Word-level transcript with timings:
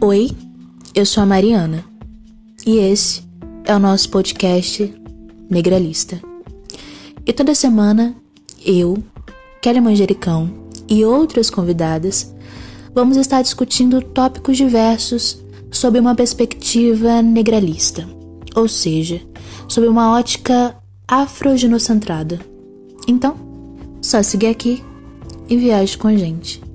Oi, 0.00 0.30
eu 0.94 1.04
sou 1.04 1.24
a 1.24 1.26
Mariana 1.26 1.84
e 2.64 2.76
esse 2.76 3.24
é 3.64 3.74
o 3.74 3.80
nosso 3.80 4.08
podcast 4.10 4.94
Negralista. 5.50 6.22
E 7.26 7.32
toda 7.32 7.52
semana 7.52 8.14
eu, 8.64 9.02
Kelly 9.60 9.80
Manjericão 9.80 10.68
e 10.88 11.04
outras 11.04 11.50
convidadas 11.50 12.32
vamos 12.94 13.16
estar 13.16 13.42
discutindo 13.42 14.00
tópicos 14.00 14.56
diversos 14.56 15.44
sob 15.68 15.98
uma 15.98 16.14
perspectiva 16.14 17.20
negralista, 17.20 18.08
ou 18.54 18.68
seja, 18.68 19.20
sob 19.66 19.88
uma 19.88 20.12
ótica 20.16 20.76
afrogenocentrada. 21.08 22.38
Então, 23.08 23.34
só 24.00 24.22
seguir 24.22 24.46
aqui 24.46 24.80
e 25.48 25.56
viaje 25.56 25.98
com 25.98 26.06
a 26.06 26.16
gente. 26.16 26.67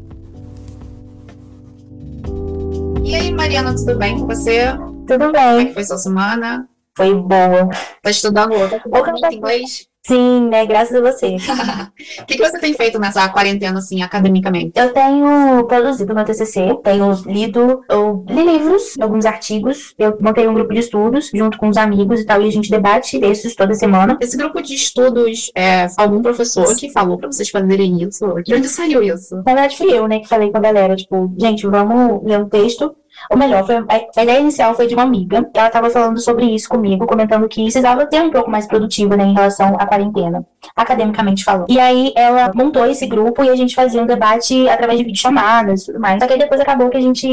E 3.13 3.15
aí, 3.15 3.31
Mariana, 3.31 3.75
tudo 3.75 3.95
bem 3.95 4.19
com 4.19 4.25
você? 4.25 4.71
Tudo 5.07 5.19
Como 5.19 5.37
é 5.37 5.57
bem, 5.57 5.67
que 5.67 5.73
foi 5.75 5.83
sua 5.83 5.99
semana? 5.99 6.67
foi 6.97 7.13
boa. 7.13 7.69
Tá 8.01 8.09
estudando 8.09 8.53
tá 8.69 8.79
Pouco 8.79 9.11
muito 9.11 9.33
inglês? 9.33 9.87
Sim, 10.05 10.49
né? 10.49 10.65
Graças 10.65 10.95
a 10.95 10.99
você. 10.99 11.37
O 11.37 12.25
que, 12.25 12.35
que 12.35 12.43
você 12.43 12.59
tem 12.59 12.73
feito 12.73 12.99
nessa 12.99 13.29
quarentena, 13.29 13.79
assim, 13.79 14.01
academicamente? 14.01 14.73
Eu 14.75 14.91
tenho 14.91 15.65
produzido 15.65 16.13
meu 16.13 16.25
TCC, 16.25 16.77
tenho 16.83 17.13
lido, 17.25 17.81
eu 17.89 18.25
li 18.27 18.43
livros, 18.43 18.95
alguns 18.99 19.25
artigos, 19.25 19.93
eu 19.97 20.17
montei 20.19 20.45
um 20.45 20.53
grupo 20.53 20.73
de 20.73 20.81
estudos 20.81 21.31
junto 21.33 21.57
com 21.57 21.69
os 21.69 21.77
amigos 21.77 22.19
e 22.19 22.25
tal, 22.25 22.41
e 22.41 22.47
a 22.47 22.51
gente 22.51 22.69
debate 22.69 23.17
textos 23.17 23.55
toda 23.55 23.73
semana. 23.75 24.17
Esse 24.19 24.35
grupo 24.35 24.61
de 24.61 24.73
estudos, 24.73 25.51
é, 25.55 25.87
algum 25.97 26.21
professor 26.21 26.75
que 26.75 26.91
falou 26.91 27.17
pra 27.17 27.31
vocês 27.31 27.49
fazerem 27.49 28.03
isso? 28.03 28.25
De 28.43 28.55
onde 28.55 28.67
saiu 28.67 29.01
isso? 29.01 29.35
Na 29.37 29.43
verdade, 29.43 29.77
fui 29.77 29.89
eu, 29.89 30.05
né, 30.07 30.19
que 30.19 30.27
falei 30.27 30.51
com 30.51 30.57
a 30.57 30.61
galera, 30.61 30.95
tipo, 30.97 31.33
gente, 31.37 31.65
vamos 31.65 32.21
ler 32.25 32.39
um 32.39 32.49
texto. 32.49 32.93
Ou 33.29 33.37
melhor, 33.37 33.65
foi, 33.65 33.75
a, 33.75 34.21
ideia 34.21 34.39
inicial 34.39 34.73
foi 34.75 34.87
de 34.87 34.93
uma 34.93 35.03
amiga, 35.03 35.49
ela 35.53 35.69
tava 35.69 35.89
falando 35.89 36.19
sobre 36.19 36.45
isso 36.45 36.67
comigo, 36.69 37.05
comentando 37.05 37.47
que 37.47 37.63
precisava 37.63 38.05
ter 38.05 38.21
um 38.21 38.31
pouco 38.31 38.49
mais 38.49 38.67
produtiva, 38.67 39.15
né, 39.15 39.23
em 39.23 39.33
relação 39.33 39.75
à 39.79 39.85
quarentena, 39.85 40.45
academicamente 40.75 41.43
falando. 41.43 41.65
E 41.69 41.79
aí 41.79 42.13
ela 42.15 42.51
montou 42.53 42.85
esse 42.85 43.05
grupo 43.05 43.43
e 43.43 43.49
a 43.49 43.55
gente 43.55 43.75
fazia 43.75 44.01
um 44.01 44.05
debate 44.05 44.67
através 44.69 44.99
de 44.99 45.05
videochamadas 45.05 45.83
e 45.83 45.85
tudo 45.87 45.99
mais. 45.99 46.19
Só 46.21 46.27
que 46.27 46.33
aí 46.33 46.39
depois 46.39 46.59
acabou 46.59 46.89
que 46.89 46.97
a 46.97 47.01
gente 47.01 47.27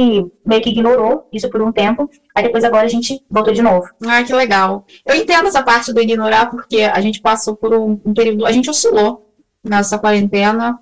meio 0.45 0.63
que 0.63 0.71
ignorou 0.71 1.29
isso 1.33 1.49
por 1.51 1.63
um 1.63 1.73
tempo, 1.73 2.09
aí 2.35 2.43
depois 2.45 2.65
agora 2.65 2.85
a 2.85 2.91
gente 2.91 3.21
voltou 3.31 3.53
de 3.53 3.63
novo. 3.63 3.87
Ah, 4.07 4.23
que 4.23 4.33
legal. 4.33 4.85
Eu 5.05 5.15
entendo 5.15 5.49
essa 5.49 5.63
parte 5.63 5.93
do 5.93 6.01
ignorar, 6.01 6.51
porque 6.51 6.83
a 6.83 7.01
gente 7.01 7.21
passou 7.21 7.57
por 7.57 7.75
um, 7.75 8.01
um 8.05 8.15
período, 8.15 8.47
a 8.47 8.53
gente 8.53 8.71
oscilou 8.71 9.27
nessa 9.63 9.99
quarentena, 9.99 10.79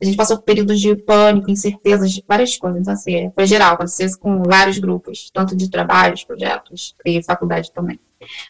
a 0.00 0.04
gente 0.04 0.16
passou 0.16 0.38
por 0.38 0.44
períodos 0.44 0.80
de 0.80 0.96
pânico, 0.96 1.50
incertezas, 1.50 2.10
de 2.10 2.24
várias 2.26 2.56
coisas, 2.56 2.80
então, 2.80 2.92
assim, 2.94 3.30
foi 3.34 3.46
geral, 3.46 3.74
aconteceu 3.74 4.06
isso 4.06 4.18
com 4.18 4.42
vários 4.42 4.78
grupos, 4.78 5.30
tanto 5.32 5.54
de 5.54 5.70
trabalhos, 5.70 6.24
projetos 6.24 6.94
e 7.04 7.22
faculdade 7.22 7.70
também. 7.72 8.00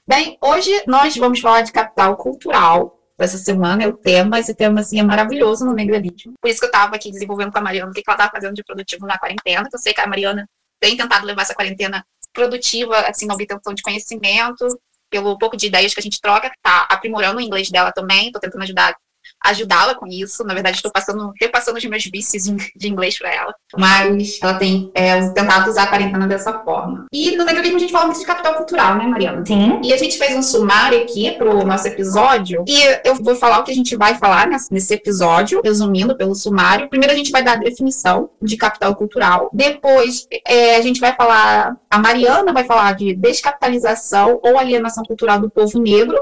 Bem, 0.06 0.38
hoje 0.40 0.70
nós 0.86 1.16
vamos 1.16 1.40
falar 1.40 1.62
de 1.62 1.72
capital 1.72 2.16
cultural, 2.16 2.96
essa 3.18 3.36
semana 3.36 3.82
é 3.82 3.86
o 3.86 3.92
tema, 3.92 4.38
esse 4.38 4.54
tema, 4.54 4.80
assim, 4.80 4.98
é 4.98 5.02
maravilhoso 5.02 5.64
no 5.64 5.74
negralismo. 5.74 6.32
Por 6.40 6.48
isso 6.48 6.58
que 6.58 6.64
eu 6.64 6.70
estava 6.70 6.96
aqui 6.96 7.10
desenvolvendo 7.10 7.52
com 7.52 7.58
a 7.58 7.62
Mariana 7.62 7.90
o 7.90 7.94
que 7.94 8.02
ela 8.06 8.14
estava 8.14 8.30
fazendo 8.30 8.54
de 8.54 8.64
produtivo 8.64 9.06
na 9.06 9.18
quarentena, 9.18 9.68
que 9.68 9.76
eu 9.76 9.78
sei 9.78 9.92
que 9.92 10.00
a 10.00 10.06
Mariana 10.06 10.48
tem 10.80 10.96
tentado 10.96 11.26
levar 11.26 11.42
essa 11.42 11.54
quarentena 11.54 12.04
produtiva, 12.32 12.96
assim, 13.00 13.26
na 13.26 13.34
obtenção 13.34 13.74
de 13.74 13.82
conhecimento, 13.82 14.66
pelo 15.10 15.36
pouco 15.36 15.56
de 15.56 15.66
ideias 15.66 15.92
que 15.92 16.00
a 16.00 16.02
gente 16.02 16.20
troca, 16.20 16.50
tá 16.62 16.86
aprimorando 16.88 17.38
o 17.38 17.40
inglês 17.40 17.70
dela 17.70 17.92
também, 17.92 18.26
estou 18.26 18.40
tentando 18.40 18.62
ajudar 18.62 18.96
ajudá-la 19.42 19.94
com 19.94 20.06
isso. 20.06 20.44
Na 20.44 20.54
verdade, 20.54 20.76
estou 20.76 20.90
passando, 20.90 21.32
repassando 21.40 21.78
os 21.78 21.84
meus 21.84 22.04
vícios 22.04 22.44
de, 22.76 22.88
inglês 22.88 23.18
para 23.18 23.34
ela. 23.34 23.54
Mas 23.76 24.38
ela 24.42 24.54
tem 24.54 24.90
é, 24.94 25.28
tentado 25.30 25.70
usar 25.70 25.84
a 25.84 25.86
quarentena 25.86 26.26
dessa 26.26 26.52
forma. 26.60 27.06
E 27.12 27.36
no 27.36 27.44
negralismo 27.44 27.76
a 27.76 27.80
gente 27.80 27.92
fala 27.92 28.06
muito 28.06 28.20
de 28.20 28.26
capital 28.26 28.54
cultural, 28.54 28.96
né, 28.96 29.06
Mariana? 29.06 29.44
Sim. 29.46 29.80
E 29.82 29.92
a 29.92 29.96
gente 29.96 30.18
fez 30.18 30.36
um 30.36 30.42
sumário 30.42 31.02
aqui 31.02 31.30
pro 31.32 31.64
nosso 31.64 31.86
episódio. 31.86 32.64
E 32.66 33.00
eu 33.04 33.14
vou 33.16 33.34
falar 33.34 33.60
o 33.60 33.64
que 33.64 33.70
a 33.70 33.74
gente 33.74 33.96
vai 33.96 34.14
falar 34.16 34.46
nesse, 34.46 34.72
nesse 34.72 34.94
episódio, 34.94 35.60
resumindo 35.64 36.16
pelo 36.16 36.34
sumário. 36.34 36.88
Primeiro 36.88 37.12
a 37.12 37.16
gente 37.16 37.30
vai 37.30 37.42
dar 37.42 37.52
a 37.52 37.56
definição 37.56 38.30
de 38.40 38.56
capital 38.56 38.94
cultural. 38.94 39.50
Depois 39.52 40.26
é, 40.46 40.76
a 40.76 40.82
gente 40.82 41.00
vai 41.00 41.14
falar. 41.14 41.76
A 41.90 41.98
Mariana 41.98 42.52
vai 42.52 42.64
falar 42.64 42.94
de 42.94 43.14
descapitalização 43.14 44.40
ou 44.42 44.58
alienação 44.58 45.04
cultural 45.04 45.40
do 45.40 45.50
povo 45.50 45.78
negro. 45.78 46.18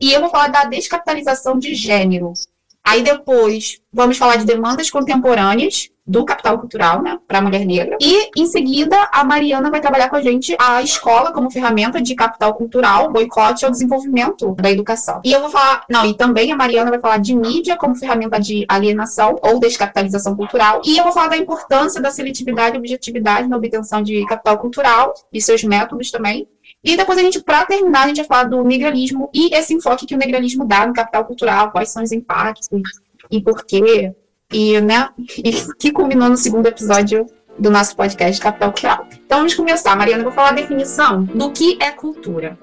E 0.00 0.12
eu 0.12 0.20
vou 0.20 0.30
falar 0.30 0.48
da 0.48 0.64
descapitalização 0.64 1.58
de 1.58 1.74
gênero. 1.74 2.32
Aí 2.84 3.02
depois 3.02 3.80
vamos 3.90 4.18
falar 4.18 4.36
de 4.36 4.44
demandas 4.44 4.90
contemporâneas 4.90 5.88
do 6.06 6.22
capital 6.22 6.58
cultural, 6.58 7.02
né, 7.02 7.18
para 7.26 7.38
a 7.38 7.40
mulher 7.40 7.64
negra. 7.64 7.96
E 7.98 8.30
em 8.36 8.44
seguida 8.44 9.08
a 9.10 9.24
Mariana 9.24 9.70
vai 9.70 9.80
trabalhar 9.80 10.10
com 10.10 10.16
a 10.16 10.20
gente 10.22 10.54
a 10.60 10.82
escola 10.82 11.32
como 11.32 11.50
ferramenta 11.50 11.98
de 12.00 12.14
capital 12.14 12.52
cultural, 12.52 13.10
boicote 13.10 13.64
ao 13.64 13.70
desenvolvimento 13.70 14.54
da 14.54 14.70
educação. 14.70 15.22
E 15.24 15.32
eu 15.32 15.40
vou 15.40 15.48
falar, 15.48 15.84
não, 15.88 16.04
e 16.04 16.14
também 16.14 16.52
a 16.52 16.56
Mariana 16.56 16.90
vai 16.90 17.00
falar 17.00 17.16
de 17.16 17.34
mídia 17.34 17.74
como 17.76 17.96
ferramenta 17.96 18.38
de 18.38 18.66
alienação 18.68 19.38
ou 19.40 19.58
descapitalização 19.58 20.36
cultural. 20.36 20.82
E 20.84 20.98
eu 20.98 21.04
vou 21.04 21.12
falar 21.12 21.28
da 21.28 21.38
importância 21.38 22.02
da 22.02 22.10
seletividade 22.10 22.76
e 22.76 22.78
objetividade 22.78 23.48
na 23.48 23.56
obtenção 23.56 24.02
de 24.02 24.26
capital 24.26 24.58
cultural 24.58 25.14
e 25.32 25.40
seus 25.40 25.64
métodos 25.64 26.10
também. 26.10 26.46
E 26.84 26.98
depois 26.98 27.18
a 27.18 27.22
gente, 27.22 27.42
para 27.42 27.64
terminar, 27.64 28.04
a 28.04 28.08
gente 28.08 28.18
vai 28.18 28.26
falar 28.26 28.44
do 28.44 28.62
negralismo 28.62 29.30
e 29.32 29.54
esse 29.54 29.72
enfoque 29.72 30.04
que 30.04 30.14
o 30.14 30.18
negralismo 30.18 30.66
dá 30.66 30.86
no 30.86 30.92
capital 30.92 31.24
cultural, 31.24 31.70
quais 31.70 31.88
são 31.88 32.02
os 32.02 32.12
impactos 32.12 32.68
e 33.30 33.40
por 33.40 33.64
quê. 33.64 34.12
E, 34.52 34.78
né, 34.82 35.08
e 35.18 35.52
que 35.78 35.90
culminou 35.90 36.28
no 36.28 36.36
segundo 36.36 36.66
episódio 36.66 37.26
do 37.58 37.70
nosso 37.70 37.96
podcast 37.96 38.40
Capital 38.40 38.70
Cultural. 38.70 39.08
Então 39.24 39.38
vamos 39.38 39.54
começar. 39.54 39.96
Mariana, 39.96 40.20
eu 40.20 40.24
vou 40.24 40.32
falar 40.32 40.50
a 40.50 40.52
definição 40.52 41.24
do 41.24 41.50
que 41.50 41.78
é 41.80 41.90
cultura. 41.90 42.58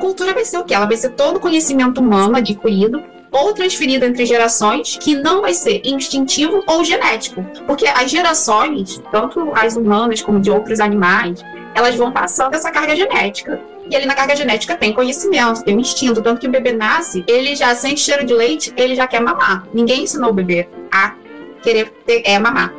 Cultura 0.00 0.32
vai 0.32 0.44
ser 0.44 0.56
o 0.56 0.64
quê? 0.64 0.74
Ela 0.74 0.86
vai 0.86 0.96
ser 0.96 1.10
todo 1.10 1.36
o 1.36 1.40
conhecimento 1.40 2.00
humano 2.00 2.36
adquirido 2.36 3.13
ou 3.34 3.52
transferido 3.52 4.04
entre 4.04 4.24
gerações, 4.24 4.96
que 4.96 5.16
não 5.16 5.40
vai 5.40 5.52
ser 5.52 5.82
instintivo 5.84 6.62
ou 6.68 6.84
genético. 6.84 7.44
Porque 7.66 7.84
as 7.84 8.08
gerações, 8.08 9.02
tanto 9.10 9.50
as 9.56 9.76
humanas 9.76 10.22
como 10.22 10.40
de 10.40 10.52
outros 10.52 10.78
animais, 10.78 11.44
elas 11.74 11.96
vão 11.96 12.12
passando 12.12 12.54
essa 12.54 12.70
carga 12.70 12.94
genética. 12.94 13.60
E 13.90 13.96
ali 13.96 14.06
na 14.06 14.14
carga 14.14 14.36
genética 14.36 14.76
tem 14.76 14.92
conhecimento, 14.92 15.64
tem 15.64 15.76
um 15.76 15.80
instinto. 15.80 16.22
Tanto 16.22 16.40
que 16.40 16.46
o 16.46 16.50
bebê 16.50 16.72
nasce, 16.72 17.24
ele 17.26 17.56
já 17.56 17.74
sente 17.74 18.00
cheiro 18.00 18.24
de 18.24 18.32
leite, 18.32 18.72
ele 18.76 18.94
já 18.94 19.08
quer 19.08 19.20
mamar. 19.20 19.66
Ninguém 19.74 20.04
ensinou 20.04 20.30
o 20.30 20.32
bebê 20.32 20.68
a 20.92 21.16
querer 21.60 21.92
ter, 22.06 22.22
é, 22.24 22.38
mamar. 22.38 22.72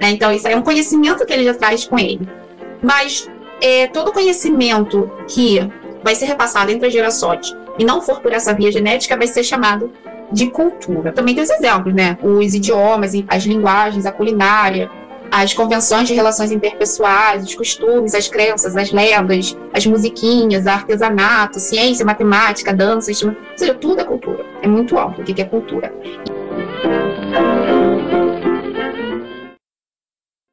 Né? 0.00 0.10
Então, 0.10 0.32
isso 0.32 0.46
é 0.46 0.54
um 0.54 0.62
conhecimento 0.62 1.26
que 1.26 1.32
ele 1.32 1.42
já 1.42 1.54
traz 1.54 1.84
com 1.84 1.98
ele. 1.98 2.20
Mas 2.80 3.28
é, 3.60 3.88
todo 3.88 4.12
conhecimento 4.12 5.10
que 5.26 5.58
vai 6.04 6.14
ser 6.14 6.26
repassado 6.26 6.70
entre 6.70 6.86
as 6.86 6.92
gerações 6.92 7.52
e 7.78 7.84
não 7.84 8.00
for 8.00 8.20
por 8.20 8.32
essa 8.32 8.52
via 8.52 8.72
genética, 8.72 9.16
vai 9.16 9.26
ser 9.26 9.44
chamado 9.44 9.92
de 10.30 10.50
cultura. 10.50 11.12
Também 11.12 11.34
tem 11.34 11.44
os 11.44 11.50
exemplos, 11.50 11.94
né? 11.94 12.18
Os 12.22 12.54
idiomas, 12.54 13.12
as 13.28 13.44
linguagens, 13.44 14.04
a 14.04 14.12
culinária, 14.12 14.90
as 15.30 15.52
convenções 15.52 16.08
de 16.08 16.14
relações 16.14 16.50
interpessoais, 16.50 17.44
os 17.44 17.54
costumes, 17.54 18.14
as 18.14 18.28
crenças, 18.28 18.76
as 18.76 18.90
lendas, 18.90 19.56
as 19.72 19.86
musiquinhas, 19.86 20.66
artesanato, 20.66 21.60
ciência, 21.60 22.04
matemática, 22.04 22.72
dança, 22.72 23.10
ou 23.10 23.34
seja, 23.56 23.74
tudo 23.74 24.00
é 24.00 24.04
cultura. 24.04 24.44
É 24.62 24.66
muito 24.66 24.98
amplo 24.98 25.22
o 25.22 25.24
que 25.24 25.40
é 25.40 25.44
cultura. 25.44 25.92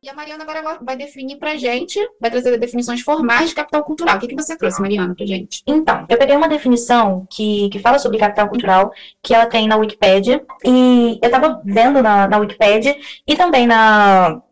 E 0.06 0.10
a 0.10 0.14
Mariana 0.14 0.44
agora 0.44 0.78
vai 0.84 0.96
definir 0.96 1.38
pra 1.38 1.56
gente, 1.56 2.00
vai 2.22 2.30
trazer 2.30 2.56
definições 2.60 3.02
formais 3.02 3.50
de 3.50 3.56
capital 3.56 3.84
cultural. 3.84 4.18
O 4.18 4.20
que, 4.20 4.28
que 4.28 4.36
você 4.36 4.56
trouxe, 4.56 4.80
Mariana, 4.80 5.16
pra 5.16 5.26
gente? 5.26 5.64
Então, 5.66 6.06
eu 6.08 6.16
peguei 6.16 6.36
uma 6.36 6.48
definição 6.48 7.26
que, 7.28 7.70
que 7.70 7.80
fala 7.80 7.98
sobre 7.98 8.20
capital 8.20 8.48
cultural, 8.48 8.92
que 9.24 9.34
ela 9.34 9.48
tem 9.48 9.68
na 9.68 9.78
Wikipédia, 9.78 10.46
e 10.64 11.18
eu 11.20 11.32
tava 11.32 11.60
vendo 11.66 12.04
na, 12.04 12.28
na 12.28 12.38
Wikipédia 12.38 12.96
e 13.26 13.36
também 13.36 13.66
na, 13.66 14.44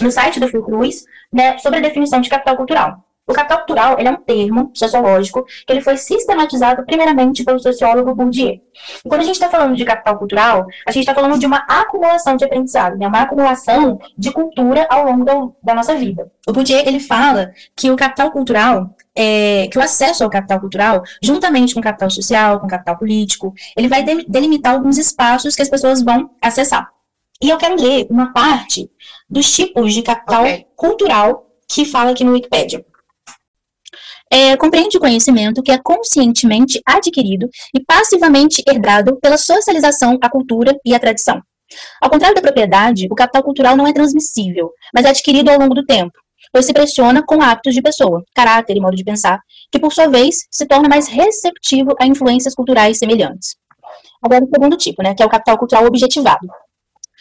no 0.00 0.12
site 0.12 0.38
do 0.38 0.46
Fiocruz, 0.46 1.04
né, 1.32 1.58
sobre 1.58 1.80
a 1.80 1.82
definição 1.82 2.20
de 2.20 2.30
capital 2.30 2.56
cultural. 2.56 3.04
O 3.30 3.34
capital 3.34 3.58
cultural 3.58 3.96
ele 3.98 4.08
é 4.08 4.10
um 4.10 4.16
termo 4.16 4.70
sociológico 4.74 5.44
que 5.44 5.72
ele 5.72 5.80
foi 5.80 5.96
sistematizado 5.96 6.84
primeiramente 6.84 7.44
pelo 7.44 7.58
sociólogo 7.58 8.14
Bourdieu. 8.14 8.60
E 9.04 9.08
quando 9.08 9.20
a 9.20 9.24
gente 9.24 9.34
está 9.34 9.48
falando 9.48 9.76
de 9.76 9.84
capital 9.84 10.18
cultural, 10.18 10.66
a 10.86 10.90
gente 10.90 11.02
está 11.02 11.14
falando 11.14 11.38
de 11.38 11.46
uma 11.46 11.58
acumulação 11.68 12.36
de 12.36 12.44
aprendizado, 12.44 12.96
né? 12.98 13.06
uma 13.06 13.22
acumulação 13.22 14.00
de 14.16 14.32
cultura 14.32 14.86
ao 14.90 15.04
longo 15.04 15.24
do, 15.24 15.54
da 15.62 15.74
nossa 15.74 15.94
vida. 15.94 16.30
O 16.48 16.52
Bourdieu 16.52 16.80
ele 16.80 16.98
fala 17.00 17.52
que 17.76 17.90
o 17.90 17.96
capital 17.96 18.30
cultural 18.30 18.90
é, 19.14 19.68
que 19.70 19.78
o 19.78 19.82
acesso 19.82 20.24
ao 20.24 20.30
capital 20.30 20.60
cultural, 20.60 21.02
juntamente 21.22 21.74
com 21.74 21.80
o 21.80 21.82
capital 21.82 22.10
social, 22.10 22.58
com 22.58 22.66
o 22.66 22.70
capital 22.70 22.96
político, 22.96 23.54
ele 23.76 23.88
vai 23.88 24.02
delimitar 24.02 24.74
alguns 24.74 24.98
espaços 24.98 25.54
que 25.54 25.62
as 25.62 25.68
pessoas 25.68 26.02
vão 26.02 26.30
acessar. 26.40 26.88
E 27.42 27.48
eu 27.48 27.56
quero 27.56 27.80
ler 27.80 28.06
uma 28.10 28.32
parte 28.32 28.90
dos 29.28 29.50
tipos 29.50 29.94
de 29.94 30.02
capital 30.02 30.42
Ok. 30.42 30.66
cultural 30.76 31.46
que 31.68 31.84
fala 31.84 32.10
aqui 32.10 32.24
no 32.24 32.32
Wikipedia. 32.32 32.84
É, 34.30 34.56
compreende 34.56 34.96
o 34.96 35.00
conhecimento 35.00 35.62
que 35.62 35.72
é 35.72 35.78
conscientemente 35.78 36.80
adquirido 36.86 37.48
e 37.74 37.84
passivamente 37.84 38.62
herdado 38.66 39.18
pela 39.20 39.36
socialização, 39.36 40.16
a 40.22 40.30
cultura 40.30 40.78
e 40.84 40.94
a 40.94 41.00
tradição. 41.00 41.42
Ao 42.00 42.10
contrário 42.10 42.34
da 42.34 42.42
propriedade, 42.42 43.06
o 43.10 43.14
capital 43.14 43.42
cultural 43.42 43.76
não 43.76 43.86
é 43.86 43.92
transmissível, 43.92 44.70
mas 44.94 45.04
é 45.04 45.10
adquirido 45.10 45.50
ao 45.50 45.58
longo 45.58 45.74
do 45.74 45.84
tempo, 45.84 46.12
pois 46.52 46.66
se 46.66 46.72
pressiona 46.72 47.22
com 47.24 47.42
hábitos 47.42 47.74
de 47.74 47.82
pessoa, 47.82 48.24
caráter 48.34 48.76
e 48.76 48.80
modo 48.80 48.96
de 48.96 49.04
pensar, 49.04 49.40
que 49.70 49.78
por 49.78 49.92
sua 49.92 50.08
vez 50.08 50.46
se 50.50 50.66
torna 50.66 50.88
mais 50.88 51.08
receptivo 51.08 51.94
a 52.00 52.06
influências 52.06 52.54
culturais 52.54 52.98
semelhantes. 52.98 53.56
Agora, 54.22 54.44
o 54.44 54.48
segundo 54.48 54.76
tipo, 54.76 55.02
né, 55.02 55.14
que 55.14 55.22
é 55.22 55.26
o 55.26 55.30
capital 55.30 55.58
cultural 55.58 55.86
objetivado. 55.86 56.46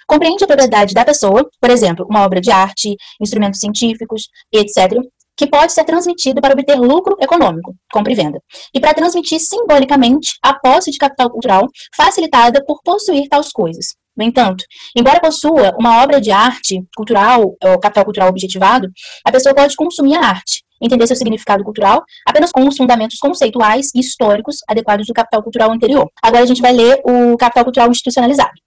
Compreende 0.08 0.44
a 0.44 0.48
propriedade 0.48 0.94
da 0.94 1.06
pessoa, 1.06 1.48
por 1.62 1.70
exemplo, 1.70 2.06
uma 2.10 2.26
obra 2.26 2.42
de 2.42 2.52
arte, 2.52 2.96
instrumentos 3.22 3.60
científicos, 3.60 4.28
etc., 4.52 5.00
que 5.40 5.48
pode 5.48 5.72
ser 5.72 5.86
transmitido 5.86 6.42
para 6.42 6.52
obter 6.52 6.76
lucro 6.76 7.16
econômico, 7.18 7.74
compra 7.94 8.12
e 8.12 8.16
venda, 8.16 8.42
e 8.74 8.80
para 8.80 8.94
transmitir 8.94 9.40
simbolicamente 9.40 10.38
a 10.44 10.54
posse 10.54 10.92
de 10.92 10.98
capital 10.98 11.30
cultural 11.30 11.66
facilitada 11.96 12.62
por 12.66 12.82
possuir 12.84 13.30
tais 13.30 13.50
coisas. 13.50 13.96
No 14.18 14.26
entanto, 14.26 14.66
embora 14.94 15.22
possua 15.22 15.74
uma 15.80 16.04
obra 16.04 16.20
de 16.20 16.30
arte 16.30 16.84
cultural, 16.94 17.56
ou 17.64 17.80
capital 17.80 18.04
cultural 18.04 18.28
objetivado, 18.28 18.90
a 19.26 19.32
pessoa 19.32 19.56
pode 19.56 19.78
consumir 19.78 20.18
a 20.18 20.28
arte, 20.28 20.62
entender 20.82 21.08
seu 21.08 21.16
significado 21.16 21.64
cultural 21.64 22.04
apenas 22.28 22.52
com 22.52 22.68
os 22.68 22.76
fundamentos 22.76 23.18
conceituais 23.18 23.92
e 23.96 24.02
históricos 24.02 24.58
adequados 24.68 25.08
do 25.08 25.14
capital 25.14 25.42
cultural 25.42 25.72
anterior. 25.72 26.06
Agora 26.22 26.44
a 26.44 26.48
gente 26.48 26.62
vai 26.62 26.74
ler 26.74 27.02
o 27.06 27.38
capital 27.38 27.64
cultural 27.64 27.90
institucionalizado 27.90 28.60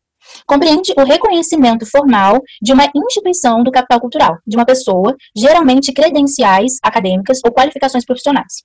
compreende 0.47 0.93
o 0.97 1.05
reconhecimento 1.05 1.87
formal 1.87 2.41
de 2.61 2.73
uma 2.73 2.91
instituição 2.95 3.63
do 3.63 3.71
capital 3.71 4.01
cultural, 4.01 4.39
de 4.47 4.57
uma 4.57 4.65
pessoa, 4.65 5.17
geralmente 5.37 5.93
credenciais 5.93 6.75
acadêmicas 6.83 7.39
ou 7.45 7.53
qualificações 7.53 8.05
profissionais. 8.05 8.63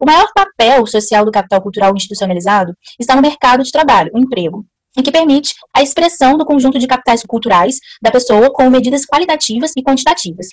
O 0.00 0.06
maior 0.06 0.28
papel 0.34 0.86
social 0.86 1.24
do 1.24 1.30
capital 1.30 1.62
cultural 1.62 1.94
institucionalizado 1.94 2.72
está 2.98 3.14
no 3.16 3.22
mercado 3.22 3.62
de 3.62 3.72
trabalho, 3.72 4.10
o 4.14 4.18
emprego, 4.18 4.64
em 4.96 5.02
que 5.02 5.12
permite 5.12 5.54
a 5.74 5.82
expressão 5.82 6.36
do 6.36 6.44
conjunto 6.44 6.78
de 6.78 6.86
capitais 6.86 7.22
culturais 7.22 7.76
da 8.02 8.10
pessoa 8.10 8.52
com 8.52 8.68
medidas 8.68 9.04
qualitativas 9.04 9.72
e 9.76 9.82
quantitativas, 9.82 10.48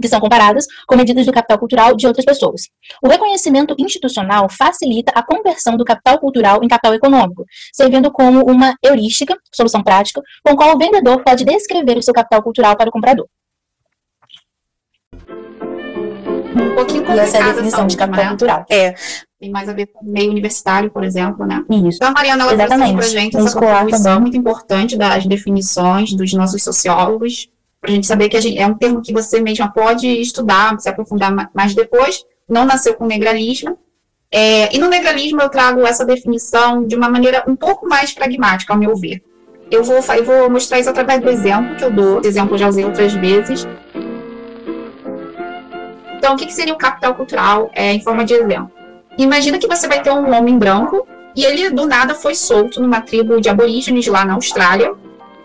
que 0.00 0.08
são 0.08 0.20
comparadas 0.20 0.66
com 0.86 0.96
medidas 0.96 1.26
do 1.26 1.32
capital 1.32 1.58
cultural 1.58 1.94
de 1.94 2.06
outras 2.06 2.24
pessoas. 2.24 2.62
O 3.02 3.08
reconhecimento 3.08 3.74
institucional 3.78 4.48
facilita 4.48 5.12
a 5.14 5.22
conversão 5.22 5.76
do 5.76 5.84
capital 5.84 6.18
cultural 6.18 6.62
em 6.62 6.68
capital 6.68 6.94
econômico, 6.94 7.44
servindo 7.72 8.10
como 8.10 8.42
uma 8.42 8.74
heurística, 8.84 9.36
solução 9.54 9.82
prática, 9.82 10.20
com 10.44 10.52
a 10.52 10.56
qual 10.56 10.74
o 10.74 10.78
vendedor 10.78 11.22
pode 11.22 11.44
descrever 11.44 11.98
o 11.98 12.02
seu 12.02 12.14
capital 12.14 12.42
cultural 12.42 12.76
para 12.76 12.88
o 12.88 12.92
comprador. 12.92 13.26
Um 16.60 16.74
pouquinho 16.74 17.04
E 17.04 17.18
essa 17.18 17.38
é 17.38 17.42
a 17.42 17.52
definição 17.52 17.86
de 17.86 17.96
capital 17.96 18.24
né? 18.24 18.28
cultural. 18.30 18.66
É. 18.70 18.94
Tem 19.38 19.50
mais 19.50 19.68
a 19.68 19.72
ver 19.72 19.86
com 19.86 20.04
meio 20.04 20.30
universitário, 20.30 20.90
por 20.90 21.04
exemplo, 21.04 21.46
né? 21.46 21.64
Isso. 21.70 21.96
Então, 21.96 22.08
a 22.08 22.12
Mariana, 22.12 22.42
ela 22.42 22.56
trouxe 22.56 22.74
Exatamente. 22.74 22.96
pra 22.96 23.06
gente 23.06 23.36
essa 23.36 23.52
contribuição 23.52 24.02
também. 24.02 24.20
muito 24.20 24.36
importante 24.36 24.96
das 24.96 25.26
definições 25.26 26.12
dos 26.12 26.32
nossos 26.32 26.62
sociólogos, 26.62 27.48
pra 27.88 27.94
gente 27.94 28.06
saber 28.06 28.28
que 28.28 28.36
a 28.36 28.40
gente, 28.40 28.58
é 28.58 28.66
um 28.66 28.74
termo 28.74 29.00
que 29.00 29.14
você 29.14 29.40
mesma 29.40 29.72
pode 29.72 30.06
estudar, 30.06 30.78
se 30.78 30.90
aprofundar 30.90 31.34
ma- 31.34 31.48
mais 31.54 31.74
depois, 31.74 32.22
não 32.46 32.66
nasceu 32.66 32.92
com 32.94 33.06
negralismo. 33.06 33.78
É, 34.30 34.74
e 34.76 34.78
no 34.78 34.88
negralismo 34.88 35.40
eu 35.40 35.48
trago 35.48 35.86
essa 35.86 36.04
definição 36.04 36.86
de 36.86 36.94
uma 36.94 37.08
maneira 37.08 37.42
um 37.48 37.56
pouco 37.56 37.88
mais 37.88 38.12
pragmática, 38.12 38.74
ao 38.74 38.78
meu 38.78 38.94
ver. 38.94 39.22
Eu 39.70 39.82
vou, 39.82 39.96
eu 39.96 40.24
vou 40.24 40.50
mostrar 40.50 40.78
isso 40.78 40.90
através 40.90 41.22
do 41.22 41.30
exemplo 41.30 41.76
que 41.76 41.84
eu 41.84 41.90
dou. 41.90 42.18
Esse 42.20 42.28
exemplo 42.28 42.54
eu 42.54 42.58
já 42.58 42.68
usei 42.68 42.84
outras 42.84 43.14
vezes. 43.14 43.66
Então, 46.18 46.34
o 46.34 46.36
que, 46.36 46.44
que 46.44 46.52
seria 46.52 46.74
o 46.74 46.78
capital 46.78 47.14
cultural 47.14 47.70
é, 47.74 47.94
em 47.94 48.02
forma 48.02 48.22
de 48.22 48.34
exemplo? 48.34 48.70
Imagina 49.16 49.58
que 49.58 49.66
você 49.66 49.88
vai 49.88 50.02
ter 50.02 50.10
um 50.10 50.34
homem 50.34 50.58
branco 50.58 51.08
e 51.34 51.42
ele 51.42 51.70
do 51.70 51.86
nada 51.86 52.14
foi 52.14 52.34
solto 52.34 52.82
numa 52.82 53.00
tribo 53.00 53.40
de 53.40 53.48
aborígenes 53.48 54.06
lá 54.08 54.26
na 54.26 54.34
Austrália, 54.34 54.92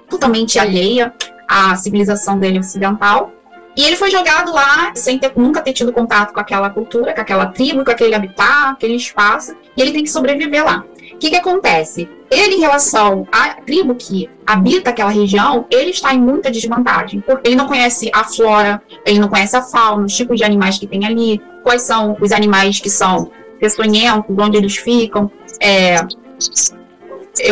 totalmente 0.10 0.60
alheia 0.60 1.14
à 1.48 1.76
civilização 1.76 2.38
dele 2.38 2.60
ocidental. 2.60 3.32
E 3.76 3.84
ele 3.84 3.96
foi 3.96 4.12
jogado 4.12 4.54
lá 4.54 4.92
sem 4.96 5.18
ter, 5.18 5.32
nunca 5.36 5.60
ter 5.62 5.74
tido 5.74 5.92
contato 5.92 6.32
com 6.32 6.40
aquela 6.40 6.70
cultura, 6.70 7.14
com 7.14 7.22
aquela 7.22 7.48
tribo, 7.48 7.84
com 7.84 7.90
aquele 7.90 8.14
habitat, 8.14 8.74
aquele 8.74 8.96
espaço, 8.96 9.56
e 9.76 9.82
ele 9.82 9.92
tem 9.92 10.04
que 10.04 10.12
sobreviver 10.12 10.64
lá. 10.64 10.86
O 11.14 11.18
que, 11.18 11.32
que 11.32 11.36
acontece? 11.36 12.08
Ele, 12.30 12.56
em 12.56 12.60
relação 12.60 13.28
à 13.32 13.56
tribo 13.62 13.96
que 13.96 14.30
habita 14.46 14.92
aquela 14.92 15.10
região, 15.10 15.66
ele 15.72 15.90
está 15.90 16.14
em 16.14 16.20
muita 16.20 16.52
desvantagem, 16.52 17.22
porque 17.22 17.50
ele 17.50 17.56
não 17.56 17.68
conhece 17.68 18.12
a 18.14 18.24
flora, 18.24 18.82
ele 19.06 19.20
não 19.20 19.28
conhece 19.28 19.56
a 19.56 19.62
fauna, 19.62 20.06
os 20.06 20.16
tipos 20.16 20.38
de 20.38 20.44
animais 20.44 20.78
que 20.78 20.86
tem 20.86 21.06
ali, 21.06 21.42
quais 21.64 21.82
são 21.82 22.16
os 22.22 22.32
animais 22.32 22.80
que 22.80 22.90
são 22.90 23.32
peçonhentos, 23.60 24.36
onde 24.38 24.58
eles 24.58 24.76
ficam, 24.76 25.32
é, 25.60 25.96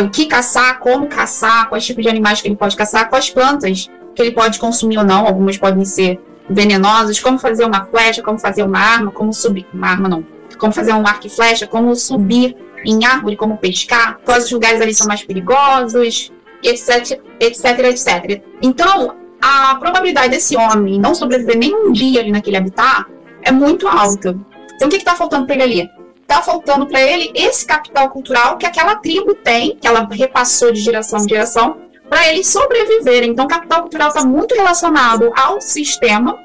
o 0.00 0.10
que 0.10 0.26
caçar, 0.26 0.78
como 0.78 1.08
caçar, 1.08 1.68
quais 1.68 1.84
tipos 1.84 2.04
de 2.04 2.08
animais 2.08 2.40
que 2.40 2.48
ele 2.48 2.56
pode 2.56 2.76
caçar, 2.76 3.08
quais 3.08 3.30
plantas 3.30 3.90
que 4.14 4.22
ele 4.22 4.32
pode 4.32 4.58
consumir 4.58 4.98
ou 4.98 5.04
não, 5.04 5.26
algumas 5.26 5.56
podem 5.58 5.84
ser 5.84 6.20
venenosas, 6.48 7.18
como 7.18 7.38
fazer 7.38 7.64
uma 7.64 7.84
flecha, 7.86 8.22
como 8.22 8.38
fazer 8.38 8.62
uma 8.62 8.78
arma, 8.78 9.10
como 9.10 9.32
subir, 9.32 9.66
uma 9.72 9.88
arma 9.88 10.08
não, 10.08 10.24
como 10.58 10.72
fazer 10.72 10.92
um 10.92 11.06
arco 11.06 11.26
e 11.26 11.30
flecha, 11.30 11.66
como 11.66 11.94
subir 11.96 12.56
em 12.84 13.04
árvore, 13.04 13.36
como 13.36 13.56
pescar, 13.56 14.18
quais 14.24 14.44
os 14.44 14.52
lugares 14.52 14.80
ali 14.80 14.94
são 14.94 15.06
mais 15.06 15.22
perigosos, 15.22 16.32
etc, 16.62 17.20
etc, 17.40 17.78
etc. 17.84 18.42
Então, 18.60 19.16
a 19.40 19.74
probabilidade 19.76 20.30
desse 20.30 20.56
homem 20.56 21.00
não 21.00 21.14
sobreviver 21.14 21.58
nem 21.58 21.74
um 21.74 21.92
dia 21.92 22.20
ali 22.20 22.30
naquele 22.30 22.56
habitat 22.56 23.06
é 23.42 23.50
muito 23.50 23.88
alta. 23.88 24.36
Então, 24.74 24.88
o 24.88 24.90
que 24.90 24.96
está 24.96 25.14
faltando 25.14 25.46
para 25.46 25.56
ele 25.56 25.62
ali? 25.62 25.90
Está 26.32 26.44
faltando 26.44 26.86
para 26.86 26.98
ele 26.98 27.30
esse 27.34 27.66
capital 27.66 28.08
cultural 28.08 28.56
que 28.56 28.64
aquela 28.64 28.96
tribo 28.96 29.34
tem, 29.34 29.76
que 29.76 29.86
ela 29.86 30.08
repassou 30.10 30.72
de 30.72 30.80
geração 30.80 31.18
em 31.18 31.28
geração, 31.28 31.76
para 32.08 32.26
eles 32.32 32.46
sobreviverem. 32.46 33.32
Então, 33.32 33.46
capital 33.46 33.82
cultural 33.82 34.08
está 34.08 34.24
muito 34.24 34.54
relacionado 34.54 35.30
ao 35.36 35.60
sistema 35.60 36.38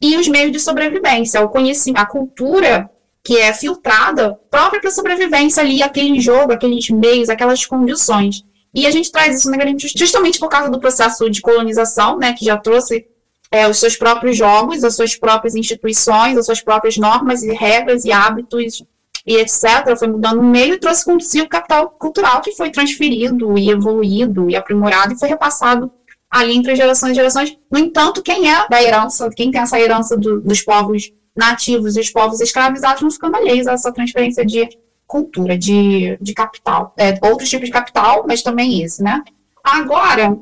e 0.00 0.16
os 0.16 0.28
meios 0.28 0.52
de 0.52 0.60
sobrevivência, 0.60 1.40
o 1.40 1.48
conhecimento, 1.48 2.00
a 2.00 2.06
cultura 2.06 2.88
que 3.24 3.36
é 3.38 3.52
filtrada 3.52 4.38
própria 4.48 4.80
para 4.80 4.92
sobrevivência 4.92 5.64
ali, 5.64 5.82
aquele 5.82 6.20
jogo, 6.20 6.52
aqueles 6.52 6.88
meios, 6.90 7.28
aquelas 7.28 7.66
condições. 7.66 8.44
E 8.72 8.86
a 8.86 8.90
gente 8.92 9.10
traz 9.10 9.40
isso 9.40 9.50
na 9.50 9.56
grande 9.56 9.88
justamente 9.96 10.38
por 10.38 10.48
causa 10.48 10.70
do 10.70 10.78
processo 10.78 11.28
de 11.28 11.40
colonização, 11.40 12.16
né, 12.16 12.34
que 12.34 12.44
já 12.44 12.56
trouxe 12.56 13.04
é, 13.50 13.68
os 13.68 13.78
seus 13.78 13.96
próprios 13.96 14.36
jogos, 14.36 14.84
as 14.84 14.96
suas 14.96 15.16
próprias 15.16 15.54
instituições, 15.54 16.36
as 16.36 16.46
suas 16.46 16.60
próprias 16.60 16.96
normas 16.96 17.42
e 17.42 17.52
regras 17.52 18.04
e 18.04 18.12
hábitos 18.12 18.82
e 19.26 19.36
etc. 19.36 19.96
Foi 19.98 20.08
mudando 20.08 20.40
o 20.40 20.44
meio 20.44 20.74
e 20.74 20.78
trouxe 20.78 21.04
consigo 21.04 21.46
o 21.46 21.48
capital 21.48 21.90
cultural 21.90 22.40
que 22.40 22.52
foi 22.52 22.70
transferido 22.70 23.58
e 23.58 23.70
evoluído 23.70 24.50
e 24.50 24.56
aprimorado 24.56 25.12
e 25.12 25.18
foi 25.18 25.28
repassado 25.28 25.90
ali 26.30 26.56
entre 26.56 26.76
gerações 26.76 27.12
e 27.12 27.16
gerações. 27.16 27.56
No 27.70 27.78
entanto, 27.78 28.22
quem 28.22 28.50
é 28.50 28.68
da 28.68 28.82
herança, 28.82 29.30
quem 29.30 29.50
tem 29.50 29.60
essa 29.60 29.78
herança 29.78 30.16
do, 30.16 30.40
dos 30.40 30.62
povos 30.62 31.12
nativos 31.34 31.96
e 31.96 32.00
os 32.00 32.10
povos 32.10 32.40
escravizados 32.40 33.00
vão 33.00 33.10
ficando 33.10 33.36
alheios 33.36 33.66
a 33.66 33.72
essa 33.72 33.92
transferência 33.92 34.44
de 34.44 34.68
cultura, 35.06 35.56
de, 35.56 36.18
de 36.20 36.34
capital. 36.34 36.94
É, 36.96 37.18
outros 37.22 37.48
tipos 37.48 37.66
de 37.66 37.72
capital, 37.72 38.24
mas 38.26 38.42
também 38.42 38.82
isso, 38.82 39.02
né? 39.02 39.22
Agora, 39.62 40.36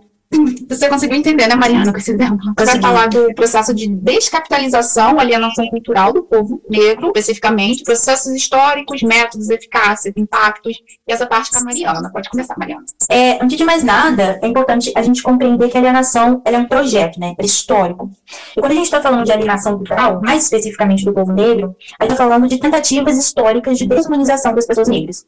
você 0.68 0.88
conseguiu 0.88 1.16
entender, 1.16 1.46
né, 1.46 1.54
Mariana, 1.54 1.92
com 1.92 1.98
esse 1.98 2.12
exemplo? 2.12 2.38
Você 2.58 2.64
vai 2.66 2.80
falar 2.80 3.08
do 3.08 3.34
processo 3.34 3.74
de 3.74 3.88
descapitalização, 3.88 5.18
alienação 5.18 5.66
cultural 5.68 6.12
do 6.12 6.22
povo 6.22 6.62
negro, 6.68 7.08
especificamente, 7.08 7.82
processos 7.82 8.32
históricos, 8.32 9.02
métodos, 9.02 9.50
eficácias, 9.50 10.14
impactos, 10.16 10.76
e 11.06 11.12
essa 11.12 11.26
parte 11.26 11.50
com 11.50 11.58
a 11.58 11.64
Mariana. 11.64 12.10
Pode 12.10 12.28
começar, 12.28 12.56
Mariana. 12.58 12.84
É, 13.08 13.42
antes 13.42 13.56
de 13.56 13.64
mais 13.64 13.82
nada, 13.82 14.38
é 14.42 14.46
importante 14.46 14.92
a 14.94 15.02
gente 15.02 15.22
compreender 15.22 15.68
que 15.68 15.76
a 15.76 15.80
alienação 15.80 16.42
é 16.44 16.56
um 16.56 16.66
projeto, 16.66 17.18
né? 17.18 17.34
É 17.38 17.44
histórico. 17.44 18.10
E 18.56 18.60
quando 18.60 18.72
a 18.72 18.74
gente 18.74 18.84
está 18.84 19.00
falando 19.00 19.24
de 19.24 19.32
alienação 19.32 19.76
cultural, 19.76 20.20
mais 20.22 20.44
especificamente 20.44 21.04
do 21.04 21.12
povo 21.12 21.32
negro, 21.32 21.76
a 21.98 22.04
gente 22.04 22.12
está 22.12 22.24
falando 22.24 22.48
de 22.48 22.58
tentativas 22.58 23.16
históricas 23.16 23.78
de 23.78 23.86
desumanização 23.86 24.54
das 24.54 24.66
pessoas 24.66 24.88
negras. 24.88 25.26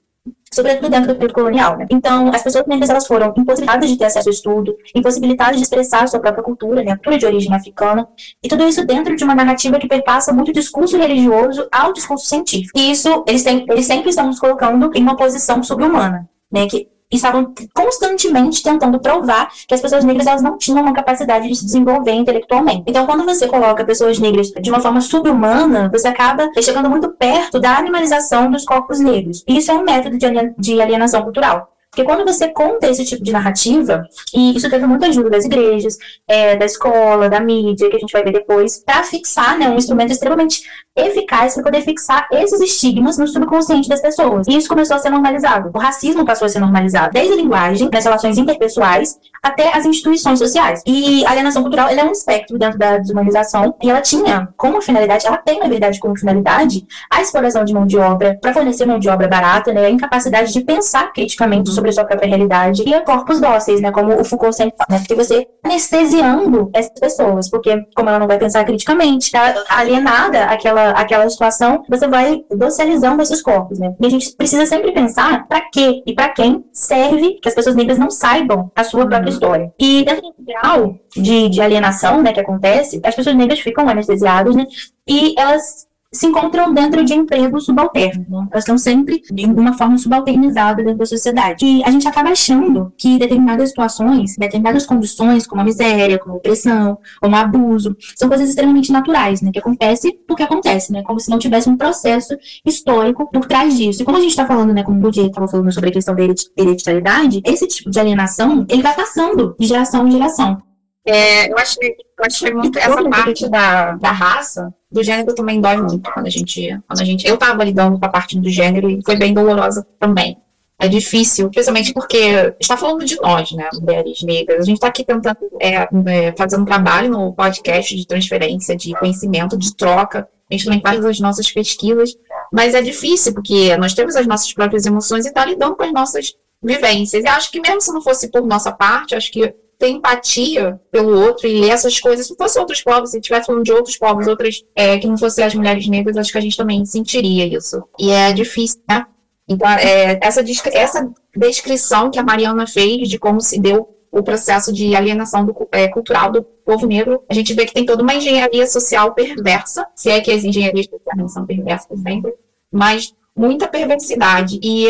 Sobretudo 0.52 0.88
dentro 0.88 1.08
do 1.08 1.14
período 1.14 1.34
colonial, 1.34 1.76
né? 1.76 1.86
Então, 1.90 2.30
as 2.32 2.42
pessoas 2.42 2.66
negras 2.66 2.88
elas 2.88 3.06
foram 3.06 3.34
impossibilitadas 3.36 3.90
de 3.90 3.98
ter 3.98 4.04
acesso 4.04 4.28
ao 4.28 4.32
estudo, 4.32 4.76
impossibilitadas 4.94 5.56
de 5.56 5.62
expressar 5.62 6.06
sua 6.08 6.20
própria 6.20 6.42
cultura, 6.42 6.82
né? 6.82 6.92
A 6.92 6.96
cultura 6.96 7.18
de 7.18 7.26
origem 7.26 7.52
africana, 7.52 8.08
e 8.42 8.48
tudo 8.48 8.66
isso 8.66 8.86
dentro 8.86 9.16
de 9.16 9.24
uma 9.24 9.34
narrativa 9.34 9.78
que 9.78 9.88
perpassa 9.88 10.32
muito 10.32 10.48
o 10.48 10.52
discurso 10.52 10.96
religioso 10.96 11.66
ao 11.70 11.92
discurso 11.92 12.26
científico. 12.26 12.78
E 12.78 12.92
isso, 12.92 13.24
eles, 13.26 13.42
têm, 13.42 13.66
eles 13.68 13.86
sempre 13.86 14.10
estão 14.10 14.26
nos 14.26 14.38
colocando 14.38 14.90
em 14.94 15.02
uma 15.02 15.16
posição 15.16 15.62
sobre-humana, 15.62 16.28
né? 16.50 16.66
Que 16.66 16.88
estavam 17.10 17.52
constantemente 17.74 18.62
tentando 18.62 18.98
provar 18.98 19.50
que 19.66 19.74
as 19.74 19.80
pessoas 19.80 20.04
negras 20.04 20.26
elas 20.26 20.42
não 20.42 20.58
tinham 20.58 20.82
uma 20.82 20.92
capacidade 20.92 21.48
de 21.48 21.54
se 21.54 21.64
desenvolver 21.64 22.12
intelectualmente. 22.12 22.84
Então, 22.86 23.06
quando 23.06 23.24
você 23.24 23.46
coloca 23.46 23.84
pessoas 23.84 24.18
negras 24.18 24.50
de 24.50 24.70
uma 24.70 24.80
forma 24.80 25.00
subhumana, 25.00 25.88
você 25.92 26.08
acaba 26.08 26.50
chegando 26.60 26.90
muito 26.90 27.08
perto 27.10 27.60
da 27.60 27.76
animalização 27.76 28.50
dos 28.50 28.64
corpos 28.64 28.98
negros. 28.98 29.44
E 29.46 29.58
isso 29.58 29.70
é 29.70 29.74
um 29.74 29.84
método 29.84 30.18
de 30.18 30.26
alien- 30.26 30.54
de 30.58 30.80
alienação 30.80 31.22
cultural. 31.22 31.75
Porque 31.96 32.04
quando 32.04 32.26
você 32.26 32.48
conta 32.48 32.90
esse 32.90 33.06
tipo 33.06 33.24
de 33.24 33.32
narrativa, 33.32 34.06
e 34.34 34.54
isso 34.54 34.68
teve 34.68 34.86
muita 34.86 35.06
ajuda 35.06 35.30
das 35.30 35.46
igrejas, 35.46 35.96
é, 36.28 36.54
da 36.54 36.66
escola, 36.66 37.30
da 37.30 37.40
mídia, 37.40 37.88
que 37.88 37.96
a 37.96 37.98
gente 37.98 38.12
vai 38.12 38.22
ver 38.22 38.34
depois, 38.34 38.84
para 38.84 39.02
fixar 39.02 39.58
né, 39.58 39.66
um 39.70 39.76
instrumento 39.76 40.12
extremamente 40.12 40.60
eficaz 40.94 41.54
para 41.54 41.62
poder 41.62 41.80
fixar 41.80 42.26
esses 42.32 42.60
estigmas 42.60 43.16
no 43.16 43.26
subconsciente 43.26 43.88
das 43.88 44.02
pessoas. 44.02 44.46
E 44.46 44.56
isso 44.56 44.68
começou 44.68 44.96
a 44.96 44.98
ser 44.98 45.08
normalizado. 45.08 45.70
O 45.74 45.78
racismo 45.78 46.24
passou 46.26 46.44
a 46.44 46.48
ser 46.50 46.58
normalizado, 46.58 47.14
desde 47.14 47.32
a 47.32 47.36
linguagem, 47.36 47.88
das 47.88 48.04
relações 48.04 48.36
interpessoais, 48.36 49.18
até 49.42 49.74
as 49.74 49.86
instituições 49.86 50.38
sociais. 50.38 50.82
E 50.86 51.24
a 51.24 51.30
alienação 51.30 51.62
cultural 51.62 51.88
é 51.88 52.04
um 52.04 52.12
espectro 52.12 52.58
dentro 52.58 52.78
da 52.78 52.98
desumanização, 52.98 53.74
e 53.82 53.88
ela 53.88 54.02
tinha 54.02 54.48
como 54.56 54.82
finalidade, 54.82 55.26
ela 55.26 55.38
tem, 55.38 55.60
na 55.60 55.68
verdade, 55.68 55.98
como 55.98 56.18
finalidade, 56.18 56.86
a 57.10 57.22
exploração 57.22 57.64
de 57.64 57.72
mão 57.72 57.86
de 57.86 57.96
obra 57.96 58.38
para 58.40 58.52
fornecer 58.52 58.84
mão 58.84 58.98
de 58.98 59.08
obra 59.08 59.28
barata, 59.28 59.72
né, 59.72 59.86
a 59.86 59.90
incapacidade 59.90 60.52
de 60.52 60.60
pensar 60.60 61.12
criticamente 61.12 61.70
sobre 61.70 61.85
a 61.90 61.92
sua 61.92 62.04
própria 62.04 62.28
realidade, 62.28 62.82
e 62.86 62.94
a 62.94 63.02
corpos 63.02 63.40
dóceis, 63.40 63.80
né, 63.80 63.90
como 63.90 64.20
o 64.20 64.24
Foucault 64.24 64.54
sempre 64.54 64.76
fala, 64.76 64.88
né, 64.90 64.98
porque 64.98 65.14
você 65.14 65.46
anestesiando 65.64 66.70
essas 66.72 66.98
pessoas, 66.98 67.48
porque 67.50 67.84
como 67.94 68.08
ela 68.08 68.18
não 68.18 68.26
vai 68.26 68.38
pensar 68.38 68.64
criticamente, 68.64 69.30
tá 69.30 69.54
alienada 69.68 70.44
aquela, 70.44 70.90
aquela 70.90 71.28
situação, 71.28 71.82
você 71.88 72.06
vai 72.06 72.44
docilizando 72.50 73.22
esses 73.22 73.42
corpos, 73.42 73.78
né, 73.78 73.94
e 74.00 74.06
a 74.06 74.10
gente 74.10 74.32
precisa 74.36 74.66
sempre 74.66 74.92
pensar 74.92 75.46
para 75.46 75.60
quê 75.72 76.02
e 76.06 76.14
para 76.14 76.28
quem 76.30 76.64
serve 76.72 77.38
que 77.40 77.48
as 77.48 77.54
pessoas 77.54 77.76
negras 77.76 77.98
não 77.98 78.10
saibam 78.10 78.70
a 78.74 78.84
sua 78.84 79.06
própria 79.06 79.30
história. 79.30 79.72
E 79.78 80.04
dentro 80.04 80.22
do 80.22 80.44
grau 80.44 80.98
de, 81.14 81.48
de 81.48 81.60
alienação, 81.60 82.22
né, 82.22 82.32
que 82.32 82.40
acontece, 82.40 83.00
as 83.04 83.14
pessoas 83.14 83.36
negras 83.36 83.60
ficam 83.60 83.88
anestesiadas, 83.88 84.54
né, 84.54 84.66
e 85.06 85.34
elas 85.38 85.85
se 86.12 86.26
encontram 86.26 86.72
dentro 86.72 87.04
de 87.04 87.14
empregos 87.14 87.64
subalternos. 87.64 88.28
Né? 88.28 88.48
Elas 88.50 88.64
estão 88.64 88.78
sempre 88.78 89.22
de 89.30 89.44
uma 89.46 89.72
forma 89.74 89.98
subalternizada 89.98 90.82
dentro 90.82 90.98
da 90.98 91.06
sociedade. 91.06 91.64
E 91.64 91.84
a 91.84 91.90
gente 91.90 92.06
acaba 92.06 92.30
achando 92.30 92.92
que 92.96 93.18
determinadas 93.18 93.70
situações, 93.70 94.36
determinadas 94.38 94.86
condições, 94.86 95.46
como 95.46 95.60
a 95.60 95.64
miséria, 95.64 96.18
como 96.18 96.34
a 96.34 96.38
opressão, 96.38 96.98
como 97.20 97.34
o 97.34 97.38
abuso, 97.38 97.96
são 98.16 98.28
coisas 98.28 98.48
extremamente 98.48 98.92
naturais, 98.92 99.42
né? 99.42 99.50
Que 99.52 99.58
acontece 99.58 100.18
porque 100.26 100.42
acontece, 100.42 100.92
né? 100.92 101.02
Como 101.02 101.20
se 101.20 101.30
não 101.30 101.38
tivesse 101.38 101.68
um 101.68 101.76
processo 101.76 102.36
histórico 102.64 103.30
por 103.30 103.46
trás 103.46 103.76
disso. 103.76 104.02
E 104.02 104.04
como 104.04 104.16
a 104.16 104.20
gente 104.20 104.30
está 104.30 104.46
falando, 104.46 104.72
né? 104.72 104.82
Como 104.82 104.98
o 104.98 105.00
Bourdieu 105.00 105.26
estava 105.26 105.48
falando 105.48 105.72
sobre 105.72 105.90
a 105.90 105.92
questão 105.92 106.14
da 106.14 106.22
hereditariedade, 106.22 107.42
esse 107.44 107.66
tipo 107.66 107.90
de 107.90 108.00
alienação, 108.00 108.64
ele 108.68 108.82
vai 108.82 108.94
passando 108.94 109.54
de 109.58 109.66
geração 109.66 110.06
em 110.06 110.12
geração. 110.12 110.65
É, 111.06 111.52
eu 111.52 111.56
achei, 111.56 111.90
eu 112.18 112.24
achei 112.24 112.52
muito 112.52 112.78
essa 112.78 113.08
parte 113.08 113.48
da, 113.48 113.92
da 113.92 114.10
raça, 114.10 114.74
do 114.90 115.04
gênero 115.04 115.34
também 115.36 115.60
dói 115.60 115.76
muito 115.76 116.10
quando 116.10 116.26
a 116.26 116.30
gente, 116.30 116.76
quando 116.86 117.00
a 117.00 117.04
gente. 117.04 117.26
Eu 117.26 117.36
tava 117.36 117.62
lidando 117.62 117.96
com 117.98 118.04
a 118.04 118.08
parte 118.08 118.38
do 118.38 118.50
gênero 118.50 118.90
e 118.90 119.00
foi 119.04 119.16
bem 119.16 119.32
dolorosa 119.32 119.86
também. 120.00 120.36
É 120.78 120.88
difícil, 120.88 121.48
principalmente 121.48 121.94
porque 121.94 122.54
está 122.60 122.76
falando 122.76 123.04
de 123.04 123.16
nós, 123.16 123.52
né, 123.52 123.68
mulheres 123.80 124.22
negras. 124.22 124.62
A 124.62 124.64
gente 124.64 124.76
está 124.76 124.88
aqui 124.88 125.04
tentando 125.04 125.38
é, 125.60 125.88
é, 126.06 126.32
fazer 126.36 126.56
um 126.56 126.64
trabalho 126.64 127.08
no 127.08 127.32
podcast 127.32 127.96
de 127.96 128.06
transferência 128.06 128.76
de 128.76 128.92
conhecimento, 128.92 129.56
de 129.56 129.74
troca. 129.74 130.28
A 130.50 130.54
gente 130.54 130.64
também 130.64 130.80
faz 130.80 131.04
as 131.04 131.20
nossas 131.20 131.50
pesquisas, 131.50 132.14
mas 132.52 132.74
é 132.74 132.82
difícil 132.82 133.32
porque 133.32 133.76
nós 133.76 133.94
temos 133.94 134.16
as 134.16 134.26
nossas 134.26 134.52
próprias 134.52 134.84
emoções 134.84 135.24
e 135.24 135.28
está 135.28 135.46
lidando 135.46 135.76
com 135.76 135.84
as 135.84 135.92
nossas 135.92 136.34
vivências. 136.62 137.24
E 137.24 137.28
acho 137.28 137.50
que 137.50 137.60
mesmo 137.60 137.80
se 137.80 137.92
não 137.92 138.02
fosse 138.02 138.28
por 138.28 138.44
nossa 138.44 138.70
parte, 138.70 139.14
acho 139.14 139.30
que 139.32 139.54
ter 139.78 139.88
empatia 139.88 140.80
pelo 140.90 141.18
outro 141.18 141.46
e 141.46 141.60
ler 141.60 141.70
essas 141.70 142.00
coisas. 142.00 142.26
Se 142.26 142.36
fosse 142.36 142.58
outros 142.58 142.82
povos, 142.82 143.10
se 143.10 143.18
estiver 143.18 143.44
falando 143.44 143.64
de 143.64 143.72
outros 143.72 143.96
povos, 143.96 144.26
outras 144.26 144.64
é, 144.74 144.98
que 144.98 145.06
não 145.06 145.18
fossem 145.18 145.44
as 145.44 145.54
mulheres 145.54 145.86
negras, 145.86 146.16
acho 146.16 146.32
que 146.32 146.38
a 146.38 146.40
gente 146.40 146.56
também 146.56 146.84
sentiria 146.84 147.46
isso. 147.46 147.82
E 147.98 148.10
é 148.10 148.32
difícil, 148.32 148.80
né? 148.88 149.06
Então, 149.48 149.68
é, 149.68 150.18
essa, 150.20 150.44
essa 150.72 151.14
descrição 151.36 152.10
que 152.10 152.18
a 152.18 152.22
Mariana 152.22 152.66
fez 152.66 153.08
de 153.08 153.18
como 153.18 153.40
se 153.40 153.60
deu 153.60 153.94
o 154.10 154.22
processo 154.22 154.72
de 154.72 154.96
alienação 154.96 155.44
do, 155.44 155.54
é, 155.70 155.88
cultural 155.88 156.32
do 156.32 156.42
povo 156.42 156.86
negro, 156.86 157.22
a 157.28 157.34
gente 157.34 157.52
vê 157.52 157.66
que 157.66 157.74
tem 157.74 157.84
toda 157.84 158.02
uma 158.02 158.14
engenharia 158.14 158.66
social 158.66 159.12
perversa, 159.14 159.86
se 159.94 160.10
é 160.10 160.20
que 160.20 160.32
as 160.32 160.42
engenharias 160.42 160.86
sociais 160.86 161.32
são 161.32 161.44
perversas 161.44 162.00
sempre, 162.00 162.34
mas 162.72 163.14
muita 163.36 163.68
perversidade. 163.68 164.58
E 164.62 164.88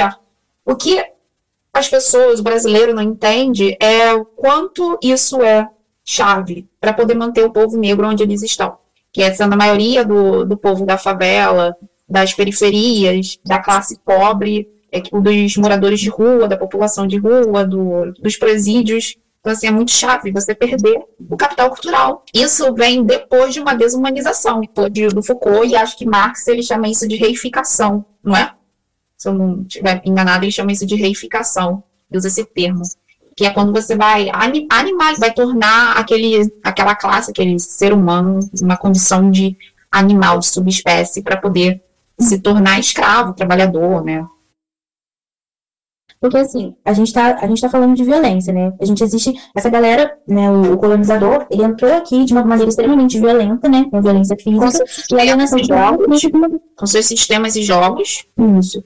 o 0.65 0.77
que 0.77 1.05
as 1.77 1.89
pessoas, 1.89 2.41
o 2.41 2.43
brasileiro 2.43 2.95
não 2.95 3.03
entende 3.03 3.77
é 3.79 4.13
o 4.15 4.25
quanto 4.25 4.99
isso 5.03 5.43
é 5.43 5.69
chave 6.03 6.67
para 6.81 6.95
poder 6.95 7.15
manter 7.15 7.45
o 7.45 7.53
povo 7.53 7.77
negro 7.77 8.09
onde 8.09 8.23
eles 8.23 8.43
estão, 8.43 8.79
que 9.13 9.23
é 9.23 9.33
sendo 9.35 9.53
a 9.53 9.57
maioria 9.57 10.05
do, 10.05 10.45
do 10.45 10.57
povo 10.57 10.87
da 10.87 10.97
favela, 10.97 11.77
das 12.09 12.33
periferias, 12.33 13.39
da 13.45 13.59
classe 13.59 13.99
pobre, 13.99 14.69
é, 14.91 15.01
dos 15.01 15.57
moradores 15.59 16.01
de 16.01 16.09
rua, 16.09 16.49
da 16.49 16.57
população 16.57 17.07
de 17.07 17.19
rua, 17.19 17.67
do, 17.67 18.13
dos 18.23 18.37
presídios. 18.37 19.17
Então, 19.41 19.53
assim, 19.53 19.67
é 19.67 19.71
muito 19.71 19.91
chave 19.91 20.33
você 20.33 20.55
perder 20.55 21.05
o 21.29 21.37
capital 21.37 21.69
cultural. 21.69 22.25
Isso 22.33 22.73
vem 22.73 23.05
depois 23.05 23.53
de 23.53 23.61
uma 23.61 23.75
desumanização, 23.75 24.61
do 25.13 25.23
Foucault, 25.23 25.69
e 25.69 25.77
acho 25.77 25.97
que 25.99 26.07
Marx 26.07 26.49
ele 26.49 26.63
chama 26.63 26.89
isso 26.89 27.07
de 27.07 27.17
reificação, 27.17 28.05
não 28.25 28.35
é? 28.35 28.53
Se 29.17 29.29
eu 29.29 29.35
não 29.35 29.63
estiver 29.63 30.03
enganada, 30.05 30.45
eles 30.45 30.55
chamam 30.55 30.73
isso 30.73 30.87
de 30.87 30.95
reificação, 30.95 31.83
usa 32.13 32.29
esse 32.29 32.45
termo, 32.45 32.83
que 33.37 33.45
é 33.45 33.51
quando 33.51 33.73
você 33.73 33.95
vai 33.97 34.31
animar, 34.71 35.15
vai 35.19 35.33
tornar 35.33 35.97
aquele, 35.99 36.51
aquela 36.63 36.95
classe, 36.95 37.31
aquele 37.31 37.59
ser 37.59 37.93
humano, 37.93 38.41
uma 38.63 38.77
condição 38.77 39.31
de 39.31 39.57
animal, 39.91 40.39
de 40.39 40.47
subespécie, 40.47 41.23
para 41.23 41.37
poder 41.37 41.83
se 42.19 42.39
tornar 42.41 42.79
escravo, 42.79 43.35
trabalhador, 43.35 44.03
né? 44.03 44.27
Porque 46.19 46.39
assim, 46.39 46.75
a 46.83 46.95
gente 46.95 47.13
tá, 47.13 47.39
a 47.41 47.47
gente 47.47 47.61
tá 47.61 47.69
falando 47.69 47.95
de 47.95 48.03
violência, 48.03 48.53
né? 48.53 48.73
A 48.81 48.85
gente 48.87 49.05
existe, 49.05 49.35
essa 49.55 49.69
galera, 49.69 50.17
né, 50.27 50.51
o, 50.51 50.73
o 50.73 50.79
colonizador, 50.79 51.47
ele 51.51 51.63
entrou 51.63 51.93
aqui 51.95 52.25
de 52.25 52.33
uma 52.33 52.43
maneira 52.43 52.71
extremamente 52.71 53.21
violenta, 53.21 53.69
né? 53.69 53.87
Com 53.91 54.01
violência 54.01 54.37
física. 54.37 54.85
Com 55.11 55.17
e 55.17 55.21
alienação 55.21 55.59
de 55.59 55.67
jogos. 55.67 56.23
Com 56.75 56.87
seus 56.87 57.07
sistemas 57.07 57.55
e 57.55 57.63
jogos. 57.63 58.27
Isso. 58.59 58.83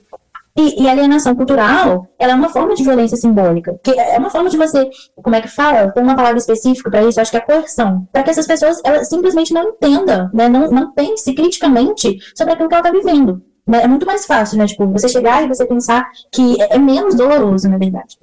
E, 0.57 0.83
e 0.83 0.88
alienação 0.88 1.35
cultural, 1.35 2.07
ela 2.19 2.33
é 2.33 2.35
uma 2.35 2.49
forma 2.49 2.75
de 2.75 2.83
violência 2.83 3.16
simbólica. 3.16 3.78
Que 3.83 3.92
é 3.92 4.19
uma 4.19 4.30
forma 4.30 4.50
de 4.50 4.57
você, 4.57 4.90
como 5.23 5.37
é 5.37 5.40
que 5.40 5.49
fala? 5.49 5.92
Tem 5.92 6.02
uma 6.02 6.16
palavra 6.16 6.38
específica 6.38 6.90
para 6.90 7.04
isso, 7.04 7.21
acho 7.21 7.30
que 7.30 7.37
é 7.37 7.40
coerção. 7.40 8.09
Para 8.12 8.23
que 8.25 8.30
essas 8.30 8.47
pessoas 8.47 8.80
elas 8.85 9.09
simplesmente 9.09 9.54
não 9.54 9.71
entendam, 9.71 10.28
né? 10.35 10.49
Não, 10.49 10.71
não 10.71 10.92
pense 10.92 11.33
criticamente 11.35 12.19
sobre 12.35 12.54
aquilo 12.54 12.69
que 12.69 12.75
ela 12.75 12.88
está 12.88 12.90
vivendo. 12.90 13.42
Né? 13.66 13.83
É 13.83 13.87
muito 13.87 14.04
mais 14.04 14.26
fácil, 14.26 14.59
né? 14.59 14.66
Tipo, 14.66 14.87
você 14.88 15.09
chegar 15.09 15.45
e 15.45 15.49
você 15.49 15.64
pensar 15.64 16.09
que 16.33 16.61
é, 16.61 16.75
é 16.75 16.78
menos 16.78 17.14
doloroso, 17.14 17.69
na 17.69 17.78
verdade. 17.78 18.19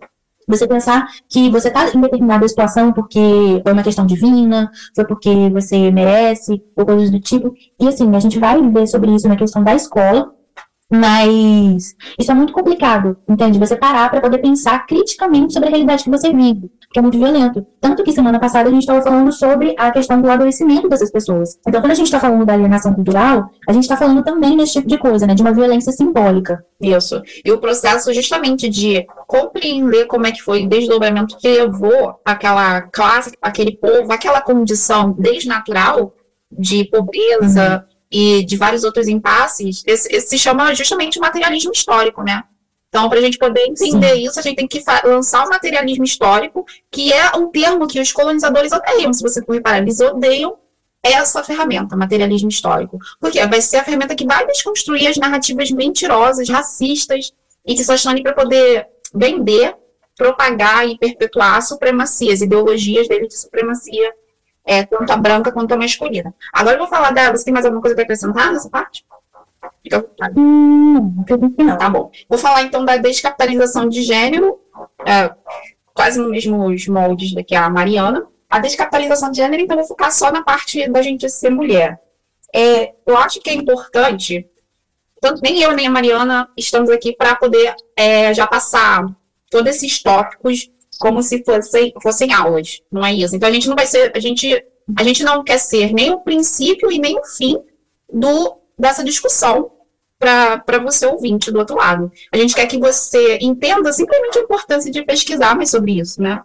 Você 0.50 0.66
pensar 0.66 1.08
que 1.28 1.50
você 1.50 1.68
está 1.68 1.90
em 1.94 2.00
determinada 2.00 2.48
situação 2.48 2.94
porque 2.94 3.62
foi 3.64 3.74
uma 3.74 3.84
questão 3.84 4.06
divina, 4.06 4.72
foi 4.96 5.06
porque 5.06 5.50
você 5.50 5.92
merece, 5.92 6.62
ou 6.76 6.86
coisas 6.86 7.10
do 7.10 7.20
tipo. 7.20 7.54
E 7.80 7.88
assim, 7.88 8.16
a 8.16 8.20
gente 8.20 8.40
vai 8.40 8.62
ver 8.62 8.88
sobre 8.88 9.14
isso 9.14 9.28
na 9.28 9.36
questão 9.36 9.62
da 9.62 9.76
escola, 9.76 10.32
mas 10.90 11.96
isso 12.18 12.32
é 12.32 12.34
muito 12.34 12.54
complicado, 12.54 13.18
entende? 13.28 13.60
Você 13.60 13.76
parar 13.76 14.10
para 14.10 14.22
poder 14.22 14.38
pensar 14.38 14.86
criticamente 14.86 15.52
sobre 15.52 15.68
a 15.68 15.72
realidade 15.72 16.04
que 16.04 16.10
você 16.10 16.32
vive, 16.32 16.72
que 16.92 16.98
é 16.98 17.02
muito 17.02 17.18
violento. 17.18 17.66
Tanto 17.82 18.04
que 18.04 18.14
semana 18.14 18.40
passada 18.40 18.70
a 18.70 18.72
gente 18.72 18.84
estava 18.84 19.02
falando 19.02 19.32
sobre 19.34 19.76
a 19.78 19.92
questão 19.92 20.22
do 20.22 20.32
adoecimento 20.32 20.88
dessas 20.88 21.12
pessoas. 21.12 21.60
Então, 21.68 21.82
quando 21.82 21.92
a 21.92 21.96
gente 21.96 22.06
está 22.06 22.22
falando 22.22 22.46
da 22.46 22.54
alienação 22.54 22.94
cultural, 22.94 23.50
a 23.68 23.74
gente 23.74 23.84
está 23.84 23.98
falando 23.98 24.24
também 24.24 24.56
desse 24.56 24.74
tipo 24.74 24.88
de 24.88 24.98
coisa, 24.98 25.28
né? 25.28 25.36
De 25.36 25.42
uma 25.42 25.54
violência 25.54 25.92
simbólica. 25.92 26.64
Isso. 26.80 27.22
E 27.44 27.52
o 27.52 27.60
processo 27.60 28.14
justamente 28.14 28.70
de 28.70 29.06
compreender 29.28 30.06
como 30.06 30.26
é 30.26 30.32
que 30.32 30.42
foi 30.42 30.66
o 30.66 30.70
desdobramento 30.70 31.38
que 31.38 31.50
levou 31.50 32.16
aquela 32.24 32.82
classe, 32.84 33.34
aquele 33.42 33.76
povo, 33.76 34.12
aquela 34.14 34.40
condição 34.40 35.12
desnatural 35.12 36.14
de 36.50 36.86
pobreza. 36.86 37.86
Uhum 37.92 37.97
e 38.20 38.44
de 38.44 38.58
vários 38.58 38.84
outros 38.84 39.08
impasses, 39.08 39.84
esse, 39.86 40.12
esse 40.12 40.30
se 40.30 40.40
chama 40.40 40.74
justamente 40.74 41.20
materialismo 41.20 41.72
histórico, 41.72 42.24
né? 42.24 42.44
Então, 42.90 43.08
para 43.10 43.20
a 43.20 43.22
gente 43.22 43.38
poder 43.38 43.68
entender 43.68 44.16
Sim. 44.16 44.26
isso, 44.26 44.40
a 44.40 44.42
gente 44.42 44.56
tem 44.56 44.68
que 44.68 44.84
lançar 45.04 45.46
o 45.46 45.50
materialismo 45.50 46.04
histórico, 46.04 46.66
que 46.90 47.14
é 47.14 47.38
um 47.38 47.52
termo 47.52 47.86
que 47.86 48.00
os 48.00 48.12
colonizadores 48.12 48.72
odeiam, 48.72 49.14
se 49.14 49.22
você 49.22 49.40
for 49.46 49.54
reparar, 49.54 49.78
eles 49.78 50.00
odeiam 50.00 50.58
essa 51.04 51.44
ferramenta, 51.44 51.96
materialismo 51.96 52.50
histórico. 52.50 52.98
Porque 53.20 53.46
vai 53.46 53.62
ser 53.62 53.78
a 53.78 53.84
ferramenta 53.84 54.16
que 54.16 54.26
vai 54.26 54.48
desconstruir 54.48 55.06
as 55.06 55.18
narrativas 55.18 55.70
mentirosas, 55.70 56.50
racistas, 56.50 57.32
e 57.64 57.76
que 57.76 57.84
só 57.84 57.94
estão 57.94 58.12
ali 58.14 58.24
para 58.24 58.34
poder 58.34 58.88
vender, 59.14 59.76
propagar 60.18 60.90
e 60.90 60.98
perpetuar 60.98 61.58
a 61.58 61.62
supremacia, 61.62 62.34
as 62.34 62.42
ideologias 62.42 63.08
deles 63.08 63.28
de 63.28 63.38
supremacia 63.38 64.12
é, 64.68 64.86
tanto 64.86 65.10
a 65.12 65.18
branca 65.18 65.52
quanto 65.52 65.74
a 65.74 65.78
masculina. 65.78 66.36
Agora 66.54 66.76
eu 66.76 66.80
vou 66.80 66.88
falar 66.88 67.12
dela. 67.12 67.36
Você 67.36 67.46
tem 67.46 67.54
mais 67.54 67.66
alguma 67.66 67.82
coisa 67.82 67.96
para 67.96 68.04
acrescentar 68.04 68.52
nessa 68.52 68.70
parte? 68.70 69.06
Fica 69.82 70.06
Hum, 70.36 71.24
não. 71.58 71.78
Tá 71.78 71.90
bom. 71.90 72.12
Vou 72.30 72.38
falar 72.38 72.64
então 72.64 72.84
da 72.84 72.98
descapitalização 72.98 73.88
de 73.88 74.04
gênero, 74.04 74.60
é, 75.06 75.34
quase 75.94 76.20
nos 76.20 76.30
mesmos 76.30 76.88
moldes 76.88 77.34
da 77.34 77.44
que 77.44 77.56
a 77.56 77.70
Mariana. 77.70 78.28
A 78.50 78.60
descapitalização 78.60 79.32
de 79.32 79.38
gênero, 79.38 79.62
então, 79.64 79.78
vou 79.78 79.86
focar 79.86 80.12
só 80.12 80.32
na 80.32 80.44
parte 80.44 80.88
da 80.90 81.02
gente 81.02 81.30
ser 81.30 81.50
mulher. 81.50 82.00
É, 82.54 82.94
eu 83.06 83.18
acho 83.18 83.42
que 83.42 83.50
é 83.50 83.54
importante, 83.54 84.48
tanto 85.20 85.42
nem 85.42 85.62
eu 85.62 85.74
nem 85.74 85.88
a 85.88 85.92
Mariana 85.92 86.50
estamos 86.56 86.90
aqui 86.90 87.14
para 87.14 87.36
poder 87.36 87.76
é, 87.96 88.34
já 88.34 88.48
passar 88.48 89.06
todos 89.50 89.76
esses 89.76 90.02
tópicos 90.02 90.70
como 90.98 91.22
se 91.22 91.44
fossem, 91.44 91.94
fossem 92.02 92.34
aulas, 92.34 92.82
não 92.92 93.06
é 93.06 93.14
isso? 93.14 93.36
Então 93.36 93.48
a 93.48 93.52
gente 93.52 93.68
não 93.68 93.76
vai 93.76 93.86
ser, 93.86 94.12
a 94.16 94.20
gente, 94.20 94.66
a 94.98 95.04
gente 95.04 95.24
não 95.24 95.44
quer 95.44 95.58
ser 95.58 95.94
nem 95.94 96.12
o 96.12 96.20
princípio 96.20 96.92
e 96.92 97.00
nem 97.00 97.18
o 97.20 97.26
fim 97.26 97.58
do, 98.12 98.58
dessa 98.78 99.04
discussão 99.04 99.72
para 100.20 100.80
você 100.84 101.06
ouvinte 101.06 101.52
do 101.52 101.60
outro 101.60 101.76
lado. 101.76 102.12
A 102.32 102.38
gente 102.38 102.56
quer 102.56 102.66
que 102.66 102.78
você 102.78 103.38
entenda 103.42 103.94
simplesmente 103.94 104.40
a 104.40 104.42
importância 104.42 104.92
de 104.92 105.04
pesquisar 105.04 105.56
mais 105.56 105.70
sobre 105.70 106.00
isso, 106.00 106.22
né? 106.22 106.42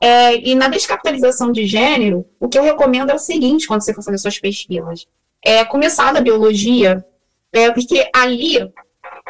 É, 0.00 0.36
e 0.48 0.54
na 0.54 0.68
descapitalização 0.68 1.52
de 1.52 1.66
gênero, 1.66 2.24
o 2.38 2.48
que 2.48 2.58
eu 2.58 2.62
recomendo 2.62 3.10
é 3.10 3.14
o 3.14 3.18
seguinte, 3.18 3.66
quando 3.66 3.82
você 3.82 3.92
for 3.92 4.02
fazer 4.02 4.16
suas 4.16 4.38
pesquisas, 4.38 5.06
é 5.44 5.64
começar 5.64 6.12
da 6.12 6.20
biologia, 6.20 7.04
é, 7.52 7.70
porque 7.70 8.08
ali, 8.14 8.72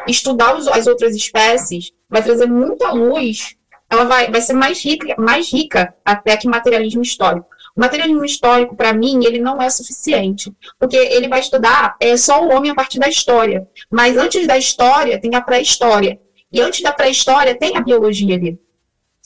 estudar 0.07 0.55
os, 0.55 0.67
as 0.67 0.87
outras 0.87 1.13
espécies 1.15 1.91
vai 2.09 2.23
trazer 2.23 2.45
muita 2.45 2.91
luz, 2.91 3.57
ela 3.91 4.05
vai, 4.05 4.31
vai 4.31 4.39
ser 4.39 4.53
mais 4.53 4.83
rica, 4.83 5.13
mais 5.17 5.51
rica 5.51 5.93
até 6.05 6.37
que 6.37 6.47
materialismo 6.47 7.01
histórico. 7.01 7.45
O 7.75 7.81
materialismo 7.81 8.23
histórico, 8.23 8.73
para 8.73 8.93
mim, 8.93 9.25
ele 9.25 9.37
não 9.37 9.61
é 9.61 9.69
suficiente, 9.69 10.51
porque 10.79 10.95
ele 10.95 11.27
vai 11.27 11.41
estudar 11.41 11.97
é, 11.99 12.15
só 12.15 12.41
o 12.41 12.55
homem 12.55 12.71
a 12.71 12.75
partir 12.75 12.99
da 12.99 13.09
história. 13.09 13.67
Mas 13.91 14.15
antes 14.15 14.47
da 14.47 14.57
história, 14.57 15.19
tem 15.19 15.35
a 15.35 15.41
pré-história. 15.41 16.17
E 16.49 16.61
antes 16.61 16.81
da 16.81 16.93
pré-história, 16.93 17.53
tem 17.53 17.75
a 17.75 17.81
biologia 17.81 18.35
ali. 18.35 18.57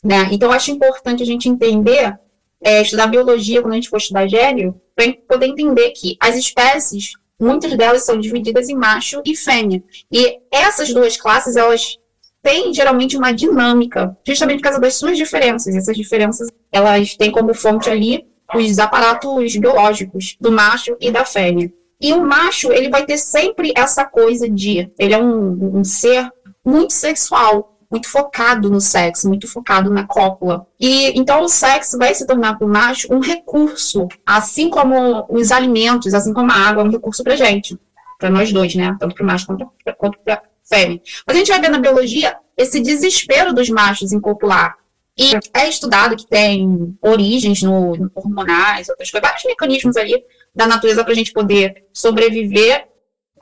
Né? 0.03 0.29
Então, 0.31 0.51
acho 0.51 0.71
importante 0.71 1.21
a 1.21 1.25
gente 1.25 1.47
entender, 1.47 2.17
é, 2.63 2.81
estudar 2.81 3.05
biologia 3.05 3.61
quando 3.61 3.73
a 3.73 3.75
gente 3.75 3.89
for 3.89 3.97
estudar 3.97 4.27
gênero, 4.27 4.81
para 4.95 5.13
poder 5.27 5.47
entender 5.47 5.91
que 5.91 6.17
as 6.19 6.35
espécies, 6.35 7.13
muitas 7.39 7.75
delas 7.77 8.03
são 8.03 8.19
divididas 8.19 8.67
em 8.67 8.75
macho 8.75 9.21
e 9.25 9.35
fêmea. 9.35 9.83
E 10.11 10.39
essas 10.51 10.91
duas 10.91 11.17
classes, 11.17 11.55
elas 11.55 11.97
têm 12.45 12.71
geralmente 12.71 13.17
uma 13.17 13.33
dinâmica, 13.33 14.15
justamente 14.23 14.59
por 14.59 14.65
causa 14.65 14.79
das 14.79 14.93
suas 14.93 15.17
diferenças. 15.17 15.75
Essas 15.75 15.97
diferenças, 15.97 16.47
elas 16.71 17.15
têm 17.15 17.31
como 17.31 17.55
fonte 17.55 17.89
ali 17.89 18.23
os 18.53 18.77
aparatos 18.77 19.57
biológicos 19.57 20.37
do 20.39 20.51
macho 20.51 20.95
e 21.01 21.09
da 21.09 21.25
fêmea. 21.25 21.73
E 21.99 22.13
o 22.13 22.23
macho, 22.23 22.71
ele 22.71 22.89
vai 22.89 23.03
ter 23.03 23.17
sempre 23.17 23.73
essa 23.75 24.05
coisa 24.05 24.47
de. 24.47 24.91
Ele 24.99 25.13
é 25.15 25.17
um, 25.17 25.79
um 25.79 25.83
ser 25.83 26.29
muito 26.63 26.93
sexual, 26.93 27.79
muito 27.89 28.07
focado 28.07 28.69
no 28.69 28.79
sexo, 28.79 29.27
muito 29.27 29.47
focado 29.47 29.89
na 29.89 30.05
cópula. 30.05 30.67
E 30.79 31.17
então 31.19 31.41
o 31.41 31.49
sexo 31.49 31.97
vai 31.97 32.13
se 32.13 32.27
tornar 32.27 32.59
para 32.59 32.67
o 32.67 32.69
macho 32.69 33.11
um 33.11 33.19
recurso, 33.19 34.07
assim 34.23 34.69
como 34.69 35.25
os 35.29 35.51
alimentos, 35.51 36.13
assim 36.13 36.31
como 36.31 36.51
a 36.51 36.55
água 36.55 36.83
é 36.83 36.85
um 36.85 36.91
recurso 36.91 37.23
para 37.23 37.35
gente, 37.35 37.75
para 38.19 38.29
nós 38.29 38.53
dois, 38.53 38.75
né? 38.75 38.95
Tanto 38.99 39.15
para 39.15 39.23
o 39.23 39.27
macho 39.27 39.47
quanto 39.47 40.19
para 40.23 40.43
fêmea. 40.65 41.01
Mas 41.25 41.35
a 41.35 41.39
gente 41.39 41.49
vai 41.49 41.61
ver 41.61 41.69
na 41.69 41.79
biologia 41.79 42.35
esse 42.57 42.79
desespero 42.79 43.53
dos 43.53 43.69
machos 43.69 44.11
em 44.11 44.19
copular. 44.19 44.75
E 45.17 45.31
é 45.53 45.69
estudado 45.69 46.17
que 46.17 46.27
tem 46.27 46.97
origens 47.01 47.61
no, 47.61 47.95
no 47.95 48.11
hormonais, 48.13 48.89
outras 48.89 49.09
coisas, 49.09 49.29
vários 49.29 49.45
mecanismos 49.45 49.95
ali 49.95 50.21
da 50.53 50.67
natureza 50.67 51.03
para 51.03 51.13
a 51.13 51.15
gente 51.15 51.31
poder 51.31 51.85
sobreviver. 51.93 52.87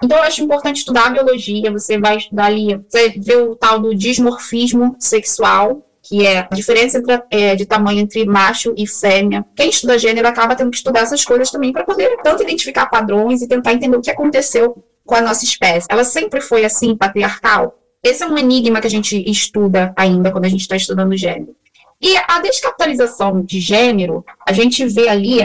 Então, 0.03 0.17
eu 0.17 0.23
acho 0.23 0.43
importante 0.43 0.77
estudar 0.77 1.07
a 1.07 1.09
biologia. 1.09 1.71
Você 1.71 1.97
vai 1.97 2.17
estudar 2.17 2.45
ali, 2.45 2.79
você 2.87 3.09
vê 3.17 3.37
o 3.37 3.55
tal 3.55 3.79
do 3.79 3.95
dismorfismo 3.95 4.95
sexual, 4.99 5.83
que 6.03 6.27
é 6.27 6.39
a 6.39 6.55
diferença 6.55 6.99
entre, 6.99 7.23
é, 7.31 7.55
de 7.55 7.65
tamanho 7.65 8.01
entre 8.01 8.23
macho 8.25 8.73
e 8.77 8.85
fêmea. 8.85 9.43
Quem 9.55 9.69
estuda 9.69 9.97
gênero 9.97 10.27
acaba 10.27 10.55
tendo 10.55 10.69
que 10.69 10.77
estudar 10.77 10.99
essas 10.99 11.23
coisas 11.23 11.49
também 11.49 11.71
para 11.71 11.85
poder 11.85 12.17
tanto 12.23 12.43
identificar 12.43 12.85
padrões 12.87 13.41
e 13.41 13.47
tentar 13.47 13.73
entender 13.73 13.97
o 13.97 14.01
que 14.01 14.11
aconteceu 14.11 14.83
com 15.05 15.15
a 15.15 15.21
nossa 15.21 15.43
espécie. 15.43 15.87
Ela 15.89 16.03
sempre 16.03 16.41
foi 16.41 16.65
assim, 16.65 16.95
patriarcal? 16.95 17.79
Esse 18.03 18.23
é 18.23 18.27
um 18.27 18.37
enigma 18.37 18.81
que 18.81 18.87
a 18.87 18.89
gente 18.89 19.23
estuda 19.29 19.93
ainda 19.95 20.31
quando 20.31 20.45
a 20.45 20.49
gente 20.49 20.61
está 20.61 20.75
estudando 20.75 21.15
gênero. 21.15 21.55
E 22.01 22.17
a 22.27 22.41
descapitalização 22.41 23.41
de 23.41 23.61
gênero, 23.61 24.25
a 24.45 24.51
gente 24.51 24.85
vê 24.85 25.07
ali 25.07 25.39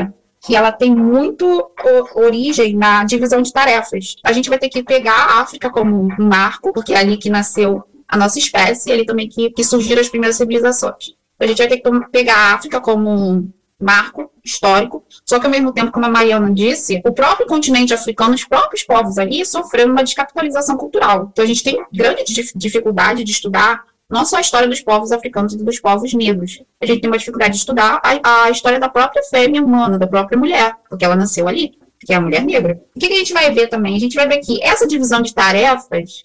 que 0.44 0.56
ela 0.56 0.72
tem 0.72 0.94
muito 0.94 1.70
origem 2.14 2.74
na 2.74 3.04
divisão 3.04 3.42
de 3.42 3.52
tarefas. 3.52 4.16
A 4.24 4.32
gente 4.32 4.48
vai 4.48 4.58
ter 4.58 4.68
que 4.68 4.82
pegar 4.82 5.12
a 5.12 5.40
África 5.40 5.70
como 5.70 5.96
um 5.96 6.08
marco, 6.18 6.72
porque 6.72 6.92
é 6.92 6.98
ali 6.98 7.16
que 7.16 7.30
nasceu 7.30 7.84
a 8.08 8.16
nossa 8.16 8.38
espécie, 8.38 8.88
e 8.88 8.92
ali 8.92 9.06
também 9.06 9.28
que, 9.28 9.50
que 9.50 9.62
surgiram 9.62 10.00
as 10.00 10.08
primeiras 10.08 10.36
civilizações. 10.36 11.14
A 11.38 11.46
gente 11.46 11.58
vai 11.58 11.68
ter 11.68 11.78
que 11.78 11.90
pegar 12.10 12.34
a 12.34 12.54
África 12.54 12.80
como 12.80 13.10
um 13.10 13.48
marco 13.80 14.30
histórico, 14.44 15.04
só 15.24 15.38
que 15.38 15.46
ao 15.46 15.52
mesmo 15.52 15.72
tempo, 15.72 15.92
como 15.92 16.06
a 16.06 16.10
Mariana 16.10 16.52
disse, 16.52 17.00
o 17.04 17.12
próprio 17.12 17.46
continente 17.46 17.94
africano, 17.94 18.34
os 18.34 18.44
próprios 18.44 18.82
povos 18.82 19.18
ali 19.18 19.44
sofreram 19.44 19.92
uma 19.92 20.02
descapitalização 20.02 20.76
cultural. 20.76 21.28
Então 21.32 21.44
a 21.44 21.48
gente 21.48 21.62
tem 21.62 21.84
grande 21.92 22.24
dificuldade 22.54 23.22
de 23.22 23.30
estudar 23.30 23.84
não 24.10 24.24
só 24.24 24.38
a 24.38 24.40
história 24.40 24.66
dos 24.66 24.80
povos 24.80 25.12
africanos 25.12 25.52
e 25.52 25.58
dos 25.58 25.78
povos 25.78 26.14
negros. 26.14 26.62
A 26.80 26.86
gente 26.86 27.00
tem 27.00 27.10
uma 27.10 27.18
dificuldade 27.18 27.52
de 27.52 27.58
estudar 27.58 28.00
a, 28.02 28.44
a 28.44 28.50
história 28.50 28.80
da 28.80 28.88
própria 28.88 29.22
fêmea 29.22 29.62
humana, 29.62 29.98
da 29.98 30.06
própria 30.06 30.38
mulher, 30.38 30.74
porque 30.88 31.04
ela 31.04 31.14
nasceu 31.14 31.46
ali, 31.46 31.78
que 32.00 32.12
é 32.12 32.16
a 32.16 32.20
mulher 32.20 32.42
negra. 32.42 32.80
O 32.96 32.98
que, 32.98 33.06
que 33.06 33.12
a 33.12 33.18
gente 33.18 33.34
vai 33.34 33.52
ver 33.52 33.68
também? 33.68 33.94
A 33.94 34.00
gente 34.00 34.16
vai 34.16 34.26
ver 34.26 34.38
que 34.38 34.62
essa 34.62 34.86
divisão 34.86 35.20
de 35.20 35.34
tarefas 35.34 36.24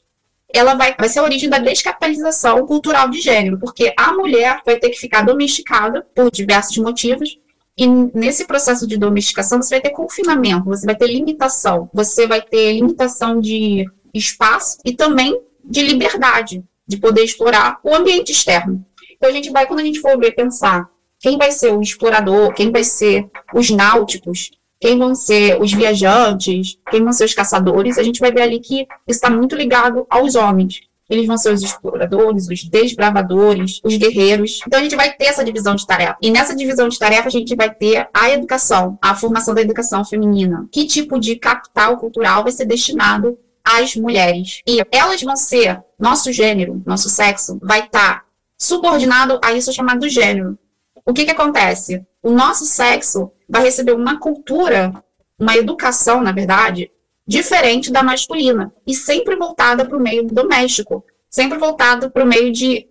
ela 0.54 0.76
vai, 0.76 0.96
vai 0.98 1.10
ser 1.10 1.20
a 1.20 1.24
origem 1.24 1.50
da 1.50 1.58
descapitalização 1.58 2.66
cultural 2.66 3.10
de 3.10 3.20
gênero, 3.20 3.60
porque 3.60 3.92
a 3.98 4.13
mulher 4.13 4.62
vai 4.63 4.78
ter 4.78 4.89
que 4.89 5.00
ficar 5.00 5.24
domesticada 5.24 6.06
por 6.16 6.32
diversos 6.32 6.78
motivos, 6.78 7.39
e 7.78 7.88
nesse 7.88 8.46
processo 8.46 8.86
de 8.86 8.98
domesticação 8.98 9.62
você 9.62 9.76
vai 9.76 9.82
ter 9.82 9.90
confinamento, 9.90 10.66
você 10.66 10.86
vai 10.86 10.96
ter 10.96 11.08
limitação, 11.08 11.90
você 11.94 12.28
vai 12.28 12.42
ter 12.42 12.74
limitação 12.74 13.40
de 13.40 13.86
espaço 14.14 14.78
e 14.86 14.94
também 14.94 15.42
de 15.64 15.82
liberdade 15.82 16.64
de 16.88 16.98
poder 16.98 17.24
explorar 17.24 17.80
o 17.84 17.96
ambiente 17.96 18.32
externo. 18.32 18.86
Então 19.16 19.30
a 19.30 19.34
gente 19.34 19.50
vai, 19.50 19.66
quando 19.66 19.80
a 19.80 19.84
gente 19.84 20.02
for 20.02 20.20
pensar 20.36 20.88
quem 21.20 21.38
vai 21.38 21.52
ser 21.52 21.74
o 21.74 21.82
explorador, 21.82 22.54
quem 22.54 22.72
vai 22.72 22.84
ser 22.84 23.30
os 23.54 23.70
náuticos, 23.70 24.52
quem 24.80 25.00
vão 25.00 25.16
ser 25.16 25.60
os 25.62 25.72
viajantes, 25.72 26.78
quem 26.92 27.02
vão 27.02 27.14
ser 27.14 27.24
os 27.24 27.34
caçadores, 27.34 27.98
a 27.98 28.04
gente 28.04 28.20
vai 28.20 28.32
ver 28.32 28.42
ali 28.42 28.60
que 28.60 28.86
está 29.08 29.30
muito 29.30 29.56
ligado 29.56 30.06
aos 30.10 30.36
homens. 30.36 30.82
Eles 31.13 31.28
vão 31.28 31.38
ser 31.38 31.54
os 31.54 31.62
exploradores, 31.62 32.49
os 32.49 32.63
desbravadores, 32.63 33.80
os 33.84 33.95
guerreiros. 33.95 34.62
Então 34.65 34.80
a 34.80 34.84
gente 34.84 34.95
vai 34.95 35.13
ter 35.13 35.26
essa 35.26 35.45
divisão 35.45 35.76
de 35.76 35.86
tarefa. 35.86 36.17
E 36.19 36.32
nessa 36.32 36.56
divisão 36.56 36.89
de 36.89 36.97
tarefa 36.97 37.28
a 37.28 37.32
gente 37.32 37.56
vai 37.56 37.71
ter 37.71 38.10
a 38.12 38.32
educação, 38.32 38.97
a 38.99 39.13
formação 39.13 39.54
da 39.54 39.62
educação 39.62 40.04
feminina. 40.04 40.67
Que 40.71 40.88
tipo 40.88 41.19
de 41.19 41.36
capital 41.36 41.97
cultural 41.97 42.41
vai 42.41 42.52
ser 42.52 42.65
destinado 42.65 43.38
às 43.63 43.95
mulheres? 43.95 44.63
E 44.67 44.82
elas 44.91 45.21
vão 45.21 45.36
ser 45.36 45.84
nosso 45.99 46.32
gênero, 46.32 46.82
nosso 46.84 47.10
sexo, 47.10 47.60
vai 47.62 47.82
estar 47.86 48.21
tá 48.21 48.26
subordinado 48.58 49.39
a 49.43 49.54
isso 49.54 49.71
chamado 49.71 50.10
gênero. 50.10 50.58
O 51.06 51.13
que, 51.13 51.26
que 51.26 51.32
acontece? 51.32 52.04
O 52.23 52.32
nosso 52.32 52.65
sexo 52.65 53.32
vai 53.47 53.62
receber 53.62 53.91
uma 53.91 54.17
cultura, 54.17 54.91
uma 55.38 55.56
educação, 55.56 56.21
na 56.21 56.32
verdade, 56.32 56.89
diferente 57.26 57.92
da 57.92 58.04
masculina, 58.04 58.74
e 58.86 58.94
sempre 58.94 59.36
voltada 59.36 59.86
para 59.86 59.98
o 59.98 60.02
meio 60.02 60.24
doméstico, 60.24 61.06
sempre 61.30 61.58
voltada 61.58 62.10
para 62.10 62.24
o 62.24 62.28
meio 62.28 62.52
de 62.52 62.88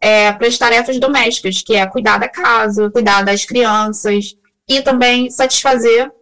é, 0.00 0.32
para 0.32 0.46
as 0.46 0.58
tarefas 0.58 0.98
domésticas, 0.98 1.62
que 1.62 1.74
é 1.74 1.86
cuidar 1.86 2.18
da 2.18 2.28
casa, 2.28 2.90
cuidar 2.90 3.22
das 3.22 3.44
crianças 3.44 4.36
e 4.68 4.82
também 4.82 5.30
satisfazer 5.30 6.12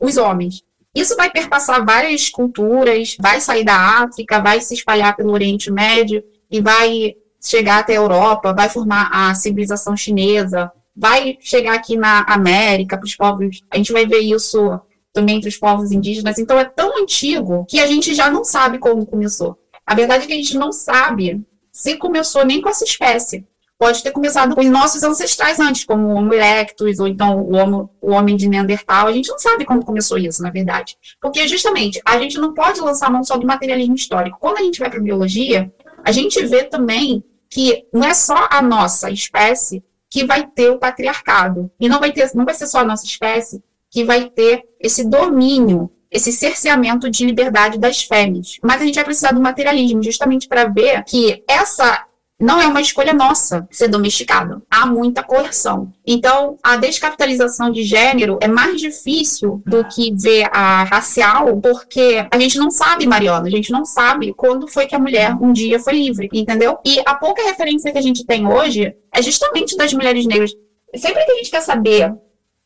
os 0.00 0.16
homens. 0.16 0.64
Isso 0.92 1.14
vai 1.14 1.30
perpassar 1.30 1.84
várias 1.84 2.28
culturas, 2.28 3.16
vai 3.20 3.40
sair 3.40 3.64
da 3.64 4.02
África, 4.02 4.40
vai 4.40 4.60
se 4.60 4.74
espalhar 4.74 5.14
pelo 5.14 5.32
Oriente 5.32 5.70
Médio 5.70 6.24
e 6.50 6.60
vai 6.60 7.14
chegar 7.40 7.78
até 7.78 7.92
a 7.92 7.96
Europa, 7.96 8.52
vai 8.52 8.68
formar 8.68 9.08
a 9.12 9.32
civilização 9.34 9.96
chinesa, 9.96 10.72
vai 10.94 11.38
chegar 11.40 11.74
aqui 11.74 11.96
na 11.96 12.22
América, 12.22 12.98
para 12.98 13.06
os 13.06 13.14
povos. 13.14 13.62
A 13.70 13.76
gente 13.76 13.92
vai 13.92 14.06
ver 14.06 14.18
isso 14.18 14.80
também 15.12 15.36
entre 15.36 15.48
os 15.48 15.56
povos 15.56 15.92
indígenas. 15.92 16.38
Então 16.38 16.58
é 16.58 16.64
tão 16.64 17.00
antigo 17.02 17.64
que 17.68 17.80
a 17.80 17.86
gente 17.86 18.14
já 18.14 18.30
não 18.30 18.44
sabe 18.44 18.78
como 18.78 19.06
começou. 19.06 19.58
A 19.86 19.94
verdade 19.94 20.24
é 20.24 20.26
que 20.26 20.32
a 20.32 20.36
gente 20.36 20.56
não 20.56 20.72
sabe 20.72 21.44
se 21.72 21.96
começou 21.96 22.44
nem 22.44 22.60
com 22.60 22.68
essa 22.68 22.84
espécie 22.84 23.46
pode 23.80 24.02
ter 24.02 24.10
começado 24.10 24.54
com 24.54 24.60
os 24.60 24.66
nossos 24.66 25.02
ancestrais 25.02 25.58
antes, 25.58 25.84
como 25.86 26.08
o 26.08 26.14
Homo 26.14 26.34
erectus, 26.34 27.00
ou 27.00 27.08
então 27.08 27.40
o, 27.40 27.56
homo, 27.56 27.90
o 27.98 28.10
homem 28.10 28.36
de 28.36 28.46
Neandertal. 28.46 29.06
A 29.06 29.12
gente 29.12 29.30
não 29.30 29.38
sabe 29.38 29.64
como 29.64 29.82
começou 29.82 30.18
isso, 30.18 30.42
na 30.42 30.50
verdade. 30.50 30.98
Porque, 31.18 31.48
justamente, 31.48 31.98
a 32.04 32.18
gente 32.18 32.36
não 32.36 32.52
pode 32.52 32.78
lançar 32.78 33.10
mão 33.10 33.24
só 33.24 33.38
do 33.38 33.46
materialismo 33.46 33.94
histórico. 33.94 34.36
Quando 34.38 34.58
a 34.58 34.62
gente 34.62 34.78
vai 34.78 34.90
para 34.90 34.98
a 34.98 35.02
biologia, 35.02 35.72
a 36.04 36.12
gente 36.12 36.44
vê 36.44 36.64
também 36.64 37.24
que 37.48 37.86
não 37.90 38.04
é 38.04 38.12
só 38.12 38.48
a 38.50 38.60
nossa 38.60 39.10
espécie 39.10 39.82
que 40.10 40.26
vai 40.26 40.46
ter 40.46 40.68
o 40.68 40.78
patriarcado. 40.78 41.70
E 41.80 41.88
não 41.88 42.00
vai, 42.00 42.12
ter, 42.12 42.30
não 42.34 42.44
vai 42.44 42.52
ser 42.52 42.66
só 42.66 42.80
a 42.80 42.84
nossa 42.84 43.06
espécie 43.06 43.64
que 43.90 44.04
vai 44.04 44.30
ter 44.30 44.62
esse 44.80 45.08
domínio, 45.08 45.90
esse 46.10 46.32
cerceamento 46.32 47.10
de 47.10 47.26
liberdade 47.26 47.78
das 47.78 48.02
fêmeas. 48.02 48.58
Mas 48.62 48.80
a 48.80 48.84
gente 48.84 48.94
vai 48.94 49.04
precisar 49.04 49.32
do 49.32 49.40
materialismo, 49.40 50.02
justamente 50.02 50.48
para 50.48 50.66
ver 50.66 51.04
que 51.04 51.42
essa 51.48 52.06
não 52.40 52.58
é 52.58 52.66
uma 52.66 52.80
escolha 52.80 53.12
nossa 53.12 53.68
ser 53.70 53.88
domesticado. 53.88 54.62
Há 54.70 54.86
muita 54.86 55.22
coerção. 55.22 55.92
Então, 56.06 56.56
a 56.62 56.76
descapitalização 56.76 57.70
de 57.70 57.82
gênero 57.82 58.38
é 58.40 58.48
mais 58.48 58.80
difícil 58.80 59.62
do 59.66 59.84
que 59.84 60.10
ver 60.14 60.48
a 60.50 60.84
racial, 60.84 61.60
porque 61.60 62.26
a 62.30 62.38
gente 62.38 62.58
não 62.58 62.70
sabe, 62.70 63.06
Mariana, 63.06 63.46
a 63.46 63.50
gente 63.50 63.70
não 63.70 63.84
sabe 63.84 64.32
quando 64.32 64.66
foi 64.66 64.86
que 64.86 64.94
a 64.94 64.98
mulher 64.98 65.36
um 65.38 65.52
dia 65.52 65.78
foi 65.78 65.92
livre, 65.92 66.30
entendeu? 66.32 66.78
E 66.84 67.00
a 67.04 67.14
pouca 67.14 67.42
referência 67.42 67.92
que 67.92 67.98
a 67.98 68.02
gente 68.02 68.24
tem 68.24 68.46
hoje 68.46 68.94
é 69.12 69.20
justamente 69.22 69.76
das 69.76 69.92
mulheres 69.92 70.24
negras. 70.24 70.52
Sempre 70.96 71.24
que 71.24 71.32
a 71.32 71.36
gente 71.36 71.50
quer 71.50 71.60
saber 71.60 72.14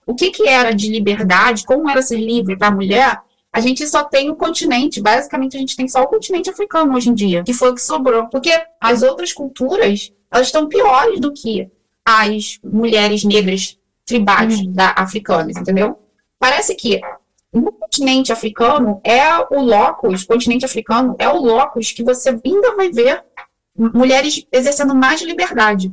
o 0.06 0.14
que, 0.14 0.30
que 0.30 0.48
era 0.48 0.74
de 0.74 0.90
liberdade, 0.90 1.64
como 1.64 1.88
era 1.88 2.02
ser 2.02 2.18
livre 2.18 2.56
para 2.56 2.68
a 2.68 2.74
mulher, 2.74 3.20
a 3.52 3.60
gente 3.60 3.86
só 3.86 4.02
tem 4.02 4.30
o 4.30 4.34
continente, 4.34 5.00
basicamente 5.00 5.56
a 5.56 5.60
gente 5.60 5.76
tem 5.76 5.86
só 5.86 6.02
o 6.02 6.08
continente 6.08 6.50
africano 6.50 6.94
hoje 6.94 7.10
em 7.10 7.14
dia, 7.14 7.44
que 7.44 7.52
foi 7.52 7.70
o 7.70 7.74
que 7.74 7.82
sobrou. 7.82 8.26
Porque 8.28 8.50
as 8.80 9.02
outras 9.02 9.32
culturas, 9.32 10.12
elas 10.30 10.48
estão 10.48 10.68
piores 10.68 11.20
do 11.20 11.32
que 11.32 11.70
as 12.04 12.58
mulheres 12.64 13.22
negras 13.22 13.78
tribais 14.04 14.58
uhum. 14.58 14.72
da 14.72 14.92
africanas, 14.96 15.56
entendeu? 15.56 15.98
Parece 16.38 16.74
que 16.74 17.00
no 17.52 17.70
continente 17.70 18.32
africano 18.32 19.00
é 19.04 19.38
o 19.38 19.62
locus, 19.62 20.24
o 20.24 20.26
continente 20.26 20.64
africano 20.64 21.14
é 21.18 21.28
o 21.28 21.40
locus 21.40 21.92
que 21.92 22.02
você 22.02 22.30
ainda 22.44 22.74
vai 22.74 22.90
ver 22.90 23.24
mulheres 23.76 24.44
exercendo 24.50 24.94
mais 24.94 25.22
liberdade. 25.22 25.92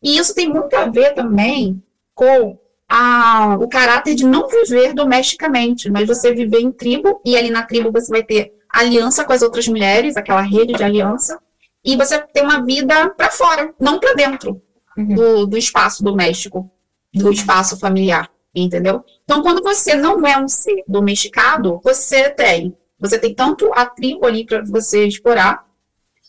E 0.00 0.16
isso 0.16 0.34
tem 0.34 0.48
muito 0.48 0.74
a 0.74 0.86
ver 0.86 1.14
também 1.14 1.82
com 2.14 2.56
a, 2.94 3.56
o 3.58 3.66
caráter 3.66 4.14
de 4.14 4.26
não 4.26 4.46
viver 4.46 4.92
domesticamente, 4.92 5.90
mas 5.90 6.06
você 6.06 6.34
viver 6.34 6.60
em 6.60 6.70
tribo, 6.70 7.22
e 7.24 7.34
ali 7.34 7.48
na 7.48 7.62
tribo 7.62 7.90
você 7.90 8.12
vai 8.12 8.22
ter 8.22 8.52
aliança 8.68 9.24
com 9.24 9.32
as 9.32 9.40
outras 9.40 9.66
mulheres, 9.66 10.14
aquela 10.14 10.42
rede 10.42 10.74
de 10.74 10.84
aliança, 10.84 11.40
e 11.82 11.96
você 11.96 12.18
tem 12.18 12.42
uma 12.42 12.62
vida 12.62 13.08
para 13.08 13.30
fora, 13.30 13.74
não 13.80 13.98
para 13.98 14.12
dentro 14.12 14.60
uhum. 14.94 15.14
do, 15.14 15.46
do 15.46 15.56
espaço 15.56 16.04
doméstico, 16.04 16.70
do 17.14 17.32
espaço 17.32 17.78
familiar, 17.78 18.30
entendeu? 18.54 19.02
Então, 19.24 19.40
quando 19.40 19.62
você 19.62 19.94
não 19.94 20.26
é 20.26 20.36
um 20.36 20.46
ser 20.46 20.84
domesticado, 20.86 21.80
você 21.82 22.28
tem, 22.28 22.76
você 23.00 23.18
tem 23.18 23.34
tanto 23.34 23.72
a 23.72 23.86
tribo 23.86 24.26
ali 24.26 24.44
para 24.44 24.62
você 24.66 25.06
explorar, 25.06 25.64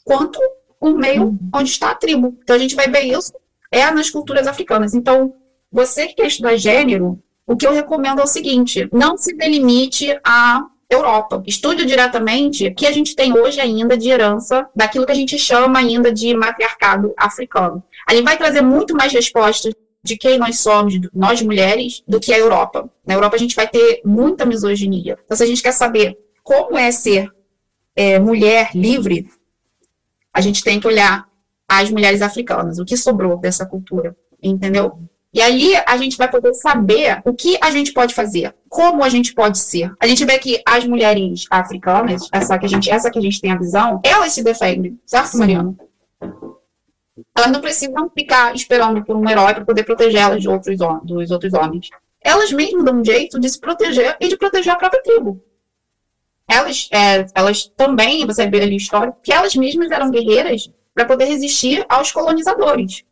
quanto 0.05 0.39
o 0.79 0.91
meio 0.91 1.23
uhum. 1.23 1.49
onde 1.53 1.71
está 1.71 1.91
a 1.91 1.95
tribo. 1.95 2.37
Então, 2.41 2.55
a 2.55 2.59
gente 2.59 2.75
vai 2.75 2.87
ver 2.87 3.01
isso 3.01 3.33
é 3.69 3.89
nas 3.91 4.09
culturas 4.09 4.47
africanas. 4.47 4.93
Então, 4.93 5.33
você 5.73 6.07
que 6.07 6.13
quer 6.13 6.27
estudar 6.27 6.55
gênero, 6.55 7.19
o 7.47 7.57
que 7.57 7.65
eu 7.65 7.73
recomendo 7.73 8.21
é 8.21 8.23
o 8.23 8.27
seguinte: 8.27 8.87
não 8.93 9.17
se 9.17 9.35
delimite 9.35 10.15
à 10.23 10.63
Europa. 10.87 11.41
Estude 11.47 11.83
diretamente 11.83 12.67
o 12.67 12.75
que 12.75 12.85
a 12.85 12.91
gente 12.91 13.15
tem 13.15 13.35
hoje 13.35 13.59
ainda 13.59 13.97
de 13.97 14.09
herança 14.09 14.69
daquilo 14.75 15.05
que 15.05 15.11
a 15.11 15.15
gente 15.15 15.37
chama 15.39 15.79
ainda 15.79 16.13
de 16.13 16.35
matriarcado 16.35 17.11
africano. 17.17 17.83
A 18.07 18.13
gente 18.13 18.23
vai 18.23 18.37
trazer 18.37 18.61
muito 18.61 18.95
mais 18.95 19.11
respostas 19.11 19.73
de 20.03 20.15
quem 20.15 20.37
nós 20.37 20.59
somos, 20.59 20.93
nós 21.13 21.41
mulheres, 21.41 22.03
do 22.07 22.19
que 22.19 22.31
a 22.31 22.37
Europa. 22.37 22.87
Na 23.05 23.15
Europa 23.15 23.35
a 23.35 23.39
gente 23.39 23.55
vai 23.55 23.67
ter 23.67 24.01
muita 24.05 24.45
misoginia. 24.45 25.17
Então, 25.25 25.35
se 25.35 25.43
a 25.43 25.47
gente 25.47 25.63
quer 25.63 25.71
saber 25.71 26.17
como 26.43 26.77
é 26.77 26.91
ser 26.91 27.31
é, 27.95 28.19
mulher 28.19 28.71
livre, 28.75 29.29
a 30.31 30.41
gente 30.41 30.63
tem 30.63 30.79
que 30.79 30.87
olhar 30.87 31.25
as 31.67 31.89
mulheres 31.89 32.21
africanas, 32.21 32.77
o 32.77 32.85
que 32.85 32.97
sobrou 32.97 33.37
dessa 33.37 33.65
cultura, 33.65 34.15
entendeu? 34.41 34.99
E 35.33 35.41
aí 35.41 35.75
a 35.87 35.97
gente 35.97 36.15
vai 36.15 36.29
poder 36.29 36.53
saber 36.53 37.19
o 37.25 37.33
que 37.33 37.57
a 37.59 37.71
gente 37.71 37.91
pode 37.91 38.13
fazer, 38.13 38.53
como 38.69 39.03
a 39.03 39.09
gente 39.09 39.33
pode 39.33 39.57
ser. 39.57 39.91
A 39.99 40.05
gente 40.05 40.23
vê 40.25 40.37
que 40.37 40.61
as 40.63 40.85
mulheres 40.85 41.45
africanas, 41.49 42.29
essa 42.31 42.57
que 42.59 42.65
a 42.65 42.69
gente, 42.69 42.91
essa 42.91 43.09
que 43.09 43.17
a 43.17 43.21
gente 43.21 43.41
tem 43.41 43.51
a 43.51 43.57
visão, 43.57 43.99
elas 44.03 44.31
se 44.33 44.43
defendem, 44.43 44.99
certo, 45.07 45.37
Mariana? 45.37 45.75
Elas 47.35 47.51
não 47.51 47.61
precisam 47.61 48.11
ficar 48.15 48.53
esperando 48.53 49.03
por 49.03 49.15
um 49.15 49.27
herói 49.27 49.55
para 49.55 49.65
poder 49.65 49.83
proteger 49.83 50.21
elas 50.21 50.41
de 50.41 50.47
outros, 50.47 50.77
dos 51.03 51.31
outros 51.31 51.53
homens. 51.53 51.89
Elas 52.21 52.51
mesmas 52.51 52.85
dão 52.85 52.99
um 52.99 53.03
jeito 53.03 53.39
de 53.39 53.49
se 53.49 53.59
proteger 53.59 54.15
e 54.19 54.27
de 54.27 54.37
proteger 54.37 54.73
a 54.73 54.77
própria 54.77 55.01
tribo. 55.01 55.43
Elas, 56.47 56.87
é, 56.91 57.25
elas 57.33 57.65
também, 57.75 58.25
você 58.27 58.47
vê 58.47 58.61
ali 58.61 58.73
a 58.73 58.77
história, 58.77 59.15
que 59.23 59.33
elas 59.33 59.55
mesmas 59.55 59.89
eram 59.89 60.11
guerreiras 60.11 60.71
para 60.93 61.05
poder 61.05 61.25
resistir 61.25 61.83
aos 61.89 62.11
colonizadores. 62.11 63.03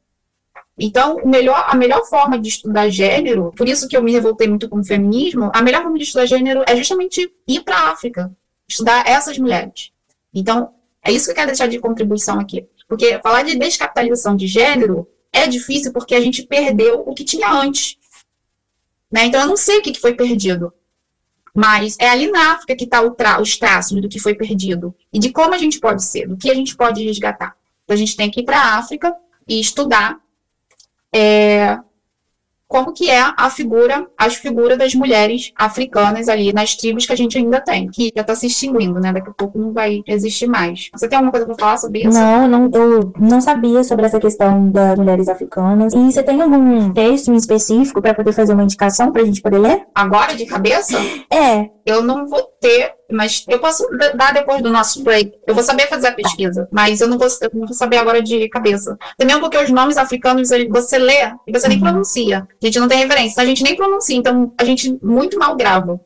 Então, 0.78 1.22
melhor, 1.26 1.66
a 1.68 1.76
melhor 1.76 2.04
forma 2.06 2.40
de 2.40 2.50
estudar 2.50 2.90
gênero, 2.90 3.52
por 3.56 3.68
isso 3.68 3.88
que 3.88 3.96
eu 3.96 4.02
me 4.02 4.12
revoltei 4.12 4.48
muito 4.48 4.70
com 4.70 4.80
o 4.80 4.84
feminismo, 4.84 5.52
a 5.54 5.62
melhor 5.62 5.84
forma 5.84 5.98
de 5.98 6.06
estudar 6.06 6.26
gênero 6.26 6.64
é 6.68 6.76
justamente 6.76 7.32
ir 7.48 7.62
para 7.62 7.78
a 7.78 7.92
África, 7.92 8.32
estudar 8.68 9.08
essas 9.08 9.38
mulheres. 9.38 9.92
Então, 10.34 10.74
é 11.04 11.12
isso 11.12 11.26
que 11.26 11.32
eu 11.32 11.36
quero 11.36 11.48
deixar 11.48 11.68
de 11.68 11.80
contribuição 11.80 12.40
aqui. 12.40 12.68
Porque 12.88 13.20
falar 13.22 13.44
de 13.44 13.58
descapitalização 13.58 14.36
de 14.36 14.48
gênero 14.48 15.08
é 15.32 15.48
difícil 15.48 15.92
porque 15.92 16.16
a 16.16 16.22
gente 16.22 16.44
perdeu 16.44 17.04
o 17.06 17.14
que 17.14 17.24
tinha 17.24 17.52
antes. 17.52 17.98
Né? 19.12 19.26
Então, 19.26 19.42
eu 19.42 19.48
não 19.48 19.58
sei 19.58 19.80
o 19.80 19.82
que 19.82 20.00
foi 20.00 20.14
perdido. 20.14 20.74
Mas 21.54 21.98
é 22.00 22.10
ali 22.10 22.32
na 22.32 22.54
África 22.54 22.76
que 22.76 22.86
está 22.86 23.08
tra 23.12 23.42
os 23.42 23.58
traços 23.58 24.02
do 24.02 24.08
que 24.08 24.20
foi 24.20 24.36
perdido. 24.36 24.96
E 25.12 25.20
de 25.20 25.32
como 25.32 25.54
a 25.54 25.58
gente 25.58 25.80
pode 25.80 26.04
ser, 26.04 26.28
do 26.28 26.38
que 26.38 26.50
a 26.50 26.56
gente 26.56 26.76
pode 26.78 27.04
resgatar. 27.04 27.56
Então, 27.84 27.94
a 27.94 27.98
gente 27.98 28.16
tem 28.16 28.32
que 28.32 28.40
ir 28.40 28.44
para 28.44 28.58
a 28.58 28.78
África 28.78 29.14
e 29.48 29.60
estudar 29.60 30.21
é, 31.14 31.78
como 32.72 32.94
que 32.94 33.10
é 33.10 33.22
a 33.38 33.50
figura, 33.50 34.08
as 34.18 34.36
figuras 34.36 34.78
das 34.78 34.96
mulheres 34.96 35.52
africanas 35.58 36.30
ali 36.30 36.54
nas 36.54 36.74
tribos 36.74 37.06
que 37.06 37.12
a 37.12 37.18
gente 37.18 37.38
ainda 37.38 37.60
tem, 37.60 37.90
que 37.90 38.10
já 38.16 38.22
está 38.22 38.34
se 38.34 38.48
extinguindo, 38.48 38.98
né? 38.98 39.12
Daqui 39.12 39.30
a 39.30 39.34
pouco 39.34 39.60
não 39.60 39.74
vai 39.74 40.02
existir 40.08 40.48
mais. 40.48 40.90
Você 40.94 41.10
tem 41.10 41.18
alguma 41.18 41.34
coisa 41.34 41.46
para 41.46 41.56
falar 41.56 41.78
sobre 41.78 42.00
isso? 42.00 42.18
Não, 42.18 42.48
não, 42.48 42.70
eu 42.74 43.12
não 43.20 43.42
sabia 43.42 43.84
sobre 43.84 44.06
essa 44.06 44.22
questão 44.22 44.72
das 44.72 44.98
mulheres 44.98 45.28
africanas. 45.28 45.94
E 45.94 45.98
você 45.98 46.24
tem 46.24 46.42
algum 46.42 46.94
texto 46.94 47.30
em 47.30 47.36
específico 47.36 48.02
para 48.02 48.14
poder 48.14 48.32
fazer 48.32 48.54
uma 48.54 48.64
indicação 48.64 49.12
para 49.12 49.22
a 49.22 49.26
gente 49.26 49.42
poder 49.42 49.60
ler? 49.60 49.86
Agora, 49.94 50.34
de 50.34 50.46
cabeça? 50.46 50.98
É. 51.30 51.70
Eu 51.86 52.02
não 52.02 52.26
vou 52.26 52.42
ter 52.62 52.94
mas 53.12 53.46
eu 53.48 53.60
posso 53.60 53.88
dar 54.16 54.34
depois 54.34 54.62
do 54.62 54.70
nosso 54.70 55.04
break. 55.04 55.34
Eu 55.46 55.54
vou 55.54 55.64
saber 55.64 55.88
fazer 55.88 56.08
a 56.08 56.14
pesquisa, 56.14 56.68
mas 56.72 57.02
eu 57.02 57.08
não 57.08 57.18
vou, 57.18 57.28
eu 57.28 57.50
não 57.54 57.68
vou 57.68 57.76
saber 57.76 57.98
agora 57.98 58.22
de 58.22 58.50
cabeça. 58.50 58.98
Também 59.18 59.40
porque 59.40 59.58
os 59.58 59.70
nomes 59.70 59.98
africanos 59.98 60.50
você 60.70 60.98
lê 60.98 61.34
e 61.48 61.52
você 61.52 61.68
nem 61.68 61.78
uhum. 61.78 61.84
pronuncia. 61.84 62.48
A 62.62 62.66
gente 62.66 62.80
não 62.80 62.88
tem 62.88 63.00
referência, 63.00 63.42
a 63.42 63.46
gente 63.46 63.64
nem 63.64 63.76
pronuncia, 63.76 64.16
então 64.16 64.54
a 64.58 64.64
gente 64.64 64.98
muito 65.02 65.38
mal 65.38 65.56
grava 65.56 66.00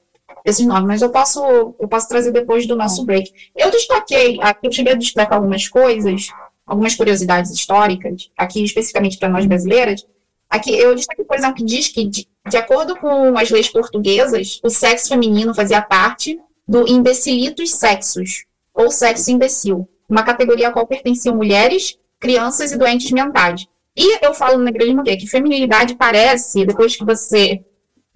esses 0.45 0.65
nomes, 0.65 0.87
mas 0.87 1.01
eu 1.01 1.09
posso, 1.09 1.43
eu 1.79 1.87
posso 1.87 2.07
trazer 2.07 2.31
depois 2.31 2.67
do 2.67 2.75
nosso 2.75 3.03
break. 3.03 3.31
Eu 3.55 3.71
destaquei, 3.71 4.39
eu 4.61 4.71
cheguei 4.71 4.93
a 4.93 4.95
destacar 4.95 5.39
algumas 5.39 5.67
coisas, 5.67 6.27
algumas 6.65 6.93
curiosidades 6.95 7.51
históricas, 7.51 8.29
aqui 8.37 8.63
especificamente 8.63 9.17
para 9.17 9.27
nós 9.27 9.45
brasileiras. 9.47 10.05
Aqui 10.47 10.71
eu 10.71 10.93
destaquei, 10.93 11.25
por 11.25 11.35
exemplo, 11.35 11.55
que 11.55 11.65
diz 11.65 11.87
que, 11.87 12.07
de, 12.07 12.27
de 12.47 12.57
acordo 12.57 12.95
com 12.95 13.35
as 13.37 13.49
leis 13.49 13.67
portuguesas, 13.69 14.59
o 14.63 14.69
sexo 14.69 15.09
feminino 15.09 15.53
fazia 15.53 15.81
parte 15.81 16.39
do 16.67 16.87
imbecilitos 16.87 17.71
sexos, 17.71 18.45
ou 18.73 18.91
sexo 18.91 19.31
imbecil, 19.31 19.87
uma 20.09 20.23
categoria 20.23 20.69
a 20.69 20.71
qual 20.71 20.87
pertenciam 20.87 21.35
mulheres, 21.35 21.97
crianças 22.19 22.71
e 22.71 22.77
doentes 22.77 23.11
mentais. 23.11 23.65
E 23.95 24.25
eu 24.25 24.33
falo 24.33 24.57
no 24.57 24.63
negralismo 24.65 25.03
que, 25.03 25.15
que 25.15 25.27
feminilidade 25.27 25.95
parece, 25.95 26.65
depois 26.65 26.95
que 26.95 27.05
você 27.05 27.63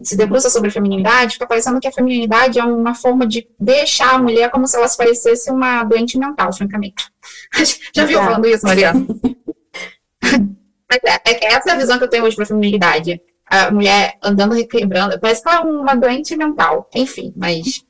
se 0.01 0.15
debruça 0.15 0.49
sobre 0.49 0.69
feminilidade, 0.69 1.33
fica 1.33 1.47
parecendo 1.47 1.79
que 1.79 1.87
a 1.87 1.91
feminilidade 1.91 2.59
é 2.59 2.63
uma 2.63 2.95
forma 2.95 3.27
de 3.27 3.47
deixar 3.59 4.15
a 4.15 4.19
mulher 4.19 4.49
como 4.49 4.65
se 4.67 4.77
ela 4.77 4.87
se 4.87 4.97
parecesse 4.97 5.51
uma 5.51 5.83
doente 5.83 6.17
mental, 6.17 6.53
francamente. 6.53 7.05
Já 7.93 8.05
viu 8.05 8.19
falando 8.19 8.47
isso, 8.47 8.65
Mariana? 8.65 9.05
é, 10.91 11.31
é, 11.31 11.53
essa 11.53 11.69
é 11.69 11.73
a 11.73 11.77
visão 11.77 11.97
que 11.97 12.03
eu 12.05 12.09
tenho 12.09 12.23
hoje 12.23 12.35
para 12.35 12.45
a 12.45 12.47
feminilidade. 12.47 13.21
A 13.45 13.71
mulher 13.71 14.17
andando 14.21 14.53
requebrando, 14.53 15.19
parece 15.19 15.41
que 15.41 15.49
ela 15.49 15.59
é 15.59 15.63
uma 15.63 15.95
doente 15.95 16.35
mental. 16.35 16.89
Enfim, 16.93 17.33
mas 17.35 17.83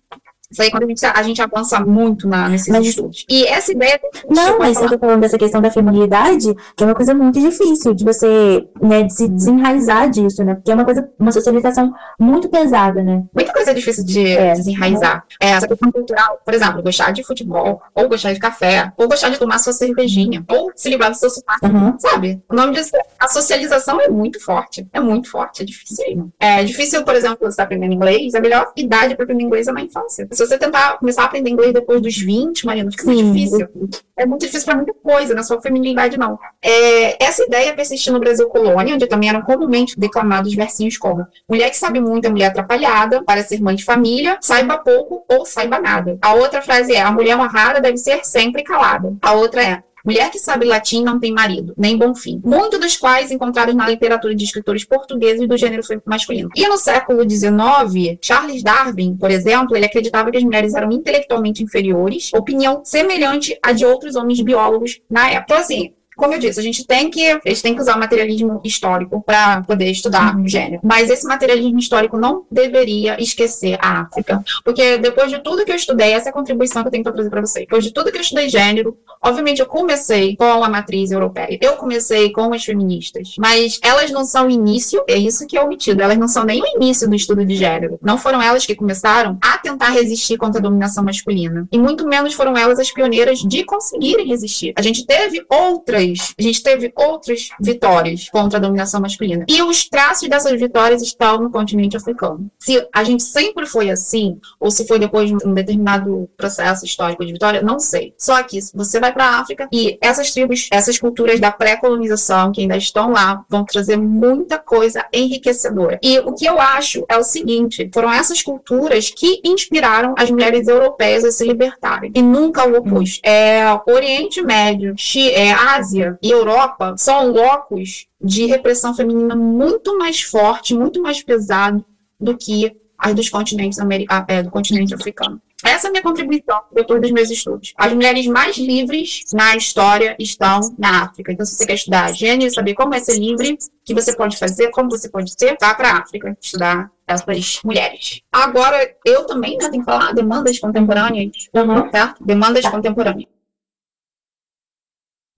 isso 0.51 0.63
aí 0.63 0.71
quando 0.71 0.83
a 0.83 0.87
gente, 0.87 1.05
a 1.05 1.21
gente 1.21 1.41
avança 1.43 1.79
muito 1.79 2.27
na, 2.27 2.49
nesses 2.49 2.69
mas, 2.69 2.87
estudos. 2.87 3.23
E 3.29 3.45
essa 3.45 3.71
ideia. 3.71 3.99
Não, 4.27 4.57
mas 4.57 4.81
eu 4.81 4.89
tô 4.89 4.97
falando 4.97 5.21
dessa 5.21 5.37
questão 5.37 5.61
da 5.61 5.69
feminilidade, 5.69 6.55
que 6.75 6.83
é 6.83 6.87
uma 6.87 6.95
coisa 6.95 7.13
muito 7.13 7.39
difícil 7.39 7.93
de 7.93 8.03
você, 8.03 8.67
né, 8.81 9.03
de 9.03 9.13
se 9.13 9.27
desenraizar 9.27 10.09
disso, 10.09 10.43
né? 10.43 10.55
Porque 10.55 10.71
é 10.71 10.73
uma 10.73 10.85
coisa, 10.85 11.07
uma 11.19 11.31
socialização 11.31 11.93
muito 12.19 12.49
pesada, 12.49 13.03
né? 13.03 13.23
Muita 13.31 13.53
coisa 13.53 13.69
é 13.69 13.73
difícil 13.75 14.03
de 14.03 14.25
é, 14.25 14.53
desenraizar. 14.53 15.23
É, 15.39 15.51
essa 15.51 15.67
questão 15.67 15.91
cultural, 15.91 16.39
por 16.43 16.53
exemplo, 16.55 16.81
gostar 16.81 17.11
de 17.11 17.23
futebol, 17.23 17.79
ou 17.93 18.09
gostar 18.09 18.33
de 18.33 18.39
café, 18.39 18.91
ou 18.97 19.07
gostar 19.07 19.29
de 19.29 19.37
tomar 19.37 19.59
sua 19.59 19.71
cervejinha, 19.73 20.43
ou 20.49 20.71
se 20.75 20.89
livrar 20.89 21.11
do 21.11 21.17
seu 21.17 21.29
sotaque, 21.29 21.67
uhum. 21.67 21.93
sabe? 21.99 22.41
O 22.49 22.55
nome 22.55 22.73
disso, 22.73 22.91
a 23.19 23.27
socialização 23.27 24.01
é 24.01 24.09
muito 24.09 24.43
forte. 24.43 24.87
É 24.91 24.99
muito 24.99 25.29
forte, 25.29 25.61
é 25.61 25.65
difícil. 25.65 26.31
É 26.39 26.63
difícil, 26.63 27.03
por 27.03 27.13
exemplo, 27.13 27.37
você 27.41 27.49
está 27.49 27.63
aprendendo 27.63 27.93
inglês, 27.93 28.33
a 28.33 28.41
melhor 28.41 28.71
idade 28.75 29.13
para 29.13 29.25
aprender 29.25 29.43
inglês 29.43 29.67
é 29.67 29.71
na 29.71 29.81
infância 29.81 30.27
se 30.39 30.47
você 30.47 30.57
tentar 30.57 30.97
começar 30.97 31.23
a 31.23 31.25
aprender 31.25 31.49
inglês 31.49 31.73
depois 31.73 32.01
dos 32.01 32.17
20, 32.17 32.65
Mariana, 32.65 32.91
fica 32.91 33.05
muito 33.05 33.33
difícil. 33.33 33.67
É 34.15 34.25
muito 34.25 34.41
difícil 34.41 34.65
para 34.65 34.75
muita 34.75 34.93
coisa, 34.93 35.33
na 35.33 35.43
sua 35.43 35.61
feminilidade 35.61 36.17
não. 36.17 36.39
É, 36.61 37.23
essa 37.23 37.43
ideia 37.43 37.73
persistiu 37.73 38.13
no 38.13 38.19
Brasil 38.19 38.47
colônia, 38.47 38.95
onde 38.95 39.07
também 39.07 39.29
eram 39.29 39.41
comumente 39.41 39.99
declamados 39.99 40.53
versinhos 40.53 40.97
como 40.97 41.25
mulher 41.47 41.69
que 41.69 41.77
sabe 41.77 41.99
muito 41.99 42.25
é 42.25 42.29
mulher 42.29 42.47
atrapalhada, 42.47 43.21
para 43.23 43.43
ser 43.43 43.61
mãe 43.61 43.75
de 43.75 43.83
família, 43.83 44.37
saiba 44.41 44.77
pouco 44.77 45.25
ou 45.27 45.45
saiba 45.45 45.79
nada. 45.79 46.17
A 46.21 46.33
outra 46.33 46.61
frase 46.61 46.93
é, 46.93 47.01
a 47.01 47.11
mulher 47.11 47.37
honrada 47.37 47.81
deve 47.81 47.97
ser 47.97 48.23
sempre 48.23 48.63
calada. 48.63 49.13
A 49.21 49.33
outra 49.33 49.61
é, 49.61 49.83
Mulher 50.09 50.31
que 50.31 50.39
sabe 50.39 50.65
latim 50.65 51.03
não 51.03 51.19
tem 51.19 51.31
marido, 51.31 51.71
nem 51.77 51.95
bom 51.95 52.15
fim. 52.15 52.41
Muitos 52.43 52.79
dos 52.79 52.97
quais 52.97 53.29
encontrados 53.29 53.75
na 53.75 53.87
literatura 53.87 54.33
de 54.33 54.43
escritores 54.43 54.83
portugueses 54.83 55.47
do 55.47 55.55
gênero 55.55 55.83
masculino. 56.03 56.49
E 56.55 56.67
no 56.67 56.79
século 56.79 57.29
XIX, 57.29 58.17
Charles 58.19 58.63
Darwin, 58.63 59.15
por 59.15 59.29
exemplo, 59.29 59.77
ele 59.77 59.85
acreditava 59.85 60.31
que 60.31 60.37
as 60.37 60.43
mulheres 60.43 60.73
eram 60.73 60.91
intelectualmente 60.91 61.61
inferiores, 61.61 62.31
opinião 62.33 62.81
semelhante 62.83 63.55
à 63.61 63.71
de 63.71 63.85
outros 63.85 64.15
homens 64.15 64.41
biólogos 64.41 64.99
na 65.07 65.29
época. 65.29 65.43
Então, 65.53 65.57
assim, 65.57 65.93
como 66.19 66.33
eu 66.33 66.39
disse, 66.39 66.59
a 66.59 66.63
gente 66.63 66.85
tem 66.85 67.09
que, 67.09 67.25
a 67.25 67.41
gente 67.45 67.63
tem 67.63 67.73
que 67.73 67.81
usar 67.81 67.95
o 67.95 67.99
materialismo 67.99 68.61
histórico 68.63 69.23
para 69.25 69.61
poder 69.61 69.89
estudar 69.89 70.37
o 70.37 70.47
gênero. 70.47 70.81
Mas 70.83 71.09
esse 71.09 71.25
materialismo 71.25 71.79
histórico 71.79 72.17
não 72.17 72.45
deveria 72.51 73.21
esquecer 73.21 73.77
a 73.81 74.01
África. 74.01 74.43
Porque 74.63 74.97
depois 74.97 75.31
de 75.31 75.39
tudo 75.39 75.63
que 75.63 75.71
eu 75.71 75.75
estudei, 75.75 76.11
essa 76.11 76.29
é 76.29 76.31
a 76.31 76.33
contribuição 76.33 76.81
que 76.83 76.87
eu 76.87 76.91
tenho 76.91 77.03
para 77.03 77.13
trazer 77.13 77.29
para 77.29 77.41
vocês. 77.41 77.65
Depois 77.65 77.83
de 77.83 77.93
tudo 77.93 78.11
que 78.11 78.17
eu 78.17 78.21
estudei 78.21 78.49
gênero, 78.49 78.97
obviamente 79.23 79.61
eu 79.61 79.65
comecei 79.65 80.35
com 80.35 80.63
a 80.63 80.69
matriz 80.69 81.11
europeia. 81.11 81.57
Eu 81.61 81.77
comecei 81.77 82.31
com 82.31 82.53
as 82.53 82.63
feministas. 82.63 83.35
Mas 83.39 83.79
elas 83.81 84.11
não 84.11 84.25
são 84.25 84.47
o 84.47 84.51
início, 84.51 85.03
é 85.07 85.15
isso 85.15 85.47
que 85.47 85.57
é 85.57 85.63
omitido. 85.63 86.01
Elas 86.01 86.17
não 86.17 86.27
são 86.27 86.43
nem 86.43 86.61
o 86.61 86.67
início 86.75 87.07
do 87.07 87.15
estudo 87.15 87.45
de 87.45 87.55
gênero. 87.55 87.97
Não 88.01 88.17
foram 88.17 88.41
elas 88.41 88.65
que 88.65 88.75
começaram 88.75 89.37
a 89.41 89.57
tentar 89.57 89.89
resistir 89.89 90.37
contra 90.37 90.59
a 90.59 90.63
dominação 90.63 91.03
masculina. 91.03 91.67
E 91.71 91.77
muito 91.77 92.05
menos 92.05 92.33
foram 92.33 92.57
elas 92.57 92.77
as 92.77 92.91
pioneiras 92.91 93.39
de 93.39 93.63
conseguirem 93.63 94.27
resistir. 94.27 94.73
A 94.75 94.81
gente 94.81 95.05
teve 95.05 95.45
outras 95.49 96.08
a 96.37 96.41
gente 96.41 96.63
teve 96.63 96.91
outras 96.95 97.49
vitórias 97.59 98.29
contra 98.29 98.57
a 98.57 98.61
dominação 98.61 99.01
masculina. 99.01 99.45
E 99.47 99.61
os 99.61 99.87
traços 99.87 100.27
dessas 100.29 100.59
vitórias 100.59 101.01
estão 101.01 101.39
no 101.41 101.49
continente 101.49 101.97
africano. 101.97 102.49
Se 102.59 102.87
a 102.93 103.03
gente 103.03 103.23
sempre 103.23 103.65
foi 103.65 103.89
assim, 103.89 104.39
ou 104.59 104.71
se 104.71 104.87
foi 104.87 104.99
depois 104.99 105.29
de 105.29 105.47
um 105.47 105.53
determinado 105.53 106.29
processo 106.37 106.85
histórico 106.85 107.25
de 107.25 107.33
vitória, 107.33 107.61
não 107.61 107.79
sei. 107.79 108.13
Só 108.17 108.41
que 108.43 108.59
você 108.73 108.99
vai 108.99 109.13
para 109.13 109.25
a 109.25 109.39
África 109.39 109.67
e 109.71 109.97
essas 110.01 110.31
tribos, 110.31 110.67
essas 110.71 110.97
culturas 110.97 111.39
da 111.39 111.51
pré-colonização 111.51 112.51
que 112.51 112.61
ainda 112.61 112.77
estão 112.77 113.11
lá, 113.11 113.43
vão 113.49 113.65
trazer 113.65 113.97
muita 113.97 114.57
coisa 114.57 115.05
enriquecedora. 115.13 115.99
E 116.01 116.19
o 116.19 116.33
que 116.33 116.45
eu 116.45 116.59
acho 116.59 117.05
é 117.09 117.17
o 117.17 117.23
seguinte: 117.23 117.89
foram 117.93 118.11
essas 118.11 118.41
culturas 118.41 119.09
que 119.09 119.41
inspiraram 119.43 120.13
as 120.17 120.29
mulheres 120.29 120.67
europeias 120.67 121.23
a 121.23 121.31
se 121.31 121.45
libertarem. 121.45 122.11
E 122.15 122.21
nunca 122.21 122.67
o 122.67 122.77
oposto. 122.77 123.19
É 123.23 123.63
Oriente 123.87 124.41
Médio, 124.41 124.95
é 125.33 125.51
Ásia, 125.51 125.98
Ásia 125.99 126.17
e 126.21 126.31
Europa 126.31 126.95
são 126.97 127.31
locos 127.31 128.07
de 128.21 128.45
repressão 128.45 128.93
feminina 128.93 129.35
muito 129.35 129.97
mais 129.97 130.21
forte, 130.21 130.73
muito 130.73 131.01
mais 131.01 131.21
pesado 131.21 131.83
do 132.19 132.37
que 132.37 132.75
as 132.97 133.13
dos 133.13 133.29
continentes 133.29 133.79
americanos, 133.79 134.25
é, 134.27 134.43
do 134.43 134.49
continente 134.49 134.93
africano. 134.93 135.41
Essa 135.63 135.87
é 135.87 135.89
a 135.89 135.91
minha 135.91 136.03
contribuição 136.03 136.61
depois 136.73 137.01
dos 137.01 137.11
meus 137.11 137.29
estudos. 137.29 137.73
As 137.77 137.91
mulheres 137.93 138.25
mais 138.27 138.57
livres 138.57 139.23
na 139.33 139.57
história 139.57 140.15
estão 140.17 140.61
na 140.77 141.03
África. 141.03 141.33
Então, 141.33 141.45
se 141.45 141.55
você 141.55 141.65
quer 141.65 141.73
estudar 141.73 142.13
gênero, 142.13 142.53
saber 142.53 142.73
como 142.73 142.95
é 142.95 142.99
ser 142.99 143.19
livre, 143.19 143.53
o 143.53 143.57
que 143.83 143.93
você 143.93 144.15
pode 144.15 144.37
fazer, 144.37 144.69
como 144.71 144.89
você 144.89 145.09
pode 145.09 145.33
ser, 145.37 145.57
vá 145.59 145.73
para 145.73 145.91
a 145.91 145.97
África 145.97 146.37
estudar 146.41 146.89
essas 147.05 147.61
mulheres. 147.63 148.21
Agora, 148.31 148.89
eu 149.05 149.25
também 149.25 149.57
né, 149.57 149.69
tenho 149.69 149.83
que 149.83 149.91
falar 149.91 150.13
demandas 150.13 150.59
contemporâneas, 150.59 151.49
uhum. 151.53 151.89
tá? 151.89 152.15
Demandas 152.21 152.65
contemporâneas. 152.65 153.27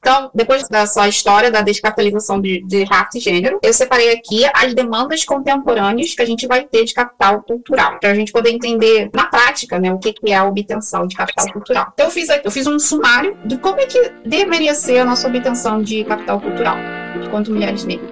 Então, 0.02 0.32
depois 0.34 0.68
dessa 0.68 1.08
história 1.08 1.52
da 1.52 1.62
descapitalização 1.62 2.42
de, 2.42 2.64
de 2.66 2.84
raça 2.84 3.20
e 3.20 3.22
gênero, 3.22 3.60
eu 3.62 3.72
separei 3.72 4.12
aqui 4.12 4.44
as 4.52 4.74
demandas 4.74 5.24
contemporâneas 5.24 6.16
que 6.16 6.24
a 6.24 6.26
gente 6.26 6.48
vai 6.48 6.64
ter 6.64 6.86
de 6.86 6.94
capital 6.96 7.44
cultural, 7.44 8.00
para 8.00 8.10
a 8.10 8.16
gente 8.16 8.32
poder 8.32 8.50
entender 8.50 9.12
na 9.14 9.28
prática 9.28 9.80
né, 9.80 9.94
o 9.94 10.00
que, 10.00 10.12
que 10.12 10.32
é 10.32 10.36
a 10.36 10.44
obtenção 10.44 11.06
de 11.06 11.16
capital 11.16 11.54
cultural. 11.54 11.92
Então, 11.94 12.08
eu 12.08 12.12
fiz, 12.12 12.30
eu 12.30 12.50
fiz 12.50 12.66
um 12.66 12.80
sumário 12.80 13.38
de 13.46 13.58
como 13.60 13.80
é 13.80 13.86
que 13.86 14.12
deveria 14.26 14.74
ser 14.74 14.98
a 14.98 15.06
nossa 15.06 15.28
obtenção 15.28 15.84
de 15.84 16.04
capital 16.04 16.42
cultural, 16.42 16.78
enquanto 17.24 17.52
mulheres 17.52 17.86
negras. 17.86 18.10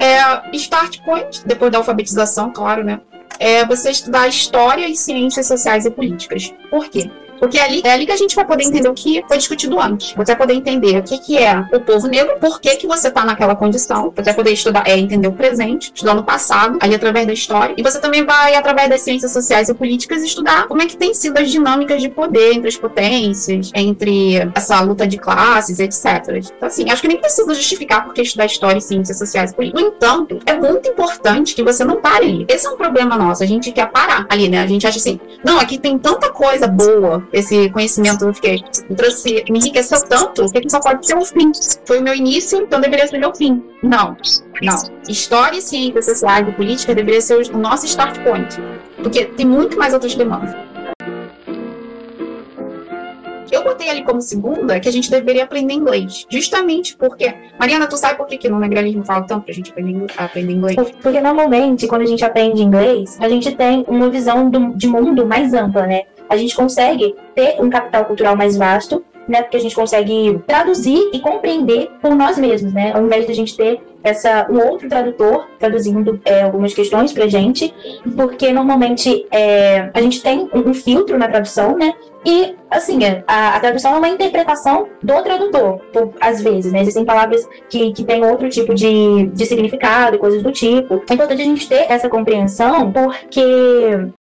É, 0.00 0.56
start 0.56 1.04
point, 1.04 1.46
depois 1.46 1.70
da 1.70 1.78
alfabetização, 1.78 2.52
claro, 2.52 2.82
né? 2.82 3.00
É 3.38 3.64
você 3.64 3.90
estudar 3.92 4.26
história 4.26 4.88
e 4.88 4.96
ciências 4.96 5.46
sociais 5.46 5.86
e 5.86 5.90
políticas. 5.90 6.52
Por 6.68 6.88
quê? 6.88 7.08
Porque 7.42 7.58
é 7.58 7.64
ali, 7.64 7.82
é 7.84 7.92
ali 7.92 8.06
que 8.06 8.12
a 8.12 8.16
gente 8.16 8.36
vai 8.36 8.44
poder 8.44 8.62
entender 8.62 8.88
o 8.88 8.94
que 8.94 9.20
foi 9.26 9.36
discutido 9.36 9.80
antes. 9.80 10.12
Você 10.12 10.26
vai 10.26 10.36
poder 10.36 10.54
entender 10.54 10.96
o 10.98 11.02
que, 11.02 11.18
que 11.18 11.36
é 11.36 11.66
o 11.72 11.80
povo 11.80 12.06
negro, 12.06 12.38
por 12.38 12.60
que, 12.60 12.76
que 12.76 12.86
você 12.86 13.08
está 13.08 13.24
naquela 13.24 13.56
condição. 13.56 14.12
Você 14.14 14.22
vai 14.22 14.34
poder 14.34 14.52
estudar, 14.52 14.84
é, 14.86 14.96
entender 14.96 15.26
o 15.26 15.32
presente, 15.32 15.90
estudando 15.92 16.20
o 16.20 16.22
passado, 16.22 16.78
ali 16.80 16.94
através 16.94 17.26
da 17.26 17.32
história. 17.32 17.74
E 17.76 17.82
você 17.82 18.00
também 18.00 18.24
vai, 18.24 18.54
através 18.54 18.88
das 18.88 19.00
ciências 19.00 19.32
sociais 19.32 19.68
e 19.68 19.74
políticas, 19.74 20.22
estudar 20.22 20.68
como 20.68 20.82
é 20.82 20.86
que 20.86 20.96
tem 20.96 21.12
sido 21.14 21.36
as 21.36 21.50
dinâmicas 21.50 22.00
de 22.00 22.08
poder 22.08 22.52
entre 22.52 22.68
as 22.68 22.76
potências, 22.76 23.72
entre 23.74 24.36
essa 24.54 24.80
luta 24.80 25.04
de 25.04 25.18
classes, 25.18 25.80
etc. 25.80 26.44
Então, 26.56 26.68
assim, 26.68 26.88
acho 26.90 27.02
que 27.02 27.08
nem 27.08 27.16
precisa 27.16 27.52
justificar 27.52 28.04
porque 28.04 28.22
estudar 28.22 28.46
história 28.46 28.78
e 28.78 28.80
ciências 28.80 29.18
sociais 29.18 29.50
e 29.50 29.54
políticas. 29.56 29.82
No 29.82 29.88
entanto, 29.88 30.38
é 30.46 30.54
muito 30.54 30.88
importante 30.88 31.56
que 31.56 31.64
você 31.64 31.84
não 31.84 32.00
pare 32.00 32.24
ali. 32.24 32.46
Esse 32.48 32.68
é 32.68 32.70
um 32.70 32.76
problema 32.76 33.16
nosso. 33.16 33.42
A 33.42 33.46
gente 33.46 33.72
quer 33.72 33.90
parar 33.90 34.26
ali, 34.30 34.48
né? 34.48 34.62
A 34.62 34.66
gente 34.68 34.86
acha 34.86 34.98
assim, 34.98 35.18
não, 35.44 35.58
aqui 35.58 35.76
tem 35.76 35.98
tanta 35.98 36.30
coisa 36.30 36.68
boa 36.68 37.26
esse 37.32 37.70
conhecimento 37.70 38.26
me 38.26 38.96
trouxe, 38.96 39.44
me 39.48 39.58
enriqueceu 39.58 40.02
tanto 40.06 40.50
que 40.52 40.68
só 40.68 40.80
pode 40.80 41.06
ser 41.06 41.16
o 41.16 41.24
fim. 41.24 41.50
Foi 41.86 41.98
o 41.98 42.02
meu 42.02 42.14
início, 42.14 42.60
então 42.60 42.80
deveria 42.80 43.06
ser 43.06 43.16
o 43.16 43.20
meu 43.20 43.34
fim. 43.34 43.62
Não, 43.82 44.16
não. 44.60 44.76
História 45.08 45.60
ciências 45.60 46.04
sociais 46.04 46.46
e 46.46 46.52
política 46.52 46.94
deveria 46.94 47.20
ser 47.20 47.36
o 47.52 47.58
nosso 47.58 47.86
start 47.86 48.18
point, 48.22 48.56
porque 49.02 49.24
tem 49.24 49.46
muito 49.46 49.78
mais 49.78 49.94
outras 49.94 50.14
demandas. 50.14 50.54
Eu 53.50 53.62
botei 53.62 53.90
ali 53.90 54.02
como 54.02 54.20
segunda 54.22 54.80
que 54.80 54.88
a 54.88 54.92
gente 54.92 55.10
deveria 55.10 55.44
aprender 55.44 55.74
inglês. 55.74 56.26
Justamente 56.30 56.96
porque. 56.96 57.34
Mariana, 57.60 57.86
tu 57.86 57.98
sabe 57.98 58.16
por 58.16 58.26
que, 58.26 58.38
que 58.38 58.48
no 58.48 58.58
negralismo 58.58 59.04
fala 59.04 59.26
tanto 59.26 59.44
pra 59.44 59.52
gente 59.52 59.70
aprender, 59.70 60.06
aprender 60.16 60.52
inglês? 60.54 60.76
Porque 61.02 61.20
normalmente, 61.20 61.86
quando 61.86 62.00
a 62.00 62.06
gente 62.06 62.24
aprende 62.24 62.62
inglês, 62.62 63.18
a 63.20 63.28
gente 63.28 63.54
tem 63.54 63.84
uma 63.86 64.08
visão 64.08 64.48
do, 64.48 64.74
de 64.74 64.86
mundo 64.86 65.26
mais 65.26 65.52
ampla, 65.52 65.86
né? 65.86 66.04
A 66.32 66.36
gente 66.38 66.56
consegue 66.56 67.14
ter 67.34 67.60
um 67.60 67.68
capital 67.68 68.06
cultural 68.06 68.34
mais 68.34 68.56
vasto 68.56 69.04
né? 69.28 69.42
Porque 69.42 69.56
a 69.56 69.60
gente 69.60 69.74
consegue 69.74 70.40
traduzir 70.46 71.10
e 71.12 71.20
compreender 71.20 71.90
por 72.00 72.14
nós 72.14 72.38
mesmos, 72.38 72.72
né? 72.72 72.92
Ao 72.94 73.04
invés 73.04 73.26
de 73.26 73.32
a 73.32 73.34
gente 73.34 73.56
ter 73.56 73.80
essa, 74.02 74.46
um 74.50 74.58
outro 74.58 74.88
tradutor 74.88 75.46
traduzindo 75.58 76.20
é, 76.24 76.42
algumas 76.42 76.74
questões 76.74 77.12
pra 77.12 77.28
gente, 77.28 77.72
porque 78.16 78.52
normalmente 78.52 79.26
é, 79.30 79.90
a 79.94 80.00
gente 80.00 80.20
tem 80.22 80.48
um, 80.52 80.70
um, 80.70 80.74
filtro 80.74 81.16
na 81.16 81.28
tradução, 81.28 81.76
né? 81.76 81.94
E, 82.24 82.54
assim, 82.70 82.98
a, 83.26 83.56
a, 83.56 83.60
tradução 83.60 83.94
é 83.94 83.98
uma 83.98 84.08
interpretação 84.08 84.88
do 85.02 85.22
tradutor, 85.22 85.80
por, 85.92 86.12
às 86.20 86.40
vezes, 86.40 86.72
né? 86.72 86.80
Existem 86.82 87.04
palavras 87.04 87.48
que, 87.68 87.92
que 87.92 88.04
têm 88.04 88.24
outro 88.24 88.48
tipo 88.48 88.74
de, 88.74 89.26
de 89.26 89.46
significado, 89.46 90.18
coisas 90.18 90.42
do 90.42 90.52
tipo. 90.52 91.02
É 91.08 91.14
importante 91.14 91.42
a 91.42 91.44
gente 91.44 91.68
ter 91.68 91.86
essa 91.90 92.08
compreensão, 92.08 92.92
porque 92.92 93.42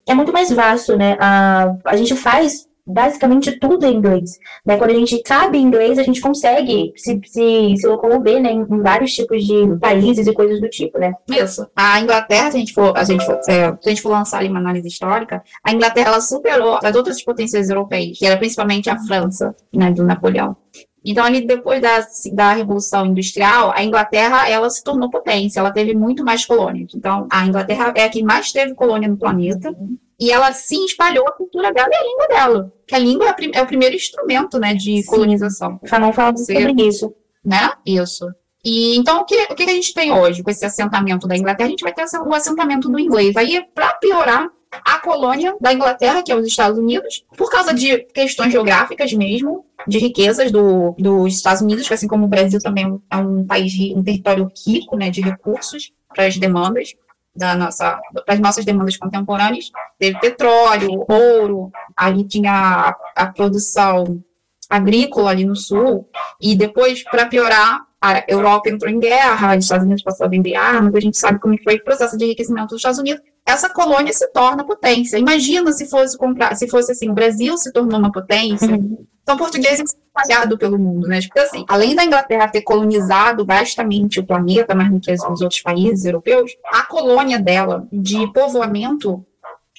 é 0.08 0.14
muito 0.14 0.34
mais 0.34 0.52
vasto, 0.52 0.96
né? 0.98 1.18
A, 1.20 1.76
a 1.86 1.96
gente 1.96 2.16
faz 2.16 2.68
basicamente 2.86 3.60
tudo 3.60 3.86
em 3.86 3.96
inglês. 3.96 4.40
Né? 4.66 4.78
Quando 4.78 4.92
a 4.92 4.96
gente 4.96 5.22
sabe 5.26 5.58
inglês, 5.58 5.98
a 6.00 6.04
gente 6.04 6.22
consegue 6.22 6.94
se, 6.96 7.20
se, 7.26 7.76
se 7.78 7.88
locomover 7.88 8.42
né, 8.42 8.52
em, 8.52 8.66
vários 8.82 9.14
tipos 9.14 9.44
de 9.46 9.78
países 9.80 10.28
e 10.28 10.34
coisas 10.34 10.60
do 10.60 10.70
tipo, 10.70 10.98
né? 11.00 11.14
Isso. 11.30 11.68
A 11.76 12.00
Inglaterra, 12.00 12.52
se 12.52 12.58
a 12.58 12.60
gente 12.60 12.74
for, 12.74 12.98
a 12.98 13.04
gente 13.04 13.26
for, 13.26 13.40
é, 13.48 13.66
a 13.66 13.90
gente 13.90 14.02
for 14.02 14.10
lançar 14.10 14.40
ali 14.40 14.50
uma 14.50 14.60
análise 14.60 14.88
histórica, 14.88 15.44
a 15.64 15.72
Inglaterra 15.72 16.10
ela 16.10 16.22
superou 16.22 16.80
as 16.84 16.96
outras 16.96 17.22
potências 17.24 17.70
europeias, 17.70 18.18
que 18.18 18.26
era 18.26 18.38
principalmente 18.38 18.90
a 18.90 18.98
França, 19.00 19.56
né, 19.74 19.92
do 19.92 20.04
Napoleão. 20.04 20.56
Então, 21.04 21.26
ali 21.26 21.46
depois 21.46 21.82
da, 21.82 22.06
da 22.34 22.54
Revolução 22.54 23.08
Industrial, 23.08 23.72
a 23.76 23.84
Inglaterra 23.84 24.48
ela 24.48 24.70
se 24.70 24.84
tornou 24.84 25.10
potência, 25.10 25.60
ela 25.60 25.72
teve 25.72 25.96
muito 25.96 26.24
mais 26.24 26.46
colônias. 26.46 26.94
Então, 26.94 27.28
a 27.30 27.46
Inglaterra 27.46 27.92
é 27.96 28.04
a 28.04 28.10
que 28.10 28.24
mais 28.24 28.52
teve 28.52 28.76
colônia 28.76 29.10
no 29.10 29.18
planeta. 29.18 29.76
E 30.22 30.30
ela 30.30 30.54
se 30.54 30.76
espalhou 30.86 31.28
a 31.28 31.32
cultura 31.32 31.74
dela 31.74 31.90
e 31.92 31.96
a 31.96 32.04
língua 32.04 32.28
dela. 32.28 32.74
Que 32.86 32.94
a 32.94 33.00
língua 33.00 33.26
é, 33.30 33.58
é 33.58 33.62
o 33.64 33.66
primeiro 33.66 33.96
instrumento, 33.96 34.60
né, 34.60 34.76
de 34.76 35.02
Sim. 35.02 35.10
colonização. 35.10 35.80
Fanon 35.88 36.14
fala 36.14 36.38
sobre 36.38 36.88
isso. 36.88 37.12
Né? 37.44 37.72
Isso. 37.84 38.32
E 38.64 38.96
então, 38.96 39.22
o 39.22 39.26
que, 39.26 39.36
o 39.50 39.56
que 39.56 39.64
a 39.64 39.74
gente 39.74 39.96
tem 39.96 40.12
hoje 40.12 40.44
com 40.44 40.52
esse 40.52 40.64
assentamento 40.64 41.28
da 41.28 41.36
Inglaterra? 41.36 41.68
A 41.68 41.72
gente 41.72 41.84
vai 41.84 41.92
ter 41.92 42.06
o 42.24 42.36
assentamento 42.36 42.88
do 42.88 43.00
inglês. 43.00 43.36
Aí, 43.36 43.66
para 43.74 43.94
piorar, 43.96 44.48
a 44.72 45.00
colônia 45.00 45.56
da 45.60 45.74
Inglaterra, 45.74 46.22
que 46.22 46.32
é 46.32 46.36
os 46.36 46.46
Estados 46.46 46.78
Unidos, 46.78 47.26
por 47.36 47.50
causa 47.50 47.74
de 47.74 47.98
questões 48.14 48.52
geográficas 48.52 49.12
mesmo, 49.14 49.66
de 49.88 49.98
riquezas 49.98 50.52
do, 50.52 50.96
dos 51.00 51.34
Estados 51.34 51.64
Unidos, 51.64 51.88
que 51.88 51.94
assim 51.96 52.08
como 52.08 52.26
o 52.26 52.30
Brasil 52.30 52.60
também 52.60 53.02
é 53.10 53.18
um 53.18 53.44
país, 53.44 53.74
um 53.96 54.04
território 54.04 54.50
rico, 54.66 54.96
né, 54.96 55.10
de 55.10 55.20
recursos 55.20 55.92
para 56.14 56.28
as 56.28 56.38
demandas 56.38 56.94
da 57.36 57.56
nossa, 57.56 58.00
para 58.26 58.34
as 58.34 58.40
nossas 58.40 58.66
demandas 58.66 58.98
contemporâneas, 58.98 59.72
teve 59.98 60.20
petróleo, 60.20 61.06
ouro, 61.08 61.72
ali 61.96 62.26
tinha 62.26 62.52
a, 62.52 62.96
a 63.16 63.28
produção 63.28 64.22
agrícola 64.70 65.32
ali 65.32 65.46
no 65.46 65.56
sul, 65.56 66.10
e 66.40 66.56
depois, 66.56 67.04
para 67.04 67.26
piorar, 67.26 67.82
a 68.02 68.24
Europa 68.28 68.70
entrou 68.70 68.92
em 68.92 69.00
guerra, 69.00 69.56
os 69.56 69.66
Estados 69.66 69.86
Unidos 69.86 70.04
passaram 70.04 70.28
a 70.28 70.32
vender 70.32 70.56
armas, 70.56 70.96
a 70.96 71.00
gente 71.00 71.18
sabe 71.18 71.40
como 71.40 71.62
foi 71.64 71.76
o 71.76 71.84
processo 71.84 72.18
de 72.18 72.26
enriquecimento 72.26 72.70
dos 72.70 72.78
Estados 72.78 73.00
Unidos, 73.00 73.22
essa 73.52 73.70
colônia 73.70 74.14
se 74.14 74.28
torna 74.30 74.64
potência. 74.64 75.18
Imagina 75.18 75.72
se 75.72 75.90
fosse 75.90 76.18
comprar, 76.18 76.56
se 76.56 76.68
fosse 76.68 76.92
assim, 76.92 77.10
o 77.10 77.14
Brasil 77.14 77.58
se 77.58 77.72
tornou 77.72 78.00
uma 78.00 78.12
potência, 78.12 78.68
uhum. 78.68 79.06
então 79.22 79.38
portugueses 79.38 79.96
espalhado 80.16 80.58
pelo 80.58 80.78
mundo, 80.78 81.08
né? 81.08 81.20
Porque 81.22 81.40
assim, 81.40 81.66
além 81.68 81.96
da 81.96 82.04
Inglaterra 82.04 82.48
ter 82.48 82.62
colonizado 82.62 83.46
vastamente 83.46 84.20
o 84.20 84.26
planeta, 84.26 84.76
mais 84.76 84.92
do 84.92 85.00
que 85.00 85.12
os 85.12 85.42
outros 85.42 85.62
países 85.62 86.06
europeus, 86.06 86.52
a 86.74 86.84
colônia 86.84 87.40
dela 87.40 87.88
de 87.92 88.32
povoamento, 88.34 89.26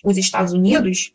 os 0.05 0.17
Estados 0.17 0.53
Unidos, 0.53 1.13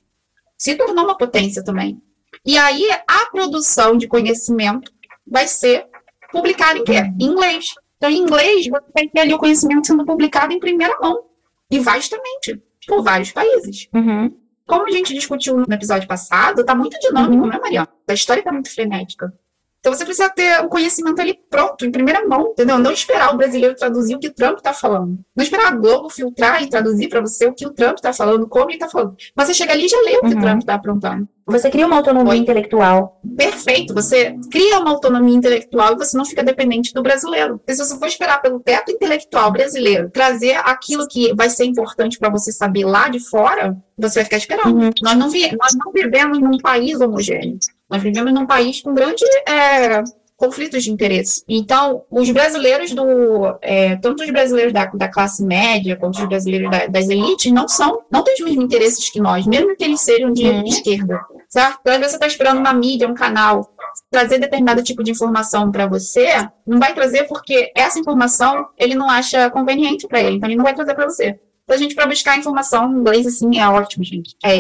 se 0.58 0.76
tornou 0.76 1.04
uma 1.04 1.18
potência 1.18 1.64
também. 1.64 2.02
E 2.46 2.58
aí 2.58 2.88
a 3.08 3.30
produção 3.32 3.98
de 3.98 4.08
conhecimento 4.08 4.92
vai 5.26 5.48
ser 5.48 5.86
publicada 6.32 6.80
em 6.80 6.84
quê? 6.84 6.98
Em 7.20 7.26
inglês. 7.26 7.74
Então, 7.98 8.10
em 8.10 8.18
inglês, 8.18 8.68
você 8.68 8.92
vai 8.94 9.08
ter 9.08 9.20
ali 9.22 9.34
o 9.34 9.40
conhecimento 9.40 9.88
sendo 9.88 10.06
publicado 10.06 10.54
em 10.54 10.60
primeira 10.60 10.98
mão. 11.00 11.26
E 11.70 11.80
vastamente, 11.80 12.62
por 12.88 13.04
vários 13.04 13.32
países. 13.32 13.88
Uhum. 13.94 14.36
Como 14.66 14.86
a 14.86 14.92
gente 14.92 15.14
discutiu 15.14 15.58
no 15.58 15.74
episódio 15.74 16.08
passado, 16.08 16.64
tá 16.66 16.76
muito 16.76 16.98
dinâmico, 17.00 17.44
Uhum. 17.44 17.50
né, 17.50 17.60
Mariana? 17.60 17.88
A 18.08 18.14
história 18.14 18.44
tá 18.44 18.52
muito 18.52 18.70
frenética. 18.74 19.34
Então 19.80 19.94
você 19.94 20.04
precisa 20.04 20.30
ter 20.30 20.60
o 20.66 20.68
conhecimento 20.70 21.22
ali 21.22 21.40
pronto, 21.50 21.86
em 21.86 21.92
primeira 21.92 22.28
mão, 22.28 22.48
entendeu? 22.50 22.78
Não 22.78 22.92
esperar 22.92 23.34
o 23.34 23.38
brasileiro 23.38 23.76
traduzir 23.76 24.16
o 24.16 24.20
que 24.20 24.28
o 24.28 24.34
Trump 24.34 24.60
tá 24.60 24.74
falando. 24.74 25.20
Não 25.36 25.44
esperar 25.44 25.68
a 25.72 25.76
Globo 25.76 26.10
filtrar 26.10 26.62
e 26.62 26.70
traduzir 26.70 27.08
para 27.08 27.22
você 27.22 27.46
o 27.46 27.54
que 27.54 27.66
o 27.66 27.72
Trump 27.72 27.98
tá 28.00 28.12
falando, 28.12 28.48
como 28.48 28.70
ele 28.70 28.80
tá 28.80 28.90
falando. 28.90 29.16
Mas 29.36 29.48
você 29.48 29.54
chega 29.54 29.74
ali 29.74 29.86
e 29.86 29.88
já 29.90 29.98
lê 30.02 30.18
o 30.18 30.22
que 30.22 30.34
Uhum. 30.34 30.40
o 30.40 30.42
Trump 30.42 30.64
tá 30.64 30.74
aprontando. 30.74 31.28
Você 31.46 31.70
cria 31.70 31.88
uma 31.88 31.96
autonomia 31.96 32.32
Oi. 32.34 32.38
intelectual. 32.40 33.22
Perfeito. 33.38 33.94
Você 33.94 34.36
cria 34.52 34.80
uma 34.80 34.90
autonomia 34.90 35.34
intelectual 35.36 35.94
e 35.94 35.98
você 35.98 36.18
não 36.18 36.26
fica 36.26 36.44
dependente 36.44 36.94
do 36.94 37.02
brasileiro. 37.02 37.58
Porque 37.60 37.74
se 37.74 37.86
você 37.86 37.98
for 37.98 38.08
esperar 38.08 38.42
pelo 38.42 38.60
teto 38.60 38.92
intelectual 38.92 39.50
brasileiro 39.52 40.10
trazer 40.10 40.56
aquilo 40.66 41.08
que 41.08 41.34
vai 41.34 41.50
ser 41.50 41.64
importante 41.64 42.20
para 42.20 42.30
você 42.30 42.52
saber 42.52 42.84
lá 42.84 43.08
de 43.08 43.20
fora, 43.22 43.78
você 43.98 44.16
vai 44.16 44.24
ficar 44.26 44.38
esperando. 44.38 44.76
Uhum. 44.78 44.90
Nós 45.02 45.16
não, 45.18 45.30
vi- 45.30 45.56
nós 45.56 45.74
não 45.74 45.92
vivemos 45.94 46.38
num 46.40 46.58
país 46.58 47.00
homogêneo. 47.00 47.58
Nós 47.90 48.02
vivemos 48.04 48.34
num 48.34 48.46
país 48.46 48.82
com 48.82 48.94
grandes 48.94 49.28
é, 49.48 50.04
conflitos 50.36 50.84
de 50.84 50.92
interesse. 50.92 51.44
Então, 51.48 52.04
os 52.12 52.30
brasileiros 52.30 52.92
do. 52.94 53.58
é, 53.62 53.96
tanto 53.96 54.24
os 54.24 54.30
brasileiros 54.30 54.72
da, 54.74 54.86
da 54.86 55.08
classe 55.08 55.44
média 55.44 55.96
quanto 55.96 56.20
os 56.20 56.26
brasileiros 56.28 56.70
da- 56.70 56.88
das 56.88 57.10
elites 57.10 57.52
não 57.52 57.68
são, 57.68 58.02
não 58.12 58.24
têm 58.24 58.34
os 58.36 58.40
mesmos 58.42 58.64
interesses 58.66 59.10
que 59.10 59.20
nós, 59.20 59.48
mesmo 59.48 59.76
que 59.76 59.84
eles 59.84 60.02
sejam 60.02 60.32
de 60.32 60.46
Uhum. 60.48 60.64
esquerda. 60.66 61.20
Certo? 61.50 61.78
Então, 61.82 61.94
às 61.94 62.00
vezes 62.00 62.12
você 62.12 62.18
está 62.18 62.28
esperando 62.28 62.60
uma 62.60 62.74
mídia, 62.74 63.08
um 63.08 63.14
canal, 63.16 63.68
trazer 64.12 64.38
determinado 64.38 64.84
tipo 64.84 65.02
de 65.02 65.12
informação 65.12 65.72
para 65.72 65.88
você, 65.88 66.48
não 66.68 66.78
vai 66.78 66.94
trazer 66.94 67.24
porque 67.24 67.72
essa 67.76 67.98
informação 67.98 68.68
ele 68.78 68.94
não 68.96 69.10
acha 69.10 69.50
conveniente 69.50 70.08
para 70.08 70.20
ele, 70.22 70.36
então 70.36 70.50
ele 70.50 70.58
não 70.58 70.64
vai 70.66 70.76
trazer 70.76 70.94
para 70.94 71.06
você. 71.10 71.40
Então, 71.64 71.76
a 71.76 71.78
gente, 71.78 71.96
para 71.96 72.06
buscar 72.06 72.38
informação 72.38 72.92
em 72.92 73.00
inglês, 73.00 73.26
assim, 73.26 73.60
é 73.60 73.68
ótimo, 73.68 74.04
gente. 74.04 74.36
É, 74.46 74.60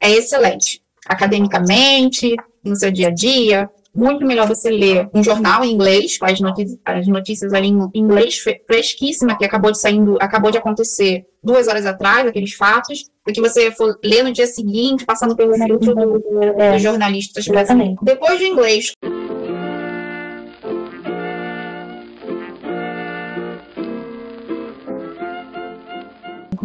é 0.00 0.10
excelente. 0.12 0.80
Academicamente, 1.06 2.34
no 2.68 2.76
seu 2.76 2.90
dia 2.90 3.08
a 3.08 3.10
dia. 3.10 3.70
Muito 3.94 4.26
melhor 4.26 4.46
você 4.46 4.68
ler 4.68 5.08
um 5.14 5.22
jornal 5.24 5.64
em 5.64 5.72
inglês, 5.72 6.18
com 6.18 6.26
as 6.26 6.38
notícias, 6.38 6.78
as 6.84 7.06
notícias 7.06 7.54
ali 7.54 7.68
em 7.68 7.90
inglês 7.94 8.36
fre- 8.36 8.60
fresquíssima, 8.66 9.38
que 9.38 9.44
acabou 9.44 9.72
de 9.72 9.80
saindo, 9.80 10.18
acabou 10.20 10.50
de 10.50 10.58
acontecer 10.58 11.24
duas 11.42 11.66
horas 11.66 11.86
atrás, 11.86 12.26
aqueles 12.26 12.52
fatos, 12.52 13.04
do 13.26 13.32
que 13.32 13.40
você 13.40 13.70
for 13.70 13.98
ler 14.04 14.22
no 14.22 14.32
dia 14.32 14.46
seguinte, 14.46 15.06
passando 15.06 15.34
pelo 15.34 15.54
filtro 15.54 15.94
do, 15.94 16.22
É, 16.60 16.72
dos 16.72 16.82
jornalistas 16.82 17.46
exatamente. 17.48 17.96
depois 18.02 18.38
do 18.38 18.44
inglês. 18.44 18.92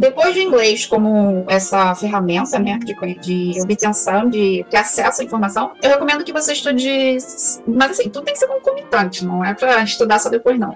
Depois 0.02 0.34
do 0.34 0.40
inglês 0.40 0.84
como 0.88 1.46
essa 1.48 1.94
ferramenta 1.94 2.58
né, 2.58 2.80
de, 2.80 2.96
de 3.20 3.62
obtenção, 3.62 4.28
de, 4.28 4.66
de 4.68 4.76
acesso 4.76 5.22
à 5.22 5.24
informação, 5.24 5.74
eu 5.80 5.92
recomendo 5.92 6.24
que 6.24 6.34
você 6.34 6.54
estude. 6.54 7.18
Mas 7.68 7.92
assim, 7.92 8.10
tudo 8.10 8.26
tem 8.26 8.34
que 8.34 8.40
ser 8.40 8.48
concomitante, 8.48 9.24
não 9.24 9.46
é 9.46 9.54
para 9.54 9.84
estudar 9.84 10.18
só 10.18 10.28
depois, 10.28 10.58
não. 10.60 10.76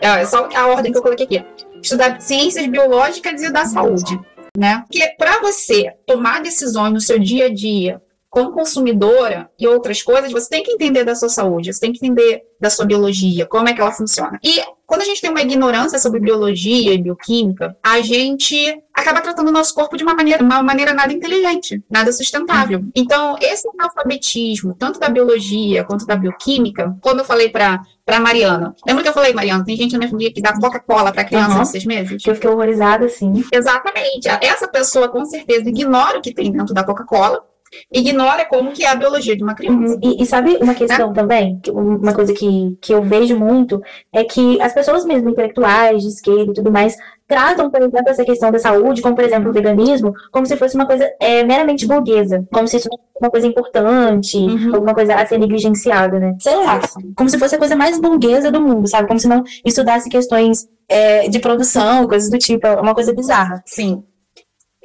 É 0.00 0.24
só 0.26 0.48
a 0.52 0.66
ordem 0.66 0.90
que 0.90 0.98
eu 0.98 1.02
coloquei 1.02 1.24
aqui. 1.24 1.44
Estudar 1.80 2.20
ciências 2.20 2.66
biológicas 2.66 3.40
e 3.42 3.52
da 3.52 3.64
saúde. 3.64 4.18
Né? 4.56 4.82
Porque 4.88 5.06
para 5.16 5.40
você 5.40 5.92
tomar 6.04 6.42
decisões 6.42 6.92
no 6.92 7.00
seu 7.00 7.16
dia 7.16 7.46
a 7.46 7.54
dia 7.54 8.02
como 8.30 8.52
consumidora 8.52 9.50
e 9.58 9.66
outras 9.66 10.02
coisas, 10.02 10.30
você 10.30 10.48
tem 10.48 10.62
que 10.62 10.72
entender 10.72 11.04
da 11.04 11.14
sua 11.14 11.28
saúde, 11.28 11.72
você 11.72 11.80
tem 11.80 11.92
que 11.92 11.98
entender 12.04 12.42
da 12.60 12.68
sua 12.68 12.84
biologia, 12.84 13.46
como 13.46 13.68
é 13.68 13.72
que 13.72 13.80
ela 13.80 13.92
funciona. 13.92 14.38
E 14.44 14.60
quando 14.86 15.02
a 15.02 15.04
gente 15.04 15.20
tem 15.20 15.30
uma 15.30 15.40
ignorância 15.40 15.98
sobre 15.98 16.18
biologia 16.20 16.92
e 16.92 16.98
bioquímica, 16.98 17.76
a 17.82 18.00
gente 18.00 18.82
acaba 18.92 19.20
tratando 19.20 19.48
o 19.48 19.52
nosso 19.52 19.74
corpo 19.74 19.96
de 19.96 20.02
uma 20.02 20.14
maneira, 20.14 20.42
uma 20.42 20.62
maneira 20.62 20.92
nada 20.92 21.12
inteligente, 21.12 21.82
nada 21.90 22.10
sustentável. 22.12 22.82
Então, 22.94 23.36
esse 23.40 23.68
analfabetismo, 23.78 24.74
tanto 24.78 24.98
da 24.98 25.08
biologia 25.08 25.84
quanto 25.84 26.06
da 26.06 26.16
bioquímica, 26.16 26.96
como 27.00 27.20
eu 27.20 27.24
falei 27.24 27.48
para 27.48 27.80
para 28.04 28.20
Mariana. 28.20 28.74
Lembra 28.86 29.02
que 29.02 29.08
eu 29.10 29.12
falei, 29.12 29.34
Mariana, 29.34 29.62
tem 29.66 29.76
gente 29.76 29.92
na 29.92 29.98
minha 29.98 30.10
família 30.10 30.32
que 30.32 30.40
dá 30.40 30.58
Coca-Cola 30.58 31.12
para 31.12 31.24
criança 31.24 31.56
Uhum. 31.56 31.62
de 31.62 31.68
seis 31.68 31.84
meses? 31.84 32.22
Eu 32.26 32.34
fiquei 32.34 32.48
horrorizada, 32.48 33.04
assim. 33.04 33.44
Exatamente. 33.52 34.26
Essa 34.40 34.66
pessoa, 34.66 35.08
com 35.10 35.26
certeza, 35.26 35.68
ignora 35.68 36.18
o 36.18 36.22
que 36.22 36.32
tem 36.32 36.50
dentro 36.50 36.72
da 36.72 36.82
Coca-Cola, 36.82 37.44
ignora 37.92 38.44
como 38.44 38.72
que 38.72 38.84
é 38.84 38.88
a 38.88 38.94
biologia 38.94 39.36
de 39.36 39.42
uma 39.42 39.54
criança. 39.54 39.94
Uhum. 39.94 40.00
E, 40.02 40.22
e 40.22 40.26
sabe 40.26 40.56
uma 40.60 40.74
questão 40.74 41.12
também, 41.12 41.58
que- 41.60 41.70
uma 41.70 42.14
coisa 42.14 42.32
que, 42.32 42.76
que 42.80 42.92
eu 42.94 43.02
vejo 43.02 43.36
muito, 43.38 43.80
é 44.12 44.24
que 44.24 44.60
as 44.60 44.72
pessoas 44.72 45.04
mesmo 45.04 45.28
intelectuais, 45.30 46.02
de 46.02 46.08
esquerda 46.08 46.50
e 46.50 46.54
tudo 46.54 46.70
mais, 46.72 46.96
tratam, 47.26 47.70
por 47.70 47.80
exemplo, 47.80 48.08
essa 48.08 48.24
questão 48.24 48.50
da 48.50 48.58
saúde, 48.58 49.02
como 49.02 49.14
por 49.14 49.22
exemplo 49.24 49.50
o 49.50 49.52
veganismo, 49.52 50.14
como 50.32 50.46
se 50.46 50.56
fosse 50.56 50.74
uma 50.74 50.86
coisa 50.86 51.06
é, 51.20 51.44
meramente 51.44 51.86
burguesa, 51.86 52.46
como 52.50 52.66
se 52.66 52.78
isso 52.78 52.88
fosse 52.88 53.02
uma 53.20 53.30
coisa 53.30 53.46
importante, 53.46 54.36
Uhum. 54.38 54.74
alguma 54.74 54.94
coisa 54.94 55.14
a 55.14 55.26
ser 55.26 55.36
negligenciada, 55.38 56.18
né? 56.18 56.34
Sei 56.40 56.56
lá, 56.56 56.80
como 57.16 57.28
se 57.28 57.38
fosse 57.38 57.54
a 57.54 57.58
coisa 57.58 57.76
mais 57.76 58.00
burguesa 58.00 58.50
do 58.50 58.60
mundo, 58.60 58.88
sabe? 58.88 59.06
Como 59.08 59.20
se 59.20 59.28
não 59.28 59.42
estudasse 59.64 60.08
questões 60.08 60.66
é, 60.88 61.28
de 61.28 61.38
produção, 61.38 62.06
coisas 62.08 62.30
do 62.30 62.38
tipo, 62.38 62.66
é 62.66 62.80
uma 62.80 62.94
coisa 62.94 63.12
bizarra. 63.12 63.62
Sim. 63.66 64.02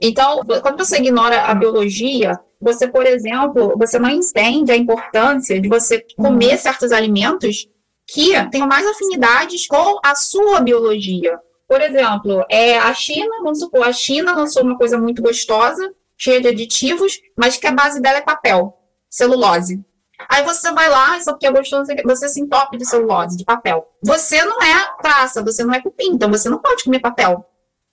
Então, 0.01 0.41
quando 0.61 0.83
você 0.83 0.97
ignora 0.97 1.43
a 1.43 1.55
biologia, 1.55 2.37
você, 2.63 2.87
por 2.87 3.05
exemplo, 3.05 3.75
você 3.77 3.99
não 3.99 4.09
entende 4.09 4.71
a 4.71 4.77
importância 4.77 5.59
de 5.59 5.67
você 5.67 6.05
comer 6.17 6.57
certos 6.57 6.91
alimentos 6.91 7.67
que 8.07 8.31
tenham 8.49 8.67
mais 8.67 8.85
afinidades 8.87 9.67
com 9.67 9.99
a 10.03 10.15
sua 10.15 10.61
biologia. 10.61 11.39
Por 11.67 11.81
exemplo, 11.81 12.45
é 12.49 12.77
a 12.77 12.93
China, 12.93 13.37
vamos 13.41 13.59
supor, 13.59 13.83
a 13.83 13.93
China 13.93 14.35
lançou 14.35 14.63
uma 14.63 14.77
coisa 14.77 14.97
muito 14.97 15.21
gostosa, 15.21 15.93
cheia 16.17 16.41
de 16.41 16.47
aditivos, 16.47 17.19
mas 17.37 17.57
que 17.57 17.67
a 17.67 17.71
base 17.71 18.01
dela 18.01 18.19
é 18.19 18.21
papel, 18.21 18.77
celulose. 19.09 19.83
Aí 20.29 20.43
você 20.43 20.71
vai 20.71 20.89
lá, 20.89 21.19
só 21.21 21.31
porque 21.31 21.47
é 21.47 21.51
gostoso, 21.51 21.91
você 22.05 22.29
se 22.29 22.39
entope 22.39 22.77
de 22.77 22.85
celulose, 22.85 23.37
de 23.37 23.43
papel. 23.43 23.87
Você 24.03 24.43
não 24.45 24.61
é 24.61 24.95
praça, 25.01 25.43
você 25.43 25.63
não 25.63 25.73
é 25.73 25.81
cupim, 25.81 26.11
então 26.11 26.29
você 26.29 26.49
não 26.49 26.59
pode 26.59 26.83
comer 26.83 26.99
papel. 26.99 27.45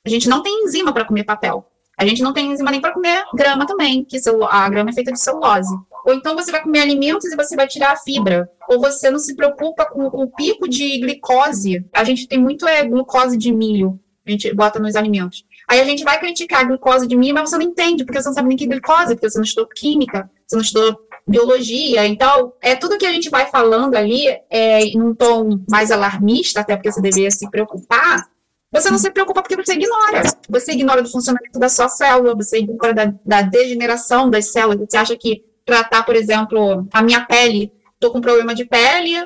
A 0.05 0.09
gente 0.09 0.29
não 0.29 0.43
tem 0.43 0.65
enzima 0.65 0.93
para 0.93 1.05
comer 1.05 1.25
papel. 1.25 1.70
A 2.01 2.07
gente 2.07 2.23
não 2.23 2.33
tem 2.33 2.51
enzima 2.51 2.71
nem 2.71 2.81
para 2.81 2.95
comer 2.95 3.23
grama 3.35 3.67
também, 3.67 4.03
que 4.03 4.17
a 4.49 4.71
grama 4.71 4.89
é 4.89 4.93
feita 4.95 5.13
de 5.13 5.21
celulose. 5.21 5.69
Ou 6.07 6.15
então 6.15 6.35
você 6.35 6.51
vai 6.51 6.63
comer 6.63 6.81
alimentos 6.81 7.31
e 7.31 7.37
você 7.37 7.55
vai 7.55 7.69
tirar 7.69 7.93
a 7.93 7.97
fibra. 7.97 8.51
Ou 8.71 8.81
você 8.81 9.11
não 9.11 9.19
se 9.19 9.37
preocupa 9.37 9.85
com, 9.85 10.07
o 10.07 10.27
pico 10.29 10.67
de 10.67 10.99
glicose. 10.99 11.85
A 11.93 12.03
gente 12.03 12.27
tem 12.27 12.39
muito 12.39 12.67
é, 12.67 12.83
glucose 12.87 13.37
de 13.37 13.53
milho, 13.53 14.01
a 14.27 14.31
gente 14.31 14.51
bota 14.55 14.79
nos 14.79 14.97
alimentos. 14.97 15.45
Aí 15.69 15.79
a 15.79 15.85
gente 15.85 16.03
vai 16.03 16.19
criticar 16.19 16.63
a 16.63 16.65
glicose 16.65 17.07
de 17.07 17.15
milho, 17.15 17.35
mas 17.35 17.51
você 17.51 17.59
não 17.59 17.67
entende, 17.67 18.03
porque 18.03 18.19
você 18.19 18.29
não 18.29 18.35
sabe 18.35 18.49
nem 18.49 18.57
que 18.57 18.65
é 18.65 18.69
glicose, 18.69 19.15
porque 19.15 19.29
você 19.29 19.37
não 19.37 19.45
estudou 19.45 19.69
química, 19.69 20.31
você 20.47 20.57
não 20.57 20.63
estudou 20.63 20.99
biologia. 21.29 22.07
Então, 22.07 22.55
é 22.63 22.75
tudo 22.75 22.97
que 22.97 23.05
a 23.05 23.13
gente 23.13 23.29
vai 23.29 23.45
falando 23.45 23.95
ali 23.95 24.27
é, 24.49 24.81
em 24.85 25.03
um 25.03 25.15
tom 25.15 25.61
mais 25.69 25.91
alarmista, 25.91 26.61
até 26.61 26.75
porque 26.77 26.91
você 26.91 27.03
deveria 27.03 27.31
se 27.31 27.49
preocupar. 27.51 28.27
Você 28.73 28.91
não 28.91 28.99
se 28.99 29.11
preocupa 29.11 29.43
porque 29.43 29.57
você 29.57 29.75
ignora. 29.75 30.23
Você 30.49 30.73
ignora 30.73 31.03
do 31.03 31.11
funcionamento 31.11 31.59
da 31.59 31.69
sua 31.69 31.89
célula, 31.89 32.35
você 32.35 32.59
ignora 32.59 32.95
da, 32.95 33.13
da 33.25 33.43
degeneração 33.43 34.31
das 34.31 34.53
células. 34.53 34.87
Você 34.89 34.97
acha 34.97 35.17
que 35.17 35.45
tratar, 35.65 36.05
por 36.05 36.15
exemplo, 36.15 36.87
a 36.93 37.03
minha 37.03 37.25
pele, 37.25 37.73
tô 37.99 38.11
com 38.13 38.21
problema 38.21 38.55
de 38.55 38.65
pele, 38.65 39.17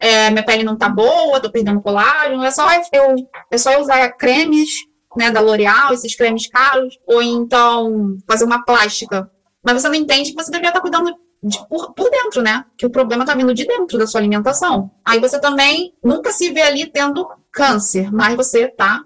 é, 0.00 0.30
minha 0.30 0.44
pele 0.44 0.64
não 0.64 0.76
tá 0.76 0.88
boa, 0.88 1.40
tô 1.40 1.50
perdendo 1.50 1.80
colágeno, 1.80 2.44
é 2.44 2.50
só 2.50 2.66
eu, 2.92 3.14
é 3.50 3.58
só 3.58 3.72
eu 3.72 3.80
usar 3.80 4.08
cremes, 4.12 4.70
né, 5.16 5.30
da 5.30 5.40
L'Oreal, 5.40 5.92
esses 5.92 6.14
cremes 6.16 6.48
caros, 6.48 6.98
ou 7.06 7.22
então 7.22 8.16
fazer 8.26 8.44
uma 8.44 8.64
plástica. 8.64 9.30
Mas 9.62 9.80
você 9.80 9.88
não 9.88 9.94
entende 9.94 10.30
que 10.30 10.42
você 10.42 10.50
deveria 10.50 10.70
estar 10.70 10.80
cuidando 10.80 11.14
de- 11.44 11.68
por, 11.68 11.92
por 11.94 12.10
dentro, 12.10 12.42
né? 12.42 12.64
Que 12.76 12.86
o 12.86 12.90
problema 12.90 13.24
tá 13.24 13.34
vindo 13.34 13.52
de 13.54 13.64
dentro 13.66 13.98
da 13.98 14.06
sua 14.06 14.20
alimentação. 14.20 14.90
Aí 15.04 15.20
você 15.20 15.38
também 15.40 15.92
nunca 16.02 16.32
se 16.32 16.50
vê 16.50 16.62
ali 16.62 16.90
tendo 16.90 17.26
câncer, 17.52 18.10
mas 18.12 18.34
você 18.36 18.66
tá 18.68 19.00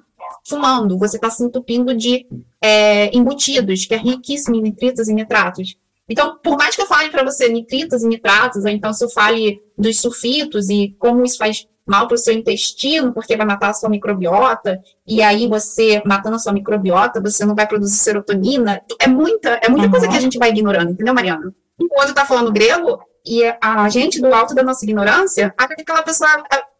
fumando, 0.47 0.99
você 0.99 1.19
tá 1.19 1.29
se 1.31 1.43
entupindo 1.43 1.95
de 1.95 2.27
é, 2.63 3.15
embutidos, 3.17 3.85
que 3.87 3.95
é 3.95 3.99
riquíssimo 3.99 4.57
em 4.57 4.63
nitritos 4.63 5.09
e 5.09 5.15
nitratos. 5.15 5.75
Então, 6.09 6.39
por 6.43 6.57
mais 6.57 6.75
que 6.75 6.81
eu 6.83 6.87
fale 6.87 7.11
para 7.11 7.23
você 7.25 7.49
nitritos 7.49 8.03
e 8.03 8.09
nitratos, 8.09 8.65
ou 8.65 8.71
então 8.71 8.93
se 8.93 9.05
eu 9.05 9.11
fale 9.11 9.61
dos 9.77 10.01
sulfitos 10.01 10.71
e 10.71 10.95
como 10.99 11.23
isso 11.25 11.37
faz 11.37 11.67
mal 11.87 12.07
para 12.07 12.15
o 12.15 12.19
seu 12.19 12.33
intestino, 12.35 13.13
porque 13.13 13.37
vai 13.37 13.47
matar 13.47 13.71
a 13.71 13.75
sua 13.75 13.89
microbiota, 13.91 14.79
e 15.07 15.23
aí 15.23 15.47
você, 15.47 16.03
matando 16.07 16.37
a 16.37 16.39
sua 16.39 16.53
microbiota, 16.53 17.21
você 17.21 17.45
não 17.45 17.55
vai 17.55 17.67
produzir 17.67 17.97
serotonina. 17.97 18.81
É 19.01 19.07
muita, 19.07 19.51
é 19.63 19.69
muita 19.69 19.87
Uhum. 19.87 19.91
coisa 19.91 20.09
que 20.09 20.17
a 20.17 20.21
gente 20.21 20.39
vai 20.39 20.51
ignorando, 20.51 20.91
entendeu, 20.93 21.15
Mariana? 21.15 21.53
Enquanto 21.81 22.15
tá 22.15 22.25
falando 22.25 22.53
grego, 22.53 23.01
E 23.27 23.43
a 23.61 23.89
gente, 23.91 24.21
do 24.23 24.33
alto 24.33 24.55
da 24.55 24.63
nossa 24.63 24.85
ignorância, 24.87 25.53
acha 25.59 25.75
que 25.75 25.83
aquela 25.83 26.03
pessoa. 26.03 26.31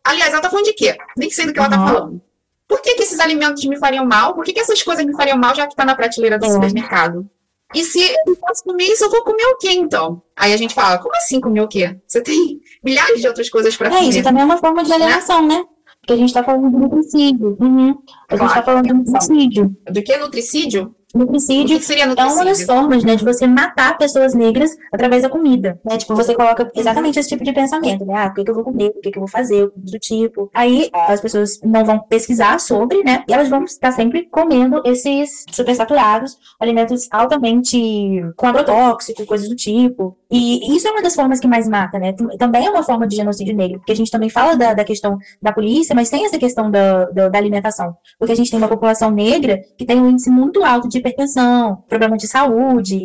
Aliás, 0.03 0.33
ela 0.33 0.41
tá 0.41 0.49
falando 0.49 0.65
de 0.65 0.73
quê? 0.73 0.97
Nem 1.17 1.29
sei 1.29 1.45
do 1.47 1.53
que 1.53 1.59
ela 1.59 1.69
tá 1.69 1.77
falando. 1.77 2.23
Por 2.67 2.81
que, 2.81 2.95
que 2.95 3.03
esses 3.03 3.21
alimentos 3.21 3.63
me 3.67 3.77
fariam 3.79 4.07
mal? 4.07 4.35
Por 4.35 4.45
que, 4.45 4.53
que 4.55 4.61
essas 4.61 4.83
coisas 4.83 5.05
me 5.05 5.15
fariam 5.15 5.37
mal, 5.37 5.55
já 5.55 5.67
que 5.67 5.77
tá 5.77 5.85
na 5.85 5.95
prateleira 5.95 6.39
do 6.39 6.47
É. 6.47 6.51
supermercado? 6.51 7.29
E 7.75 7.85
se 7.85 8.01
eu 8.01 8.17
não 8.27 8.35
posso 8.37 8.65
comer 8.65 8.85
isso, 8.85 9.05
eu 9.05 9.11
vou 9.11 9.23
comer 9.25 9.45
o 9.45 9.59
quê, 9.59 9.73
então? 9.73 10.23
Aí 10.35 10.55
a 10.55 10.57
gente 10.57 10.75
fala, 10.75 10.97
como 10.99 11.15
assim 11.17 11.39
comer 11.39 11.61
o 11.61 11.69
quê? 11.69 11.99
Você 12.07 12.23
tem 12.23 12.61
milhares 12.83 13.21
de 13.21 13.29
outras 13.29 13.51
coisas 13.51 13.77
para 13.77 13.89
É, 13.89 13.91
comer. 13.99 14.09
isso 14.09 14.23
também 14.23 14.41
é 14.43 14.45
uma 14.47 14.57
forma 14.57 14.83
de 14.83 14.93
alienação, 14.93 15.47
né? 15.47 15.63
Porque 16.01 16.13
a 16.15 16.17
gente 16.17 16.33
tá 16.33 16.43
falando 16.43 16.71
do 16.71 16.79
nutricídio. 16.79 17.59
Uhum. 17.61 17.91
A 18.31 18.37
gente 18.37 18.39
Claro. 18.47 18.55
tá 18.55 18.63
falando 18.63 18.87
do 18.89 18.95
nutricídio. 18.95 19.77
Do 19.91 20.03
que 20.03 20.17
nutricídio? 20.17 20.95
O 21.15 21.19
Nutricídio 21.21 21.77
é 22.21 22.25
uma 22.35 22.45
das 22.45 22.59
formas, 22.67 23.03
né, 23.03 23.17
de 23.17 23.25
você 23.25 23.47
matar 23.47 23.97
pessoas 23.97 24.35
negras 24.35 24.71
através 24.93 25.23
da 25.23 25.31
comida, 25.31 25.81
né? 25.83 25.97
Tipo, 25.97 26.15
você 26.15 26.35
coloca 26.35 26.71
exatamente 26.75 27.19
esse 27.19 27.31
tipo 27.31 27.43
de 27.43 27.53
pensamento, 27.53 28.05
né? 28.05 28.15
Ah, 28.15 28.27
o 28.27 28.35
que, 28.35 28.45
que 28.45 28.51
eu 28.51 28.55
vou 28.55 28.63
comer, 28.63 28.89
o 28.95 29.01
que, 29.01 29.11
que 29.11 29.19
eu 29.19 29.23
vou 29.23 29.29
fazer, 29.29 29.71
do 29.75 29.99
tipo. 29.99 30.51
Aí 30.53 30.91
as 30.93 31.19
pessoas 31.21 31.59
não 31.65 31.83
vão 31.83 31.99
pesquisar 31.99 32.61
sobre, 32.61 33.03
né? 33.03 33.25
E 33.27 33.33
elas 33.33 33.49
vão 33.49 33.65
estar 33.65 33.91
sempre 33.93 34.29
comendo 34.31 34.83
esses 34.85 35.45
supersaturados, 35.51 36.37
alimentos 36.61 37.09
altamente 37.11 38.23
com 38.37 38.47
agrotóxico, 38.47 39.25
coisas 39.25 39.49
do 39.49 39.57
tipo. 39.57 40.15
E 40.31 40.77
isso 40.77 40.87
é 40.87 40.91
uma 40.91 41.01
das 41.03 41.15
formas 41.15 41.41
que 41.41 41.47
mais 41.49 41.67
mata, 41.67 41.99
né? 41.99 42.13
Tam- 42.13 42.29
Também 42.37 42.67
é 42.67 42.71
uma 42.71 42.83
forma 42.83 43.07
de 43.09 43.17
genocídio 43.17 43.57
negro, 43.57 43.79
porque 43.79 43.93
a 43.93 43.97
gente 43.97 44.11
também 44.11 44.29
fala 44.29 44.55
da, 44.57 44.75
da 44.75 44.85
questão 44.85 45.17
da 45.41 45.53
polícia, 45.53 45.95
mas 45.95 46.11
tem 46.11 46.27
essa 46.27 46.39
questão 46.39 46.71
da, 46.71 47.07
da, 47.07 47.29
da 47.31 47.39
alimentação. 47.39 47.97
Porque 48.19 48.33
a 48.33 48.37
gente 48.37 48.51
tem 48.51 48.59
uma 48.59 48.69
população 48.69 49.11
negra 49.11 49.59
que 49.79 49.87
tem 49.87 49.99
um 49.99 50.11
índice 50.11 50.29
muito 50.29 50.63
alto 50.63 50.87
de 50.87 50.98
hipertensão, 50.99 51.85
problema 51.89 52.17
de 52.17 52.27
saúde, 52.27 53.05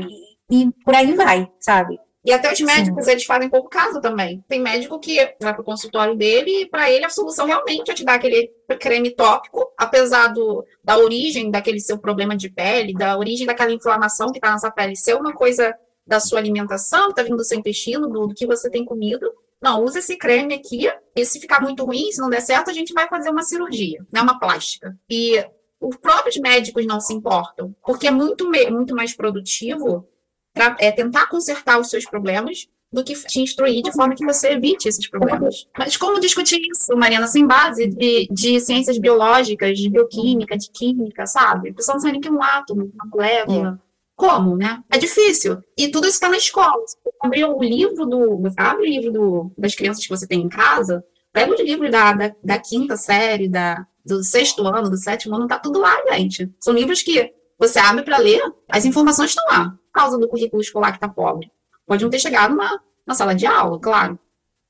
e 0.51 0.69
por 0.83 0.95
aí 0.95 1.13
vai, 1.13 1.49
sabe? 1.59 1.99
E 2.25 2.31
até 2.31 2.53
os 2.53 2.61
médicos, 2.61 3.05
eles 3.07 3.25
fazem 3.25 3.49
pouco 3.49 3.69
caso 3.69 3.99
também. 3.99 4.43
Tem 4.47 4.61
médico 4.61 4.97
que 4.97 5.35
vai 5.41 5.53
pro 5.53 5.63
consultório 5.63 6.15
dele 6.15 6.61
e 6.61 6.65
para 6.69 6.89
ele 6.89 7.03
a 7.03 7.09
solução 7.09 7.45
realmente 7.45 7.91
é 7.91 7.93
te 7.93 8.05
dar 8.05 8.13
aquele 8.13 8.49
creme 8.79 9.11
tópico, 9.11 9.69
apesar 9.77 10.27
do, 10.27 10.65
da 10.81 10.97
origem 10.97 11.51
daquele 11.51 11.81
seu 11.81 11.97
problema 11.97 12.35
de 12.35 12.49
pele, 12.49 12.93
da 12.93 13.17
origem 13.17 13.45
daquela 13.45 13.73
inflamação 13.73 14.31
que 14.31 14.39
tá 14.39 14.53
nessa 14.53 14.71
pele 14.71 14.95
ser 14.95 15.15
uma 15.15 15.33
coisa 15.33 15.75
da 16.07 16.19
sua 16.19 16.39
alimentação, 16.39 17.13
tá 17.13 17.23
vindo 17.23 17.35
do 17.35 17.43
seu 17.43 17.59
intestino, 17.59 18.07
do, 18.07 18.27
do 18.27 18.33
que 18.33 18.47
você 18.47 18.69
tem 18.69 18.85
comido. 18.85 19.29
Não, 19.61 19.83
usa 19.83 19.99
esse 19.99 20.17
creme 20.17 20.53
aqui, 20.53 20.89
e 21.15 21.25
se 21.25 21.39
ficar 21.39 21.61
muito 21.61 21.85
ruim, 21.85 22.11
se 22.11 22.19
não 22.21 22.29
der 22.29 22.41
certo, 22.41 22.69
a 22.69 22.73
gente 22.73 22.93
vai 22.93 23.07
fazer 23.07 23.29
uma 23.29 23.43
cirurgia, 23.43 24.05
né, 24.11 24.21
uma 24.21 24.39
plástica. 24.39 24.97
E 25.09 25.43
os 25.87 25.97
próprios 25.97 26.37
médicos 26.37 26.85
não 26.85 26.99
se 26.99 27.13
importam, 27.13 27.75
porque 27.85 28.07
é 28.07 28.11
muito, 28.11 28.49
muito 28.71 28.95
mais 28.95 29.13
produtivo 29.15 30.07
tra- 30.53 30.75
é, 30.79 30.91
tentar 30.91 31.27
consertar 31.27 31.79
os 31.79 31.89
seus 31.89 32.05
problemas 32.05 32.67
do 32.91 33.03
que 33.03 33.13
te 33.15 33.41
instruir 33.41 33.81
de 33.81 33.91
forma 33.91 34.13
que 34.13 34.23
você 34.23 34.49
evite 34.49 34.87
esses 34.87 35.07
problemas. 35.09 35.67
Mas 35.77 35.97
como 35.97 36.19
discutir 36.19 36.61
isso, 36.71 36.95
Mariana, 36.95 37.25
sem 37.25 37.45
base 37.45 37.87
de, 37.87 38.27
de 38.29 38.59
ciências 38.59 38.99
biológicas, 38.99 39.79
de 39.79 39.89
bioquímica, 39.89 40.55
de 40.55 40.69
química, 40.69 41.25
sabe? 41.25 41.69
A 41.69 41.73
pessoa 41.73 41.95
não 41.95 42.01
sabe 42.01 42.13
nem 42.13 42.21
que 42.21 42.27
é 42.27 42.31
um 42.31 42.43
átomo, 42.43 42.91
uma 42.93 43.05
molécula. 43.11 43.81
Como, 44.15 44.55
né? 44.55 44.83
É 44.91 44.99
difícil. 44.99 45.57
E 45.75 45.87
tudo 45.89 46.05
isso 46.05 46.17
está 46.17 46.29
na 46.29 46.37
escola. 46.37 46.85
Se 46.85 46.95
você 47.03 47.17
abrir 47.19 47.45
o 47.45 47.59
livro 47.59 48.05
do. 48.05 48.37
Você 48.43 48.61
abre 48.61 48.83
o 48.83 48.87
livro 48.87 49.11
do, 49.11 49.51
das 49.57 49.73
crianças 49.73 50.03
que 50.03 50.09
você 50.09 50.27
tem 50.27 50.39
em 50.41 50.47
casa, 50.47 51.03
pega 51.33 51.51
os 51.53 51.59
livros 51.59 51.91
da, 51.91 52.13
da, 52.13 52.35
da 52.43 52.59
quinta 52.59 52.95
série, 52.95 53.49
da, 53.49 53.85
do 54.05 54.23
sexto 54.23 54.65
ano, 54.67 54.89
do 54.89 54.97
sétimo 54.97 55.35
ano, 55.35 55.47
tá 55.47 55.59
tudo 55.59 55.79
lá, 55.79 55.95
gente. 56.13 56.49
São 56.59 56.73
livros 56.73 57.01
que 57.01 57.33
você 57.59 57.79
abre 57.79 58.03
para 58.03 58.17
ler, 58.17 58.41
as 58.69 58.85
informações 58.85 59.31
estão 59.31 59.45
lá, 59.47 59.69
por 59.71 59.91
causa 59.93 60.17
do 60.17 60.27
currículo 60.27 60.61
escolar 60.61 60.91
que 60.91 60.97
está 60.97 61.07
pobre. 61.09 61.51
Pode 61.85 62.03
não 62.03 62.09
ter 62.11 62.19
chegado 62.19 62.55
na, 62.55 62.79
na 63.05 63.13
sala 63.15 63.33
de 63.35 63.45
aula, 63.45 63.79
claro. 63.79 64.17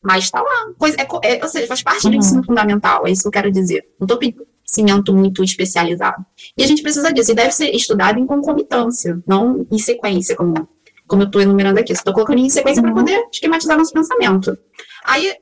Mas 0.02 0.26
está 0.26 0.42
lá. 0.42 0.74
Pois 0.78 0.96
é, 0.96 1.08
é, 1.24 1.42
ou 1.42 1.48
seja, 1.50 1.68
faz 1.68 1.82
parte 1.84 2.04
do 2.04 2.10
Uhum. 2.10 2.16
ensino 2.16 2.44
fundamental, 2.44 3.06
é 3.08 3.12
isso 3.12 3.22
que 3.22 3.28
eu 3.28 3.32
quero 3.32 3.52
dizer. 3.52 3.88
Não 4.00 4.06
estou 4.06 4.18
pedindo 4.18 4.46
conhecimento 4.46 5.14
muito 5.14 5.44
especializado. 5.44 6.26
E 6.58 6.64
a 6.64 6.68
gente 6.68 6.82
precisa 6.82 7.12
disso, 7.14 7.32
e 7.32 7.36
deve 7.36 7.52
ser 7.52 7.70
estudado 7.76 8.20
em 8.20 8.26
concomitância, 8.26 9.22
não 9.28 9.66
em 9.72 9.78
sequência, 9.78 10.36
como, 10.36 10.68
como 11.08 11.22
eu 11.24 11.28
estou 11.28 11.42
enumerando 11.42 11.80
aqui. 11.80 11.94
Estou 11.94 12.14
colocando 12.14 12.40
em 12.40 12.50
sequência 12.50 12.82
para 12.82 12.92
Uhum. 12.92 12.98
poder 12.98 13.28
esquematizar 13.32 13.78
nosso 13.78 13.94
pensamento. 13.94 14.58
Aí, 15.06 15.34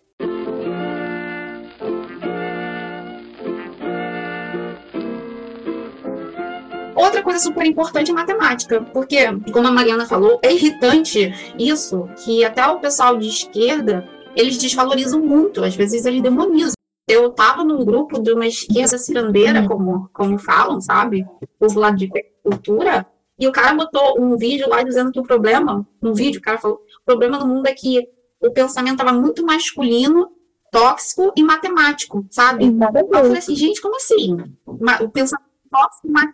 Outra 7.02 7.24
coisa 7.24 7.40
super 7.40 7.66
importante 7.66 8.12
é 8.12 8.14
matemática, 8.14 8.80
porque, 8.94 9.26
como 9.52 9.68
a 9.68 9.72
Mariana 9.72 10.06
falou, 10.06 10.40
é 10.44 10.54
irritante 10.54 11.34
isso, 11.58 12.08
que 12.24 12.46
até 12.46 12.64
o 12.68 12.80
pessoal 12.80 13.18
de 13.18 13.28
esquerda, 13.28 14.08
eles 14.36 14.60
desvalorizam 14.60 15.20
muito, 15.20 15.64
às 15.64 15.76
vezes 15.76 16.06
eles 16.06 16.22
demonizam. 16.22 16.74
Eu 17.08 17.32
tava 17.32 17.64
num 17.64 17.84
grupo 17.84 18.22
de 18.22 18.32
uma 18.32 18.46
esquerda 18.46 19.00
cirandeira, 19.00 19.68
como, 19.68 20.12
como 20.14 20.38
falam, 20.38 20.80
sabe? 20.80 21.26
Povo 21.58 21.80
lá 21.80 21.90
de 21.90 22.08
cultura, 22.44 23.04
e 23.40 23.48
o 23.48 23.52
cara 23.52 23.74
botou 23.74 24.22
um 24.22 24.38
vídeo 24.38 24.70
lá 24.70 24.84
dizendo 24.84 25.12
que 25.12 25.20
o 25.20 25.24
problema, 25.24 25.84
no 26.00 26.14
vídeo, 26.14 26.38
o 26.38 26.44
cara 26.44 26.60
falou, 26.60 26.78
o 26.78 27.06
problema 27.06 27.40
do 27.40 27.48
mundo 27.48 27.66
é 27.66 27.74
que 27.74 28.08
o 28.40 28.52
pensamento 28.52 29.02
estava 29.02 29.12
muito 29.12 29.44
masculino, 29.44 30.30
tóxico 30.72 31.34
e 31.36 31.42
matemático, 31.42 32.24
sabe? 32.30 32.66
Eu 32.66 33.08
falei 33.10 33.38
assim, 33.40 33.56
gente, 33.56 33.82
como 33.82 33.96
assim? 33.96 34.38
O 34.68 35.10
pensamento 35.10 35.51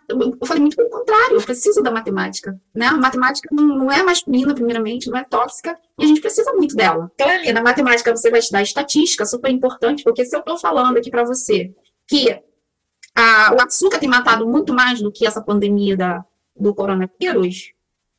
eu 0.08 0.46
falei 0.46 0.60
muito 0.60 0.76
pelo 0.76 0.90
contrário, 0.90 1.36
eu 1.36 1.42
preciso 1.42 1.80
da 1.82 1.90
matemática, 1.90 2.60
né? 2.74 2.86
A 2.86 2.96
matemática 2.96 3.48
não, 3.52 3.90
é 3.90 4.02
masculina, 4.02 4.54
primeiramente, 4.54 5.08
não 5.08 5.16
é 5.18 5.24
tóxica, 5.24 5.78
e 5.98 6.04
a 6.04 6.06
gente 6.06 6.20
precisa 6.20 6.52
muito 6.54 6.74
dela. 6.74 7.10
Então, 7.14 7.28
ali, 7.28 7.52
na 7.52 7.62
matemática 7.62 8.14
você 8.14 8.30
vai 8.30 8.40
estudar 8.40 8.62
estatística, 8.62 9.24
super 9.24 9.50
importante, 9.50 10.02
porque 10.02 10.24
se 10.24 10.34
eu 10.34 10.40
estou 10.40 10.58
falando 10.58 10.96
aqui 10.96 11.10
para 11.10 11.24
você 11.24 11.72
que 12.06 12.30
a- 13.14 13.54
o 13.56 13.62
açúcar 13.62 13.98
tem 13.98 14.08
matado 14.08 14.46
muito 14.46 14.74
mais 14.74 15.00
do 15.00 15.12
que 15.12 15.26
essa 15.26 15.40
pandemia 15.40 15.96
da, 15.96 16.24
do 16.56 16.74
coronavírus, 16.74 17.72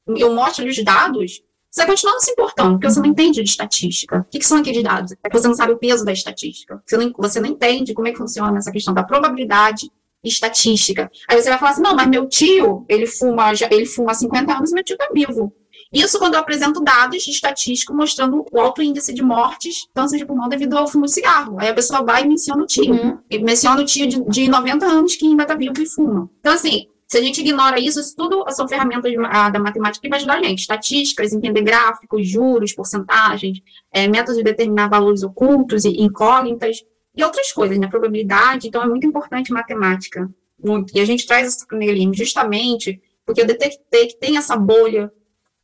eu 0.08 0.34
mostro 0.34 0.66
os 0.66 0.84
dados, 0.84 1.42
você 1.70 1.82
vai 1.82 1.88
continuar 1.88 2.14
não 2.14 2.22
se 2.22 2.32
importando, 2.32 2.72
porque 2.74 2.90
você 2.90 3.00
não 3.00 3.08
entende 3.08 3.44
de 3.44 3.50
estatística. 3.50 4.20
O 4.20 4.32
que, 4.32 4.40
que 4.40 4.48
são 4.48 4.58
aqueles 4.58 4.82
dados? 4.82 5.14
É 5.24 5.30
que 5.30 5.38
você 5.38 5.48
não 5.48 5.54
sabe 5.54 5.74
o 5.74 5.78
peso 5.78 6.04
da 6.04 6.12
estatística. 6.12 6.82
Você 6.86 6.98
não, 6.98 7.14
você 7.16 7.40
não 7.40 7.48
entende 7.48 7.94
como 7.94 8.08
é 8.08 8.12
que 8.12 8.18
funciona 8.18 8.58
essa 8.58 8.72
questão 8.72 8.94
da 8.94 9.04
probabilidade 9.04 9.92
estatística. 10.24 11.10
Aí 11.28 11.42
você 11.42 11.50
vai 11.50 11.58
falar 11.58 11.72
assim, 11.72 11.82
não, 11.82 11.96
mas 11.96 12.08
meu 12.08 12.28
tio, 12.28 12.86
ele 12.90 13.08
fuma, 13.08 13.54
já, 13.54 13.68
ele 13.72 13.86
fuma 13.86 14.12
há 14.12 14.16
50 14.16 14.54
anos 14.54 14.72
e 14.72 14.74
meu 14.74 14.84
tio 14.84 14.98
tá 14.98 15.10
vivo. 15.14 15.54
Isso 15.92 16.20
quando 16.20 16.36
eu 16.36 16.40
apresento 16.40 16.82
dados 16.82 17.28
estatísticos 17.28 17.96
mostrando 17.96 18.46
o 18.52 18.60
alto 18.60 18.82
índice 18.82 19.12
de 19.12 19.24
mortes, 19.24 19.88
câncer 19.94 20.18
de 20.18 20.26
pulmão 20.26 20.48
devido 20.48 20.78
ao 20.78 20.88
fumo 20.88 21.06
de 21.06 21.14
cigarro. 21.14 21.58
Aí 21.60 21.68
a 21.68 21.74
pessoa 21.74 22.04
vai 22.04 22.24
e 22.24 22.28
menciona 22.28 22.62
o 22.62 22.66
tio. 22.68 22.94
Uhum. 22.94 23.18
E 23.30 23.40
menciona 23.40 23.82
o 23.82 23.86
tio 23.86 24.08
de, 24.08 24.24
de 24.26 24.48
90 24.48 24.86
anos 24.86 25.16
que 25.16 25.26
ainda 25.26 25.46
tá 25.46 25.56
vivo 25.56 25.82
e 25.82 25.88
fuma. 25.88 26.30
Então, 26.40 26.54
assim, 26.54 26.88
se 27.08 27.18
a 27.18 27.22
gente 27.22 27.42
ignora 27.42 27.80
isso, 27.80 28.00
isso 28.00 28.16
tudo 28.16 28.46
são 28.52 28.68
ferramentas 28.68 29.12
ah, 29.32 29.50
da 29.50 29.60
matemática 29.60 30.00
que 30.04 30.10
vai 30.10 30.20
ajudar 30.20 30.38
a 30.38 30.44
gente. 30.44 30.60
Estatísticas, 30.60 31.34
entender 31.34 31.64
gráficos, 31.64 32.30
juros, 32.30 32.72
porcentagens, 32.72 33.60
é, 33.92 34.08
métodos 34.08 34.38
de 34.38 34.44
determinar 34.44 34.90
valores 34.90 35.24
ocultos 35.24 35.86
e 35.86 35.90
incógnitas, 35.90 36.78
e 37.20 37.24
outras 37.24 37.52
coisas, 37.52 37.78
né? 37.78 37.88
Probabilidade. 37.88 38.68
Então, 38.68 38.82
é 38.82 38.88
muito 38.88 39.06
importante 39.06 39.52
matemática. 39.52 40.30
Muito. 40.64 40.96
E 40.96 41.00
a 41.00 41.06
gente 41.06 41.26
traz 41.28 41.66
o 41.72 41.76
Nelim 41.76 42.14
justamente 42.14 43.02
porque 43.26 43.42
eu 43.42 43.46
detectei 43.46 44.08
que 44.08 44.18
tem 44.18 44.38
essa 44.38 44.56
bolha 44.58 45.12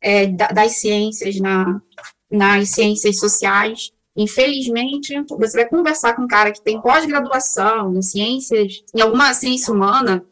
é, 0.00 0.26
da- 0.26 0.48
das 0.48 0.72
ciências 0.76 1.40
na, 1.40 1.80
nas 2.30 2.70
ciências 2.70 3.18
sociais. 3.18 3.90
Infelizmente, 4.14 5.14
você 5.28 5.58
vai 5.58 5.68
conversar 5.68 6.14
com 6.14 6.22
um 6.22 6.28
cara 6.28 6.52
que 6.52 6.62
tem 6.62 6.80
pós-graduação 6.80 7.94
em 7.94 8.02
ciências, 8.02 8.82
em 8.94 9.00
alguma 9.00 9.32
ciência 9.34 9.72
humana, 9.72 10.24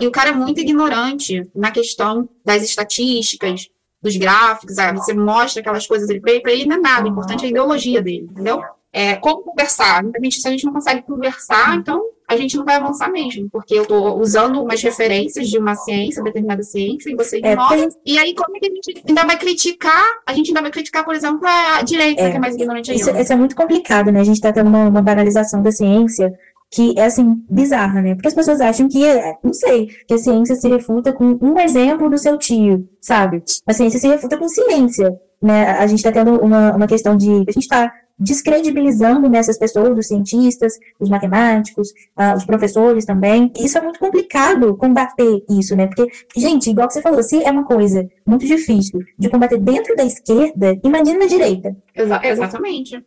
e 0.00 0.06
o 0.06 0.10
cara 0.10 0.30
é 0.30 0.34
muito 0.34 0.60
ignorante 0.60 1.48
na 1.54 1.70
questão 1.70 2.28
das 2.44 2.62
estatísticas, 2.62 3.68
dos 4.02 4.16
gráficos, 4.16 4.78
aí 4.78 4.94
você 4.94 5.12
mostra 5.12 5.60
aquelas 5.60 5.86
coisas 5.86 6.08
ele, 6.08 6.20
para 6.20 6.52
ele 6.52 6.64
não 6.64 6.76
é 6.76 6.80
nada, 6.80 7.06
o 7.06 7.10
importante 7.10 7.44
é 7.44 7.46
a 7.46 7.50
ideologia 7.50 8.00
dele, 8.00 8.28
entendeu? 8.30 8.62
É, 8.92 9.16
como 9.16 9.42
conversar? 9.42 10.02
Exatamente, 10.02 10.40
se 10.40 10.48
a 10.48 10.50
gente 10.50 10.64
não 10.64 10.72
consegue 10.72 11.02
conversar, 11.02 11.76
então 11.76 12.02
a 12.28 12.36
gente 12.36 12.56
não 12.56 12.64
vai 12.64 12.76
avançar 12.76 13.10
mesmo, 13.10 13.48
porque 13.50 13.74
eu 13.74 13.82
estou 13.82 14.20
usando 14.20 14.62
umas 14.62 14.80
referências 14.82 15.48
de 15.48 15.58
uma 15.58 15.74
ciência, 15.74 16.22
determinada 16.22 16.62
ciência, 16.62 17.10
e 17.10 17.14
você 17.16 17.36
É, 17.36 17.38
ignora. 17.52 17.76
tem- 17.76 17.88
E 18.06 18.18
aí, 18.18 18.34
como 18.34 18.56
é 18.56 18.60
que 18.60 18.66
a 18.66 18.74
gente 18.74 19.02
ainda 19.08 19.24
vai 19.26 19.36
criticar? 19.38 20.04
A 20.26 20.32
gente 20.32 20.48
ainda 20.48 20.62
vai 20.62 20.70
criticar, 20.70 21.04
por 21.04 21.14
exemplo, 21.14 21.40
a 21.46 21.82
direita, 21.82 22.22
É, 22.22 22.30
que 22.30 22.36
é 22.36 22.40
mais 22.40 22.54
ignorante 22.54 22.94
Isso, 22.94 23.08
ainda. 23.10 23.20
isso 23.22 23.32
é 23.32 23.36
muito 23.36 23.56
complicado, 23.56 24.10
né? 24.12 24.20
A 24.20 24.24
gente 24.24 24.36
está 24.36 24.52
tendo 24.52 24.68
uma, 24.68 24.88
uma 24.88 25.02
banalização 25.02 25.60
da 25.62 25.72
ciência 25.72 26.32
que 26.72 26.96
é, 26.96 27.04
assim, 27.06 27.42
bizarra, 27.50 28.00
né? 28.00 28.14
Porque 28.14 28.28
as 28.28 28.34
pessoas 28.34 28.60
acham 28.60 28.88
que, 28.88 29.04
é, 29.04 29.34
não 29.42 29.52
sei, 29.52 29.86
que 30.06 30.14
a 30.14 30.18
ciência 30.18 30.54
se 30.54 30.68
refuta 30.68 31.12
com 31.12 31.36
um 31.42 31.58
exemplo 31.58 32.08
do 32.08 32.16
seu 32.16 32.38
tio, 32.38 32.88
sabe? 33.00 33.42
A 33.66 33.72
ciência 33.72 33.98
se 33.98 34.06
refuta 34.06 34.36
com 34.38 34.46
ciência, 34.48 35.12
né? 35.42 35.66
A 35.78 35.86
gente 35.88 35.98
está 35.98 36.12
tendo 36.12 36.40
uma, 36.40 36.76
uma 36.76 36.86
questão 36.86 37.16
de... 37.16 37.28
A 37.28 37.50
gente 37.52 37.58
está 37.64 37.92
descredibilizando 38.20 39.28
nessas 39.28 39.58
pessoas, 39.58 39.98
os 39.98 40.06
cientistas, 40.06 40.74
os 41.00 41.08
matemáticos, 41.08 41.88
uh, 41.90 42.36
os 42.36 42.44
professores 42.44 43.06
também. 43.06 43.50
Isso 43.58 43.78
é 43.78 43.80
muito 43.80 43.98
complicado 43.98 44.76
combater 44.76 45.42
isso, 45.48 45.74
né? 45.74 45.86
Porque, 45.86 46.06
gente, 46.36 46.70
igual 46.70 46.86
que 46.86 46.94
você 46.94 47.02
falou, 47.02 47.22
se 47.22 47.42
é 47.42 47.50
uma 47.50 47.64
coisa 47.64 48.06
muito 48.26 48.46
difícil 48.46 49.00
de 49.18 49.28
combater 49.30 49.58
dentro 49.58 49.96
da 49.96 50.04
esquerda, 50.04 50.78
imagina 50.84 51.20
na 51.20 51.26
direita. 51.26 51.74
Exa 51.94 52.20
exatamente. 52.22 53.02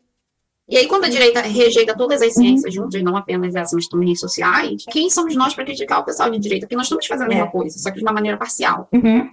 E 0.68 0.78
aí, 0.78 0.88
quando 0.88 1.04
a 1.04 1.10
direita 1.10 1.42
rejeita 1.42 1.96
todas 1.96 2.22
as 2.22 2.34
ciências 2.34 2.74
uhum. 2.76 2.84
juntas, 2.84 3.04
não 3.04 3.18
apenas 3.18 3.54
essas, 3.54 3.74
mas 3.74 3.88
também 3.88 4.16
sociais, 4.16 4.86
quem 4.90 5.10
somos 5.10 5.36
nós 5.36 5.54
para 5.54 5.66
criticar 5.66 6.00
o 6.00 6.06
pessoal 6.06 6.32
de 6.32 6.40
direita? 6.40 6.66
Porque 6.66 6.76
nós 6.76 6.86
estamos 6.86 7.06
fazendo 7.06 7.26
a 7.26 7.30
mesma 7.30 7.46
é. 7.48 7.52
coisa, 7.52 7.78
só 7.78 7.92
que 7.92 7.98
de 7.98 8.04
uma 8.04 8.14
maneira 8.14 8.38
parcial. 8.38 8.88
Uhum. 8.94 9.30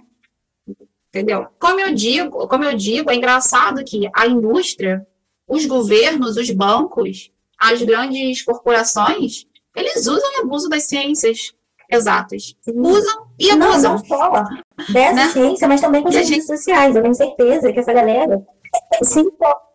Entendeu? 1.07 1.47
Como 1.59 1.79
eu 1.79 1.93
digo, 1.93 2.47
como 2.47 2.63
eu 2.63 2.75
digo, 2.75 3.09
é 3.11 3.15
engraçado 3.15 3.83
que 3.83 4.09
a 4.13 4.27
indústria, 4.27 5.05
os 5.51 5.65
governos, 5.65 6.37
os 6.37 6.49
bancos, 6.49 7.29
as 7.59 7.81
grandes 7.83 8.41
corporações, 8.41 9.45
eles 9.75 10.07
usam 10.07 10.31
e 10.37 10.41
abusam 10.41 10.69
das 10.69 10.83
ciências 10.83 11.53
exatas. 11.89 12.55
Usam 12.73 13.27
e 13.37 13.51
abusam. 13.51 13.93
Não, 13.93 13.99
não 13.99 14.05
só 14.05 14.43
dessa 14.91 15.13
né? 15.13 15.29
ciência, 15.29 15.67
mas 15.67 15.81
também 15.81 16.01
com 16.01 16.07
as 16.07 16.15
ciências 16.15 16.37
gente... 16.37 16.47
sociais. 16.47 16.95
Eu 16.95 17.01
tenho 17.03 17.13
certeza 17.13 17.71
que 17.73 17.79
essa 17.79 17.93
galera 17.93 18.41
se 19.03 19.19
importa 19.19 19.71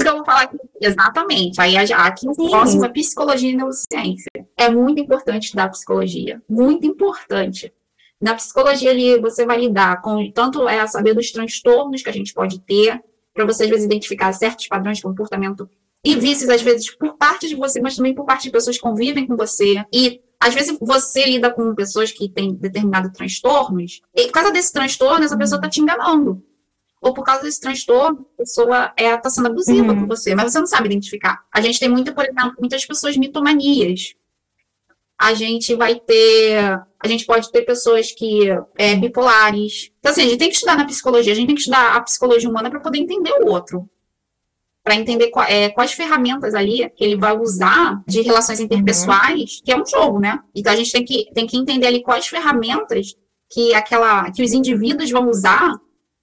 que 0.00 0.08
eu 0.08 0.16
vou 0.16 0.24
falar 0.24 0.42
aqui. 0.42 0.56
Exatamente. 0.80 1.60
Aí 1.60 1.76
aqui 1.76 2.26
o 2.26 2.34
próximo 2.34 2.84
é 2.86 2.88
psicologia 2.88 3.50
e 3.50 3.56
neurociência. 3.56 4.30
É 4.56 4.70
muito 4.70 5.00
importante 5.00 5.44
estudar 5.44 5.68
psicologia. 5.68 6.42
Muito 6.48 6.86
importante. 6.86 7.72
Na 8.20 8.34
psicologia 8.34 8.90
ali, 8.90 9.20
você 9.20 9.44
vai 9.44 9.58
lidar 9.58 10.00
com 10.00 10.30
tanto 10.30 10.66
é 10.68 10.86
saber 10.86 11.12
dos 11.12 11.30
transtornos 11.30 12.02
que 12.02 12.08
a 12.08 12.12
gente 12.12 12.32
pode 12.32 12.60
ter, 12.60 13.02
para 13.34 13.44
você 13.44 13.64
às 13.64 13.70
vezes 13.70 13.84
identificar 13.84 14.32
certos 14.32 14.66
padrões 14.66 14.98
de 14.98 15.02
comportamento 15.02 15.68
e 16.04 16.16
vícios, 16.16 16.50
às 16.50 16.62
vezes, 16.62 16.90
por 16.90 17.16
parte 17.16 17.48
de 17.48 17.54
você, 17.54 17.80
mas 17.80 17.94
também 17.94 18.14
por 18.14 18.24
parte 18.24 18.44
de 18.44 18.50
pessoas 18.50 18.76
que 18.76 18.82
convivem 18.82 19.26
com 19.26 19.36
você. 19.36 19.84
E 19.92 20.20
às 20.40 20.52
vezes 20.52 20.76
você 20.80 21.24
lida 21.24 21.50
com 21.50 21.74
pessoas 21.74 22.10
que 22.10 22.28
têm 22.28 22.54
determinados 22.54 23.12
transtornos, 23.12 24.00
e 24.14 24.26
por 24.26 24.32
causa 24.32 24.50
desse 24.50 24.72
transtorno, 24.72 25.24
essa 25.24 25.38
pessoa 25.38 25.58
está 25.58 25.68
te 25.68 25.80
enganando 25.80 26.42
ou 27.02 27.12
por 27.12 27.24
causa 27.24 27.42
desse 27.42 27.60
transtorno, 27.60 28.24
a 28.34 28.38
pessoa 28.38 28.92
está 28.96 29.04
é, 29.04 29.16
tá 29.16 29.28
sendo 29.28 29.48
abusiva 29.48 29.92
uhum. 29.92 30.02
com 30.02 30.06
você, 30.06 30.36
mas 30.36 30.52
você 30.52 30.60
não 30.60 30.66
sabe 30.68 30.86
identificar. 30.86 31.44
A 31.52 31.60
gente 31.60 31.80
tem 31.80 31.88
muito, 31.88 32.14
por 32.14 32.24
exemplo, 32.24 32.54
muitas 32.60 32.86
pessoas 32.86 33.16
mitomanias. 33.16 34.14
A 35.24 35.34
gente 35.34 35.76
vai 35.76 35.94
ter, 35.94 36.58
a 36.98 37.06
gente 37.06 37.24
pode 37.24 37.52
ter 37.52 37.62
pessoas 37.62 38.10
que 38.10 38.48
é, 38.76 38.96
bipolares. 38.96 39.92
Então, 40.00 40.10
assim, 40.10 40.22
a 40.22 40.24
gente 40.24 40.38
tem 40.38 40.48
que 40.48 40.56
estudar 40.56 40.76
na 40.76 40.84
psicologia, 40.84 41.32
a 41.32 41.36
gente 41.36 41.46
tem 41.46 41.54
que 41.54 41.60
estudar 41.60 41.94
a 41.94 42.00
psicologia 42.00 42.50
humana 42.50 42.68
para 42.68 42.80
poder 42.80 42.98
entender 42.98 43.32
o 43.40 43.46
outro. 43.48 43.88
Para 44.82 44.96
entender 44.96 45.28
qual, 45.28 45.46
é, 45.46 45.68
quais 45.68 45.92
ferramentas 45.92 46.54
ali 46.54 46.90
que 46.96 47.04
ele 47.04 47.16
vai 47.16 47.38
usar 47.38 48.02
de 48.04 48.20
relações 48.22 48.58
interpessoais, 48.58 49.60
que 49.64 49.70
é 49.70 49.80
um 49.80 49.86
jogo, 49.86 50.18
né? 50.18 50.40
Então 50.52 50.72
a 50.72 50.76
gente 50.76 50.90
tem 50.90 51.04
que, 51.04 51.30
tem 51.32 51.46
que 51.46 51.56
entender 51.56 51.86
ali 51.86 52.02
quais 52.02 52.26
ferramentas 52.26 53.14
que 53.48 53.72
aquela 53.74 54.28
que 54.32 54.42
os 54.42 54.52
indivíduos 54.52 55.08
vão 55.10 55.28
usar 55.28 55.72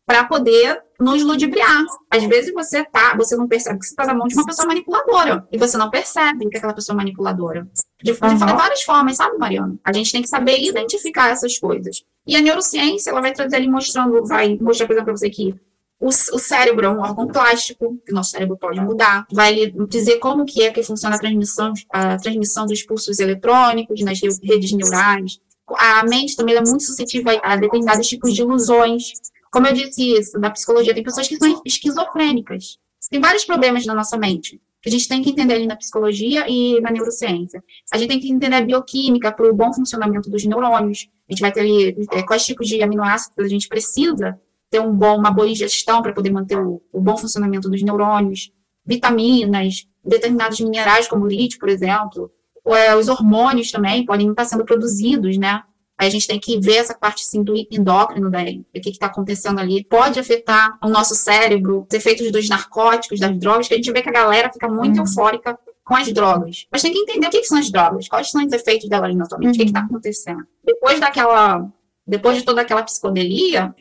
para 0.06 0.26
poder 0.26 0.82
nos 1.00 1.24
ludibriar. 1.24 1.86
Às 2.10 2.24
vezes 2.26 2.54
você 2.54 2.84
tá, 2.84 3.16
você 3.16 3.36
não 3.36 3.48
percebe 3.48 3.80
que 3.80 3.86
você 3.86 3.94
está 3.94 4.06
na 4.06 4.14
mão 4.14 4.28
de 4.28 4.36
uma 4.36 4.46
pessoa 4.46 4.68
manipuladora 4.68 5.48
e 5.52 5.58
você 5.58 5.78
não 5.78 5.90
percebe 5.90 6.50
que 6.50 6.56
é 6.56 6.58
aquela 6.58 6.74
pessoa 6.74 6.96
manipuladora. 6.96 7.68
De, 8.04 8.12
uhum. 8.12 8.36
de 8.36 8.54
várias 8.54 8.84
formas, 8.84 9.16
sabe, 9.16 9.38
Mariana? 9.38 9.78
A 9.84 9.92
gente 9.94 10.12
tem 10.12 10.22
que 10.22 10.30
saber 10.30 10.62
identificar 10.62 11.30
essas 11.30 11.58
coisas. 11.58 12.04
E 12.28 12.36
a 12.36 12.42
neurociência, 12.42 13.10
ela 13.12 13.22
vai 13.22 13.34
trazer 13.34 13.56
ali 13.56 13.70
mostrando, 13.70 14.26
vai 14.26 14.58
mostrar, 14.62 14.88
por 14.88 14.94
exemplo, 14.94 15.06
para 15.06 15.18
você 15.18 15.30
que 15.30 15.56
o, 16.00 16.08
o, 16.08 16.40
cérebro 16.40 16.86
é 16.86 16.90
um 16.90 17.02
órgão 17.02 17.28
plástico, 17.28 17.98
que 18.06 18.14
nosso 18.14 18.32
cérebro 18.32 18.58
pode 18.58 18.80
mudar. 18.80 19.26
Vai 19.32 19.74
dizer 19.90 20.18
como 20.20 20.46
que 20.46 20.64
é 20.64 20.72
que 20.72 20.82
funciona 20.82 21.16
a 21.16 21.20
transmissão, 21.20 21.74
a 21.92 22.18
transmissão 22.18 22.66
dos 22.66 22.84
pulsos 22.84 23.20
eletrônicos 23.20 24.02
nas 24.02 24.20
redes 24.22 24.72
neurais. 24.72 25.40
A 25.78 26.04
mente 26.06 26.36
também 26.36 26.56
é 26.56 26.62
muito 26.62 26.84
suscetível 26.84 27.38
a 27.44 27.58
determinados 27.58 28.08
tipos 28.08 28.34
de 28.34 28.42
ilusões. 28.42 29.12
Como 29.52 29.68
eu 29.68 29.74
disse 29.74 30.18
isso, 30.18 30.40
da 30.40 30.50
psicologia, 30.52 30.94
tem 30.94 31.04
pessoas 31.04 31.28
que 31.28 31.38
são 31.38 31.62
esquizofrênicas. 31.66 32.78
Tem 33.10 33.20
vários 33.20 33.46
problemas 33.46 33.86
na 33.86 33.96
nossa 33.96 34.18
mente 34.18 34.62
que 34.82 34.90
a 34.90 34.92
gente 34.92 35.08
tem 35.08 35.22
que 35.22 35.30
entender 35.30 35.56
ali 35.56 35.68
na 35.68 35.76
psicologia 35.76 36.46
e 36.48 36.80
na 36.82 36.92
neurociência. 36.92 37.64
A 37.92 37.98
gente 37.98 38.10
tem 38.10 38.20
que 38.20 38.32
entender 38.32 38.56
a 38.56 38.62
bioquímica 38.62 39.32
para 39.32 39.50
o 39.50 39.54
bom 39.54 39.74
funcionamento 39.74 40.30
dos 40.30 40.46
neurônios. 40.46 41.10
A 41.28 41.34
gente 41.34 41.42
vai 41.42 41.52
ter 41.52 41.62
ali 41.62 42.08
é, 42.12 42.24
quais 42.24 42.46
tipos 42.46 42.68
de 42.68 42.82
aminoácidos 42.82 43.46
a 43.46 43.50
gente 43.50 43.68
precisa 43.68 44.40
ter 44.70 44.80
um 44.80 44.94
bom, 44.94 45.18
uma 45.18 45.32
boa 45.32 45.50
ingestão 45.50 46.02
para 46.02 46.14
poder 46.14 46.32
manter 46.32 46.58
o, 46.58 46.82
o, 46.94 47.02
bom 47.02 47.18
funcionamento 47.18 47.70
dos 47.70 47.82
neurônios, 47.82 48.52
vitaminas, 48.86 49.86
determinados 50.06 50.60
minerais 50.60 51.08
como 51.08 51.28
lítio, 51.28 51.60
por 51.60 51.70
exemplo, 51.70 52.32
ou, 52.64 52.76
é, 52.76 52.96
os 52.96 53.10
hormônios 53.10 53.72
também 53.72 54.06
podem 54.06 54.30
estar 54.30 54.46
sendo 54.46 54.64
produzidos, 54.64 55.38
né, 55.38 55.64
Aí 56.00 56.08
a 56.08 56.10
gente 56.10 56.26
tem 56.26 56.40
que 56.40 56.58
ver 56.58 56.78
essa 56.78 56.94
parte 56.94 57.26
sim 57.26 57.44
do 57.44 57.54
endócrino 57.70 58.32
daí, 58.32 58.66
o 58.74 58.80
que 58.80 58.90
está 58.90 59.08
acontecendo 59.08 59.60
ali. 59.60 59.84
Pode 59.84 60.18
afetar 60.18 60.80
o 60.82 60.88
nosso 60.88 61.14
cérebro, 61.14 61.86
os 61.92 61.94
efeitos 61.94 62.32
dos 62.32 62.48
narcóticos, 62.48 63.20
das 63.20 63.38
drogas, 63.38 63.68
que 63.68 63.74
a 63.74 63.78
gente 63.78 63.92
vê 63.92 64.02
que 64.02 64.08
a 64.08 64.14
galera 64.14 64.50
fica 64.50 64.70
muito 64.70 64.96
uhum. 64.96 65.06
eufórica 65.06 65.60
com 65.84 65.96
as 65.96 66.10
drogas. 66.14 66.68
Mas 66.72 66.82
tem 66.82 66.94
que 66.94 67.00
entender 67.00 67.28
o 67.28 67.30
que, 67.30 67.42
que 67.42 67.48
são 67.48 67.60
as 67.60 67.70
drogas, 67.70 68.08
quais 68.08 68.32
são 68.32 68.46
os 68.46 68.54
efeitos 68.54 68.88
dela 68.88 69.08
ali 69.08 69.16
na 69.16 69.26
sua 69.26 69.38
mente, 69.38 69.48
uhum. 69.48 69.56
o 69.56 69.58
que 69.58 69.64
está 69.66 69.82
acontecendo. 69.82 70.48
Depois 70.64 71.02
daquela, 71.02 71.70
depois 72.08 72.38
de 72.38 72.44
toda 72.44 72.62
aquela 72.62 72.84
psicodelia, 72.84 73.76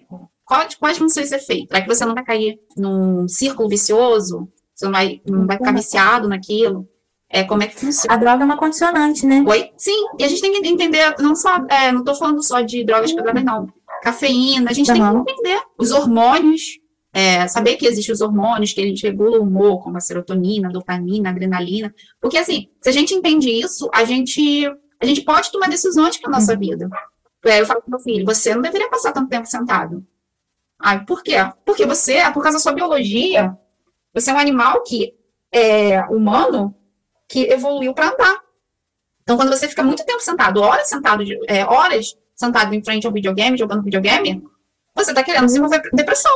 quais, 0.45 0.75
quais 0.75 0.99
vão 0.99 1.09
ser 1.09 1.23
os 1.23 1.31
efeitos? 1.31 1.69
Para 1.69 1.83
que 1.83 1.87
você 1.87 2.05
não 2.05 2.17
vai 2.17 2.25
cair 2.25 2.59
num 2.77 3.29
círculo 3.29 3.69
vicioso, 3.69 4.49
você 4.75 4.87
não 4.87 4.93
vai, 4.93 5.21
não 5.25 5.47
vai 5.47 5.57
ficar 5.57 5.73
viciado 5.73 6.27
naquilo. 6.27 6.89
É, 7.31 7.45
como 7.45 7.63
é 7.63 7.67
que 7.67 7.79
funciona. 7.79 8.15
A 8.15 8.17
droga 8.17 8.43
é 8.43 8.47
uma 8.47 8.57
condicionante, 8.57 9.27
né? 9.27 9.45
Oi? 9.47 9.71
Sim, 9.77 10.07
e 10.19 10.25
a 10.25 10.29
gente 10.29 10.41
tem 10.41 10.53
que 10.53 10.67
entender, 10.67 11.15
não 11.19 11.37
só, 11.37 11.59
é, 11.69 11.93
não 11.93 12.03
tô 12.03 12.15
falando 12.15 12.43
só 12.43 12.61
de 12.63 12.85
drogas 12.85 13.13
pesadas, 13.13 13.45
não. 13.45 13.69
Cafeína, 14.03 14.71
a 14.71 14.75
gente 14.75 14.91
uhum. 14.91 15.25
tem 15.25 15.25
que 15.25 15.33
entender 15.33 15.63
os 15.77 15.91
hormônios, 15.91 16.79
é, 17.13 17.47
saber 17.47 17.77
que 17.77 17.87
existem 17.87 18.15
os 18.15 18.21
hormônios, 18.21 18.73
que 18.73 18.81
eles 18.81 19.03
regulam 19.03 19.41
o 19.41 19.43
humor, 19.43 19.83
como 19.83 19.97
a 19.99 20.01
serotonina, 20.01 20.69
a 20.69 20.73
dopamina, 20.73 21.29
a 21.29 21.33
adrenalina. 21.33 21.95
Porque, 22.21 22.39
assim, 22.39 22.69
se 22.81 22.89
a 22.89 22.93
gente 22.93 23.15
entende 23.15 23.51
isso, 23.51 23.91
a 23.93 24.05
gente, 24.05 24.67
a 25.01 25.05
gente 25.05 25.21
pode 25.23 25.53
tomar 25.53 25.69
decisões 25.69 26.17
para 26.17 26.31
a 26.31 26.33
nossa 26.33 26.55
uhum. 26.55 26.61
vida. 26.61 26.89
É, 27.45 27.61
eu 27.61 27.67
falo 27.67 27.83
para 27.83 27.91
meu 27.91 28.01
filho, 28.01 28.25
você 28.25 28.55
não 28.55 28.63
deveria 28.63 28.89
passar 28.89 29.13
tanto 29.13 29.29
tempo 29.29 29.47
sentado. 29.47 30.05
Ai, 30.81 31.05
por 31.05 31.23
quê? 31.23 31.35
Porque 31.65 31.85
você, 31.85 32.21
por 32.33 32.43
causa 32.43 32.57
da 32.57 32.63
sua 32.63 32.73
biologia, 32.73 33.57
você 34.15 34.31
é 34.31 34.35
um 34.35 34.39
animal 34.39 34.83
que 34.83 35.15
é 35.53 36.01
humano, 36.03 36.75
que 37.29 37.45
evoluiu 37.53 37.95
para 37.95 38.09
andar. 38.09 38.41
Então, 39.23 39.37
quando 39.37 39.51
você 39.51 39.69
fica 39.69 39.83
muito 39.83 40.05
tempo 40.05 40.21
sentado, 40.21 40.61
horas 40.63 40.89
sentado, 40.89 41.23
é, 41.47 41.65
horas 41.65 42.17
sentado 42.35 42.75
em 42.75 42.83
frente 42.83 43.07
ao 43.07 43.13
videogame, 43.13 43.59
jogando 43.59 43.83
videogame, 43.83 44.43
você 44.95 45.11
está 45.11 45.23
querendo 45.23 45.47
desenvolver 45.47 45.83
depressão. 45.93 46.33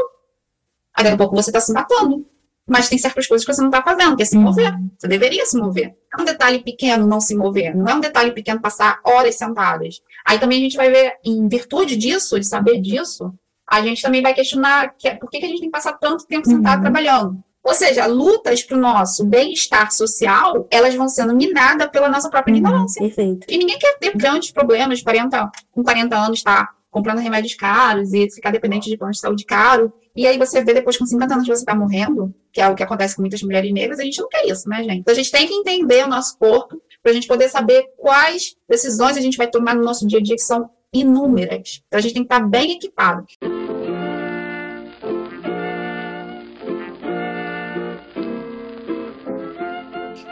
Aí, 0.95 1.05
daqui 1.05 1.15
a 1.15 1.19
pouco, 1.19 1.35
você 1.35 1.49
está 1.51 1.61
se 1.61 1.73
matando. 1.73 2.27
Mas 2.69 2.89
tem 2.89 2.99
certas 2.99 3.27
coisas 3.27 3.45
que 3.45 3.53
você 3.53 3.61
não 3.61 3.71
está 3.71 3.83
fazendo, 3.83 4.17
que 4.17 4.23
é 4.23 4.27
se 4.27 4.37
mover. 4.37 4.73
Você 4.97 5.09
deveria 5.09 5.45
se 5.47 5.59
mover. 5.59 5.97
É 6.17 6.21
um 6.21 6.25
detalhe 6.25 6.63
pequeno 6.63 7.07
não 7.07 7.21
se 7.21 7.35
mover. 7.35 7.75
Não 7.75 7.87
é 7.87 7.95
um 7.95 8.01
detalhe 8.01 8.31
pequeno 8.31 8.61
passar 8.61 9.01
horas 9.05 9.35
sentadas. 9.35 10.01
Aí 10.25 10.39
também 10.39 10.59
a 10.59 10.63
gente 10.63 10.77
vai 10.77 10.91
ver, 10.91 11.15
em 11.25 11.49
virtude 11.49 11.97
disso, 11.97 12.39
de 12.39 12.47
saber 12.47 12.81
disso, 12.81 13.35
a 13.69 13.83
gente 13.83 14.01
também 14.03 14.23
vai 14.23 14.33
questionar 14.33 14.95
que, 14.97 15.11
por 15.17 15.29
que, 15.29 15.41
que 15.41 15.47
a 15.47 15.49
gente 15.49 15.61
tem 15.61 15.69
que 15.71 15.73
passar 15.73 15.95
tanto 15.95 16.27
tempo 16.27 16.47
sentado 16.47 16.77
uhum. 16.77 16.83
trabalhando. 16.83 17.45
Ou 17.65 17.75
seja, 17.75 18.07
lutas 18.07 18.63
para 18.63 18.77
o 18.77 18.81
nosso 18.81 19.25
bem-estar 19.25 19.93
social, 19.93 20.67
elas 20.71 20.95
vão 20.95 21.09
sendo 21.09 21.35
minadas 21.35 21.89
pela 21.91 22.09
nossa 22.09 22.29
própria 22.29 22.53
uhum, 22.53 22.59
ignorância. 22.59 23.01
Perfeito. 23.01 23.47
E 23.49 23.57
ninguém 23.57 23.79
quer 23.79 23.99
ter 23.99 24.17
grandes 24.17 24.51
problemas, 24.51 25.01
40, 25.01 25.51
com 25.71 25.83
40 25.83 26.17
anos 26.17 26.39
estar 26.39 26.67
tá 26.67 26.75
comprando 26.91 27.21
remédios 27.21 27.55
caros 27.55 28.13
e 28.13 28.31
ficar 28.31 28.51
dependente 28.51 28.91
de 28.91 28.97
plano 28.99 29.13
de 29.13 29.21
saúde 29.21 29.45
caro. 29.45 29.93
E 30.15 30.27
aí 30.27 30.37
você 30.37 30.63
vê 30.63 30.75
depois 30.75 30.99
com 30.99 31.07
50 31.07 31.35
anos 31.35 31.47
que 31.47 31.55
você 31.55 31.63
está 31.63 31.75
morrendo, 31.75 32.35
que 32.53 32.61
é 32.61 32.69
o 32.69 32.75
que 32.75 32.83
acontece 32.83 33.17
com 33.17 33.23
muitas 33.23 33.43
mulheres 33.43 33.73
negras, 33.73 33.99
a 33.99 34.05
gente 34.05 34.21
não 34.21 34.29
quer 34.29 34.47
isso, 34.47 34.69
né, 34.69 34.83
gente? 34.83 34.99
Então 34.99 35.13
a 35.13 35.17
gente 35.17 35.31
tem 35.31 35.47
que 35.47 35.55
entender 35.55 36.05
o 36.05 36.09
nosso 36.09 36.37
corpo 36.37 36.83
para 37.03 37.13
a 37.13 37.15
gente 37.15 37.27
poder 37.27 37.49
saber 37.49 37.85
quais 37.97 38.57
decisões 38.69 39.17
a 39.17 39.21
gente 39.21 39.39
vai 39.39 39.49
tomar 39.49 39.75
no 39.75 39.83
nosso 39.83 40.07
dia 40.07 40.19
a 40.19 40.23
dia, 40.23 40.37
que 40.37 40.43
são 40.43 40.69
inúmeras. 40.93 41.83
Então 41.87 41.99
a 41.99 42.03
gente 42.03 42.15
tem 42.15 42.23
que 42.23 42.33
estar 42.33 42.41
tá 42.41 42.47
bem 42.47 42.73
equipado. 42.73 43.25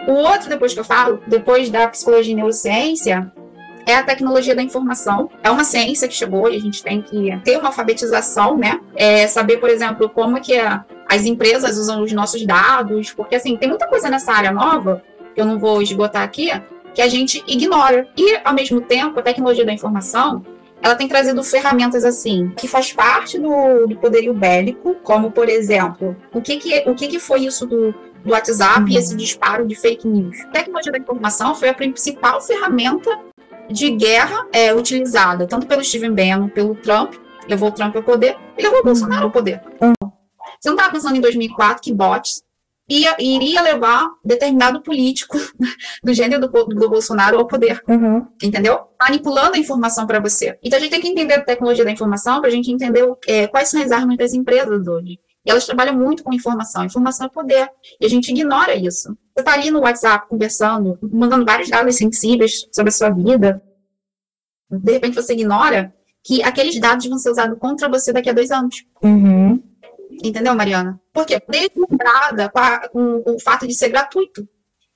O 0.06 0.12
outro, 0.12 0.48
depois 0.48 0.72
que 0.72 0.80
eu 0.80 0.84
falo, 0.84 1.22
depois 1.26 1.70
da 1.70 1.86
psicologia 1.88 2.32
e 2.32 2.36
neurociência, 2.36 3.30
é 3.86 3.94
a 3.94 4.02
tecnologia 4.02 4.54
da 4.54 4.62
informação. 4.62 5.30
É 5.42 5.50
uma 5.50 5.64
ciência 5.64 6.08
que 6.08 6.14
chegou 6.14 6.50
e 6.50 6.56
a 6.56 6.60
gente 6.60 6.82
tem 6.82 7.02
que 7.02 7.36
ter 7.44 7.58
uma 7.58 7.68
alfabetização, 7.68 8.56
né? 8.56 8.80
É 8.94 9.26
saber, 9.26 9.58
por 9.58 9.68
exemplo, 9.68 10.08
como 10.08 10.40
que 10.40 10.58
a, 10.58 10.84
as 11.08 11.24
empresas 11.24 11.76
usam 11.76 12.02
os 12.02 12.12
nossos 12.12 12.44
dados, 12.46 13.12
porque 13.12 13.34
assim, 13.34 13.56
tem 13.56 13.68
muita 13.68 13.88
coisa 13.88 14.08
nessa 14.08 14.32
área 14.32 14.52
nova, 14.52 15.02
que 15.34 15.40
eu 15.40 15.44
não 15.44 15.58
vou 15.58 15.82
esgotar 15.82 16.22
aqui, 16.22 16.50
que 16.94 17.02
a 17.02 17.08
gente 17.08 17.42
ignora. 17.46 18.08
E, 18.16 18.38
ao 18.44 18.54
mesmo 18.54 18.80
tempo, 18.80 19.18
a 19.18 19.22
tecnologia 19.22 19.64
da 19.64 19.72
informação, 19.72 20.44
ela 20.82 20.94
tem 20.94 21.08
trazido 21.08 21.42
ferramentas 21.42 22.04
assim, 22.04 22.50
que 22.56 22.66
faz 22.66 22.92
parte 22.92 23.38
do, 23.38 23.86
do 23.86 23.96
poderio 23.96 24.32
bélico, 24.32 24.94
como, 25.02 25.30
por 25.30 25.48
exemplo, 25.48 26.16
o 26.32 26.40
que, 26.40 26.56
que, 26.56 26.88
o 26.88 26.94
que, 26.94 27.08
que 27.08 27.18
foi 27.18 27.40
isso 27.44 27.66
do, 27.66 27.92
do 28.24 28.32
WhatsApp 28.32 28.82
uhum. 28.82 28.88
e 28.88 28.96
esse 28.96 29.14
disparo 29.14 29.66
de 29.66 29.74
fake 29.74 30.08
news? 30.08 30.40
A 30.40 30.48
tecnologia 30.48 30.92
da 30.92 30.98
informação 30.98 31.54
foi 31.54 31.68
a 31.68 31.74
principal 31.74 32.40
ferramenta 32.40 33.10
de 33.68 33.90
guerra 33.90 34.46
é, 34.52 34.74
utilizada, 34.74 35.46
tanto 35.46 35.66
pelo 35.66 35.84
Steven 35.84 36.14
Bannon, 36.14 36.48
pelo 36.48 36.74
Trump, 36.74 37.14
levou 37.48 37.68
o 37.68 37.72
Trump 37.72 37.94
ao 37.94 38.02
poder, 38.02 38.36
e 38.56 38.62
levou 38.62 38.80
o 38.80 38.84
Bolsonaro 38.84 39.24
ao 39.24 39.30
poder. 39.30 39.60
Uhum. 39.80 40.10
Você 40.58 40.68
não 40.68 40.76
estava 40.76 40.92
pensando 40.92 41.16
em 41.16 41.20
2004 41.20 41.82
que 41.82 41.92
bots 41.92 42.42
ia, 42.90 43.16
iria 43.20 43.62
levar 43.62 44.10
determinado 44.24 44.82
político 44.82 45.38
do 46.02 46.12
gênero 46.12 46.40
do, 46.40 46.64
do 46.66 46.90
Bolsonaro 46.90 47.38
ao 47.38 47.46
poder. 47.46 47.80
Uhum. 47.88 48.26
Entendeu? 48.42 48.80
Manipulando 49.00 49.54
a 49.54 49.58
informação 49.58 50.06
para 50.06 50.18
você. 50.18 50.58
Então 50.62 50.78
a 50.78 50.82
gente 50.82 50.90
tem 50.90 51.00
que 51.00 51.08
entender 51.08 51.34
a 51.34 51.44
tecnologia 51.44 51.84
da 51.84 51.92
informação 51.92 52.40
para 52.40 52.48
a 52.48 52.52
gente 52.52 52.70
entender 52.70 53.06
é, 53.26 53.46
quais 53.46 53.68
são 53.68 53.80
as 53.80 53.92
armas 53.92 54.16
das 54.16 54.34
empresas 54.34 54.86
hoje. 54.86 55.20
E 55.46 55.50
elas 55.50 55.64
trabalham 55.64 55.96
muito 55.96 56.22
com 56.22 56.34
informação. 56.34 56.84
Informação 56.84 57.26
é 57.26 57.30
poder. 57.30 57.70
E 58.00 58.04
a 58.04 58.08
gente 58.08 58.30
ignora 58.30 58.74
isso. 58.74 59.16
Você 59.34 59.40
está 59.40 59.54
ali 59.54 59.70
no 59.70 59.80
WhatsApp 59.80 60.28
conversando, 60.28 60.98
mandando 61.00 61.46
vários 61.46 61.70
dados 61.70 61.96
sensíveis 61.96 62.66
sobre 62.72 62.90
a 62.90 62.92
sua 62.92 63.10
vida. 63.10 63.62
De 64.70 64.92
repente 64.92 65.14
você 65.14 65.32
ignora 65.32 65.94
que 66.22 66.42
aqueles 66.42 66.78
dados 66.78 67.06
vão 67.06 67.18
ser 67.18 67.30
usados 67.30 67.58
contra 67.58 67.88
você 67.88 68.12
daqui 68.12 68.28
a 68.28 68.34
dois 68.34 68.50
anos. 68.50 68.84
Uhum. 69.02 69.62
Entendeu, 70.22 70.54
Mariana? 70.54 71.00
Porque 71.12 71.42
deslumbrada 71.48 72.50
com, 72.50 72.58
a, 72.58 72.88
com, 72.88 73.22
o 73.26 73.40
fato 73.40 73.66
de 73.66 73.74
ser 73.74 73.88
gratuito. 73.88 74.46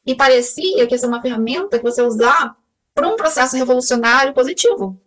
E 0.07 0.15
parecia 0.15 0.87
que 0.87 0.95
ia 0.95 0.99
ser 0.99 1.07
uma 1.07 1.23
ferramenta 1.23 1.79
que 1.79 1.85
você 1.85 2.03
usar 2.03 2.57
para 2.95 3.09
um 3.09 3.17
processo 3.17 3.57
revolucionário 3.57 4.35
positivo. 4.35 5.01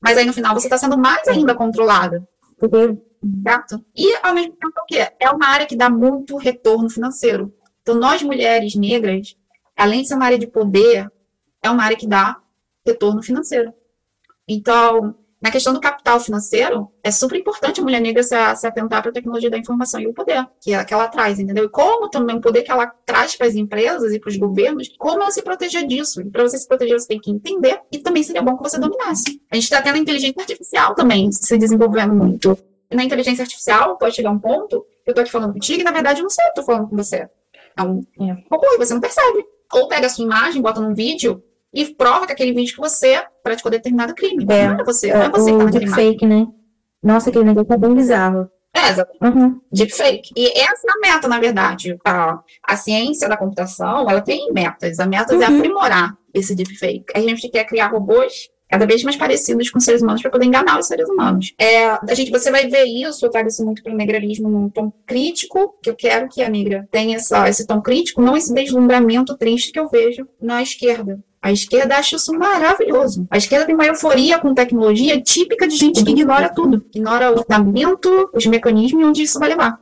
Mas 0.00 0.16
aí 0.16 0.24
no 0.24 0.32
final 0.32 0.54
você 0.54 0.66
está 0.66 0.78
sendo 0.78 0.96
mais 0.96 1.26
ainda 1.26 1.54
controlada. 1.54 2.26
Porque, 2.56 2.96
certo? 3.42 3.84
E 3.96 4.14
ao 4.22 4.34
mesmo 4.34 4.52
tempo 4.52 4.80
o 4.80 4.86
quê? 4.86 5.12
É 5.18 5.28
uma 5.30 5.46
área 5.46 5.66
que 5.66 5.76
dá 5.76 5.90
muito 5.90 6.36
retorno 6.36 6.88
financeiro. 6.88 7.52
Então, 7.82 7.96
nós 7.96 8.22
mulheres 8.22 8.74
negras, 8.74 9.36
além 9.76 10.02
de 10.02 10.08
ser 10.08 10.14
uma 10.14 10.26
área 10.26 10.38
de 10.38 10.46
poder, 10.46 11.10
é 11.62 11.70
uma 11.70 11.82
área 11.82 11.96
que 11.96 12.06
dá 12.06 12.40
retorno 12.86 13.22
financeiro. 13.22 13.72
Então, 14.46 15.16
na 15.40 15.50
questão 15.50 15.72
do 15.72 15.80
capital 15.80 16.18
financeiro, 16.18 16.90
é 17.02 17.10
super 17.10 17.38
importante 17.38 17.80
a 17.80 17.82
mulher 17.82 18.00
negra 18.00 18.22
se, 18.22 18.34
se 18.56 18.66
atentar 18.66 19.00
para 19.00 19.10
a 19.10 19.14
tecnologia 19.14 19.48
da 19.48 19.56
informação 19.56 20.00
e 20.00 20.06
o 20.06 20.12
poder 20.12 20.46
que 20.60 20.72
ela, 20.72 20.84
que 20.84 20.92
ela 20.92 21.06
traz, 21.08 21.38
entendeu? 21.38 21.64
E 21.64 21.68
como 21.68 22.08
também 22.08 22.36
o 22.36 22.40
poder 22.40 22.62
que 22.62 22.70
ela 22.70 22.86
traz 23.06 23.36
para 23.36 23.46
as 23.46 23.54
empresas 23.54 24.12
e 24.12 24.18
para 24.18 24.30
os 24.30 24.36
governos, 24.36 24.88
como 24.98 25.22
ela 25.22 25.30
se 25.30 25.42
proteger 25.42 25.86
disso. 25.86 26.20
E 26.20 26.30
para 26.30 26.42
você 26.42 26.58
se 26.58 26.66
proteger, 26.66 26.98
você 26.98 27.06
tem 27.06 27.20
que 27.20 27.30
entender, 27.30 27.80
e 27.92 27.98
também 27.98 28.22
seria 28.22 28.42
bom 28.42 28.56
que 28.56 28.62
você 28.62 28.78
dominasse. 28.78 29.40
A 29.50 29.54
gente 29.54 29.64
está 29.64 29.80
tendo 29.80 29.94
a 29.94 29.98
inteligência 29.98 30.40
artificial 30.40 30.94
também 30.94 31.30
se 31.30 31.56
desenvolvendo 31.56 32.14
muito. 32.14 32.58
E 32.90 32.96
na 32.96 33.04
inteligência 33.04 33.42
artificial, 33.42 33.96
pode 33.96 34.16
chegar 34.16 34.30
um 34.30 34.38
ponto, 34.38 34.84
eu 35.06 35.12
estou 35.12 35.22
aqui 35.22 35.30
falando 35.30 35.52
contigo, 35.52 35.80
e 35.80 35.84
na 35.84 35.92
verdade 35.92 36.20
eu 36.20 36.24
não 36.24 36.30
sei 36.30 36.44
o 36.44 36.52
que 36.52 36.58
eu 36.58 36.62
estou 36.62 36.74
falando 36.74 36.88
com 36.88 36.96
você. 36.96 37.28
É 37.76 37.82
um 37.82 38.02
e 38.18 38.78
você 38.78 38.92
não 38.92 39.00
percebe. 39.00 39.46
Ou 39.72 39.86
pega 39.86 40.06
a 40.06 40.10
sua 40.10 40.24
imagem, 40.24 40.62
bota 40.62 40.80
num 40.80 40.94
vídeo, 40.94 41.42
e 41.72 41.86
prova 41.94 42.26
que 42.26 42.32
aquele 42.32 42.52
vídeo 42.52 42.74
que 42.74 42.80
você 42.80 43.22
praticou 43.42 43.70
determinado 43.70 44.14
crime. 44.14 44.46
É, 44.48 44.68
não 44.68 44.80
é 44.80 44.84
você, 44.84 45.12
não 45.12 45.22
é, 45.22 45.26
é 45.26 45.30
você 45.30 45.52
o 45.52 45.58
que 45.58 45.64
tá 45.64 45.78
deepfake, 45.78 46.26
né? 46.26 46.46
Nossa, 47.02 47.30
aquele 47.30 47.44
negócio 47.44 47.72
é 47.72 47.78
bem 47.78 47.94
bizarro. 47.94 48.48
É, 48.74 48.90
exatamente. 48.90 49.38
Uhum. 49.38 49.60
Deepfake. 49.72 50.30
E 50.36 50.60
essa 50.60 50.86
é 50.86 50.92
a 50.92 51.00
meta, 51.00 51.28
na 51.28 51.40
verdade. 51.40 51.98
A, 52.04 52.40
a 52.62 52.76
ciência 52.76 53.28
da 53.28 53.36
computação, 53.36 54.08
ela 54.08 54.20
tem 54.20 54.52
metas. 54.52 54.98
A 54.98 55.06
meta 55.06 55.34
uhum. 55.34 55.42
é 55.42 55.46
aprimorar 55.46 56.16
esse 56.32 56.54
deepfake. 56.54 57.06
A 57.14 57.20
gente 57.20 57.48
quer 57.48 57.64
criar 57.64 57.88
robôs 57.88 58.48
cada 58.68 58.86
vez 58.86 59.02
mais 59.02 59.16
parecidos 59.16 59.70
com 59.70 59.80
seres 59.80 60.02
humanos 60.02 60.20
para 60.20 60.30
poder 60.30 60.44
enganar 60.44 60.78
os 60.78 60.86
seres 60.86 61.08
humanos. 61.08 61.54
É, 61.58 61.86
a 61.86 62.14
gente, 62.14 62.30
você 62.30 62.50
vai 62.50 62.68
ver 62.68 62.84
isso, 62.84 63.24
eu 63.24 63.30
trago 63.30 63.48
isso 63.48 63.64
muito 63.64 63.82
para 63.82 63.92
o 63.92 63.96
negralismo 63.96 64.48
num 64.48 64.68
tom 64.68 64.92
crítico, 65.06 65.74
que 65.82 65.88
eu 65.88 65.96
quero 65.96 66.28
que 66.28 66.42
a 66.42 66.50
negra 66.50 66.86
tenha 66.90 67.16
essa, 67.16 67.48
esse 67.48 67.66
tom 67.66 67.80
crítico, 67.80 68.20
não 68.20 68.36
esse 68.36 68.52
deslumbramento 68.52 69.36
triste 69.38 69.72
que 69.72 69.80
eu 69.80 69.88
vejo 69.88 70.28
na 70.40 70.62
esquerda. 70.62 71.18
A 71.40 71.52
esquerda 71.52 71.96
acha 71.96 72.16
isso 72.16 72.32
maravilhoso. 72.32 73.26
A 73.30 73.36
esquerda 73.36 73.66
tem 73.66 73.74
uma 73.74 73.86
euforia 73.86 74.38
com 74.38 74.54
tecnologia 74.54 75.20
típica 75.22 75.66
de 75.68 75.76
gente 75.76 76.04
que 76.04 76.10
ignora 76.10 76.52
tudo. 76.52 76.84
Ignora 76.94 77.32
o 77.32 77.42
fundamento, 77.42 78.30
os 78.34 78.46
mecanismos 78.46 79.02
e 79.02 79.04
onde 79.04 79.22
isso 79.22 79.38
vai 79.38 79.48
levar. 79.50 79.80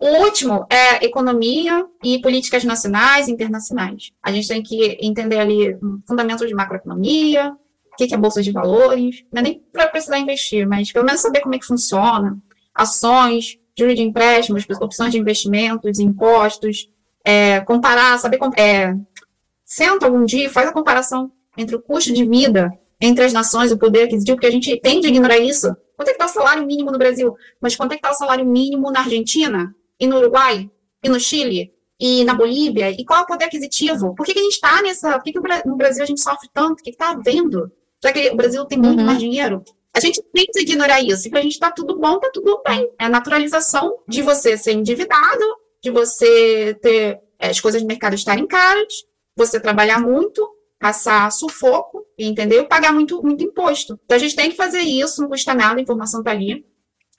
O 0.00 0.24
último 0.24 0.64
é 0.70 1.04
economia 1.04 1.84
e 2.04 2.20
políticas 2.20 2.62
nacionais 2.62 3.26
e 3.26 3.32
internacionais. 3.32 4.12
A 4.22 4.30
gente 4.30 4.46
tem 4.46 4.62
que 4.62 4.96
entender 5.00 5.38
ali 5.38 5.76
fundamentos 6.06 6.46
de 6.46 6.54
macroeconomia, 6.54 7.56
o 8.04 8.08
que 8.08 8.14
é 8.14 8.18
bolsa 8.18 8.42
de 8.42 8.52
valores, 8.52 9.24
não 9.32 9.40
é 9.40 9.42
nem 9.42 9.62
para 9.72 9.88
precisar 9.88 10.18
investir, 10.18 10.66
mas 10.66 10.92
pelo 10.92 11.04
menos 11.04 11.20
saber 11.20 11.40
como 11.40 11.54
é 11.54 11.58
que 11.58 11.66
funciona, 11.66 12.38
ações, 12.74 13.58
juros 13.76 13.94
de 13.94 14.02
empréstimos, 14.02 14.64
opções 14.80 15.12
de 15.12 15.18
investimentos, 15.18 15.98
impostos, 15.98 16.90
é, 17.24 17.60
comparar, 17.60 18.18
saber, 18.18 18.38
é, 18.56 18.94
senta 19.64 20.06
algum 20.06 20.24
dia 20.24 20.46
e 20.46 20.48
faz 20.50 20.68
a 20.68 20.72
comparação 20.72 21.30
entre 21.56 21.76
o 21.76 21.82
custo 21.82 22.12
de 22.12 22.24
vida 22.24 22.70
entre 23.00 23.24
as 23.24 23.32
nações, 23.32 23.70
o 23.70 23.78
poder 23.78 24.02
aquisitivo, 24.06 24.36
porque 24.36 24.48
a 24.48 24.50
gente 24.50 24.76
tende 24.80 25.06
a 25.06 25.10
ignorar 25.10 25.38
isso. 25.38 25.72
Quanto 25.96 26.08
é 26.08 26.14
que 26.14 26.20
está 26.20 26.26
o 26.26 26.28
salário 26.28 26.66
mínimo 26.66 26.90
no 26.90 26.98
Brasil? 26.98 27.32
Mas 27.60 27.76
quanto 27.76 27.92
é 27.92 27.94
que 27.94 28.00
está 28.00 28.10
o 28.10 28.18
salário 28.18 28.44
mínimo 28.44 28.90
na 28.90 29.02
Argentina? 29.02 29.72
e 29.98 30.06
no 30.06 30.18
Uruguai, 30.18 30.70
e 31.02 31.08
no 31.08 31.18
Chile, 31.18 31.72
e 31.98 32.24
na 32.24 32.34
Bolívia? 32.34 32.90
E 32.90 33.04
qual 33.04 33.20
é 33.20 33.22
o 33.22 33.26
poder 33.26 33.46
aquisitivo? 33.46 34.14
Por 34.14 34.24
que, 34.24 34.32
que 34.32 34.38
a 34.38 34.42
gente 34.42 34.52
está 34.52 34.80
nessa. 34.80 35.12
Por 35.14 35.24
que, 35.24 35.32
que 35.32 35.66
no 35.66 35.76
Brasil 35.76 36.02
a 36.02 36.06
gente 36.06 36.20
sofre 36.20 36.48
tanto? 36.52 36.80
O 36.80 36.82
que 36.82 36.90
está 36.90 37.10
havendo? 37.10 37.70
Já 38.02 38.12
que 38.12 38.30
o 38.30 38.36
Brasil 38.36 38.64
tem 38.64 38.78
muito 38.78 39.00
uhum. 39.00 39.06
mais 39.06 39.18
dinheiro. 39.18 39.62
A 39.94 40.00
gente 40.00 40.22
tem 40.32 40.46
que 40.46 40.60
ignorar 40.60 41.00
isso. 41.02 41.26
E 41.26 41.30
para 41.30 41.40
a 41.40 41.42
gente 41.42 41.52
está 41.52 41.70
tudo 41.70 41.98
bom, 41.98 42.16
está 42.16 42.30
tudo 42.32 42.62
bem. 42.66 42.88
É 42.98 43.06
a 43.06 43.08
naturalização 43.08 43.98
de 44.06 44.22
você 44.22 44.56
ser 44.56 44.72
endividado, 44.72 45.44
de 45.82 45.90
você 45.90 46.76
ter 46.80 47.20
é, 47.38 47.48
as 47.48 47.60
coisas 47.60 47.82
do 47.82 47.88
mercado 47.88 48.14
estarem 48.14 48.46
caras, 48.46 49.04
você 49.36 49.58
trabalhar 49.58 50.00
muito, 50.00 50.48
passar 50.78 51.30
sufoco, 51.32 52.04
entendeu? 52.18 52.66
Pagar 52.66 52.92
muito, 52.92 53.22
muito 53.22 53.42
imposto. 53.42 53.98
Então 54.04 54.16
a 54.16 54.20
gente 54.20 54.36
tem 54.36 54.50
que 54.50 54.56
fazer 54.56 54.80
isso, 54.80 55.20
não 55.20 55.28
custa 55.28 55.54
nada, 55.54 55.78
a 55.78 55.82
informação 55.82 56.20
está 56.20 56.30
ali. 56.30 56.64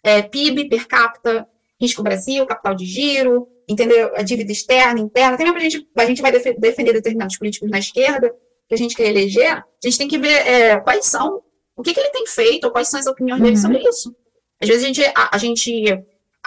É, 0.04 0.22
PIB 0.22 0.70
per 0.70 0.88
capita, 0.88 1.48
risco 1.80 2.04
Brasil, 2.04 2.46
capital 2.46 2.76
de 2.76 2.86
giro, 2.86 3.48
entendeu? 3.68 4.16
A 4.16 4.22
dívida 4.22 4.52
externa, 4.52 5.00
interna. 5.00 5.38
Também 5.38 5.56
a 5.56 5.60
gente, 5.60 5.88
a 5.98 6.06
gente 6.06 6.22
vai 6.22 6.32
defender 6.32 6.94
determinados 6.94 7.38
políticos 7.38 7.70
na 7.70 7.80
esquerda, 7.80 8.34
que 8.70 8.76
a 8.76 8.78
gente 8.78 8.96
quer 8.96 9.10
eleger, 9.10 9.52
a 9.58 9.66
gente 9.84 9.98
tem 9.98 10.08
que 10.08 10.20
ver 10.20 10.48
é, 10.48 10.80
quais 10.80 11.08
são, 11.08 11.42
o 11.76 11.82
que, 11.82 11.92
que 11.92 12.00
ele 12.00 12.12
tem 12.12 12.28
feito, 12.28 12.66
ou 12.66 12.72
quais 12.72 12.88
são 12.88 13.00
as 13.00 13.08
opiniões 13.08 13.42
dele 13.42 13.56
uhum. 13.56 13.62
sobre 13.62 13.80
isso. 13.80 14.16
Às 14.62 14.70
vezes 14.70 14.84
a 14.84 14.88
gente, 14.88 15.04
a, 15.04 15.30
a, 15.36 15.38
gente 15.40 16.06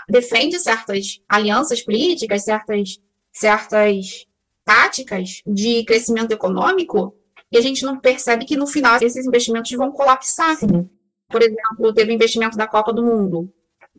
defende 0.09 0.59
certas 0.61 1.20
alianças 1.29 1.83
políticas, 1.83 2.45
certas, 2.45 3.01
certas 3.33 4.27
táticas 4.64 5.43
de 5.45 5.85
crescimento 5.85 6.31
econômico, 6.31 7.16
e 7.51 7.59
a 7.59 7.61
gente 7.61 7.85
não 7.85 7.99
percebe 7.99 8.45
que 8.45 8.57
no 8.57 8.68
final 8.68 8.97
esses 9.03 9.27
investimentos 9.27 9.73
vão 9.73 9.91
colapsar. 9.91 10.57
Sim. 10.57 10.89
Por 11.29 11.43
exemplo, 11.43 11.93
teve 11.93 12.12
investimento 12.12 12.57
da 12.57 12.68
Copa 12.68 12.93
do 12.93 13.03
Mundo 13.03 13.53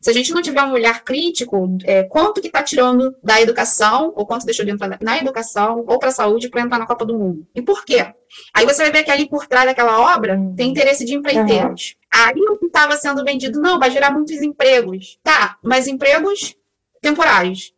se 0.03 0.09
a 0.09 0.13
gente 0.13 0.33
não 0.33 0.41
tiver 0.41 0.61
um 0.63 0.73
olhar 0.73 1.01
crítico, 1.05 1.77
é, 1.85 2.03
quanto 2.03 2.41
que 2.41 2.47
está 2.47 2.61
tirando 2.61 3.15
da 3.23 3.39
educação, 3.39 4.11
ou 4.17 4.25
quanto 4.25 4.45
deixou 4.45 4.65
de 4.65 4.71
entrar 4.71 4.99
na 5.01 5.17
educação, 5.17 5.85
ou 5.87 5.97
para 5.97 6.09
a 6.09 6.11
saúde, 6.11 6.49
para 6.49 6.61
entrar 6.61 6.77
na 6.77 6.85
Copa 6.85 7.05
do 7.05 7.17
Mundo. 7.17 7.47
E 7.55 7.61
por 7.61 7.85
quê? 7.85 8.13
Aí 8.53 8.65
você 8.65 8.83
vai 8.83 8.91
ver 8.91 9.03
que 9.05 9.11
ali 9.11 9.29
por 9.29 9.47
trás 9.47 9.65
daquela 9.65 10.13
obra 10.13 10.37
tem 10.57 10.71
interesse 10.71 11.05
de 11.05 11.15
empreiteiros. 11.15 11.95
Uhum. 11.95 12.21
Aí 12.21 12.41
o 12.49 12.57
que 12.57 12.65
estava 12.65 12.97
sendo 12.97 13.23
vendido, 13.23 13.61
não, 13.61 13.79
vai 13.79 13.89
gerar 13.89 14.11
muitos 14.11 14.41
empregos. 14.41 15.17
Tá, 15.23 15.57
mas 15.63 15.87
empregos 15.87 16.53
temporários. 17.01 17.73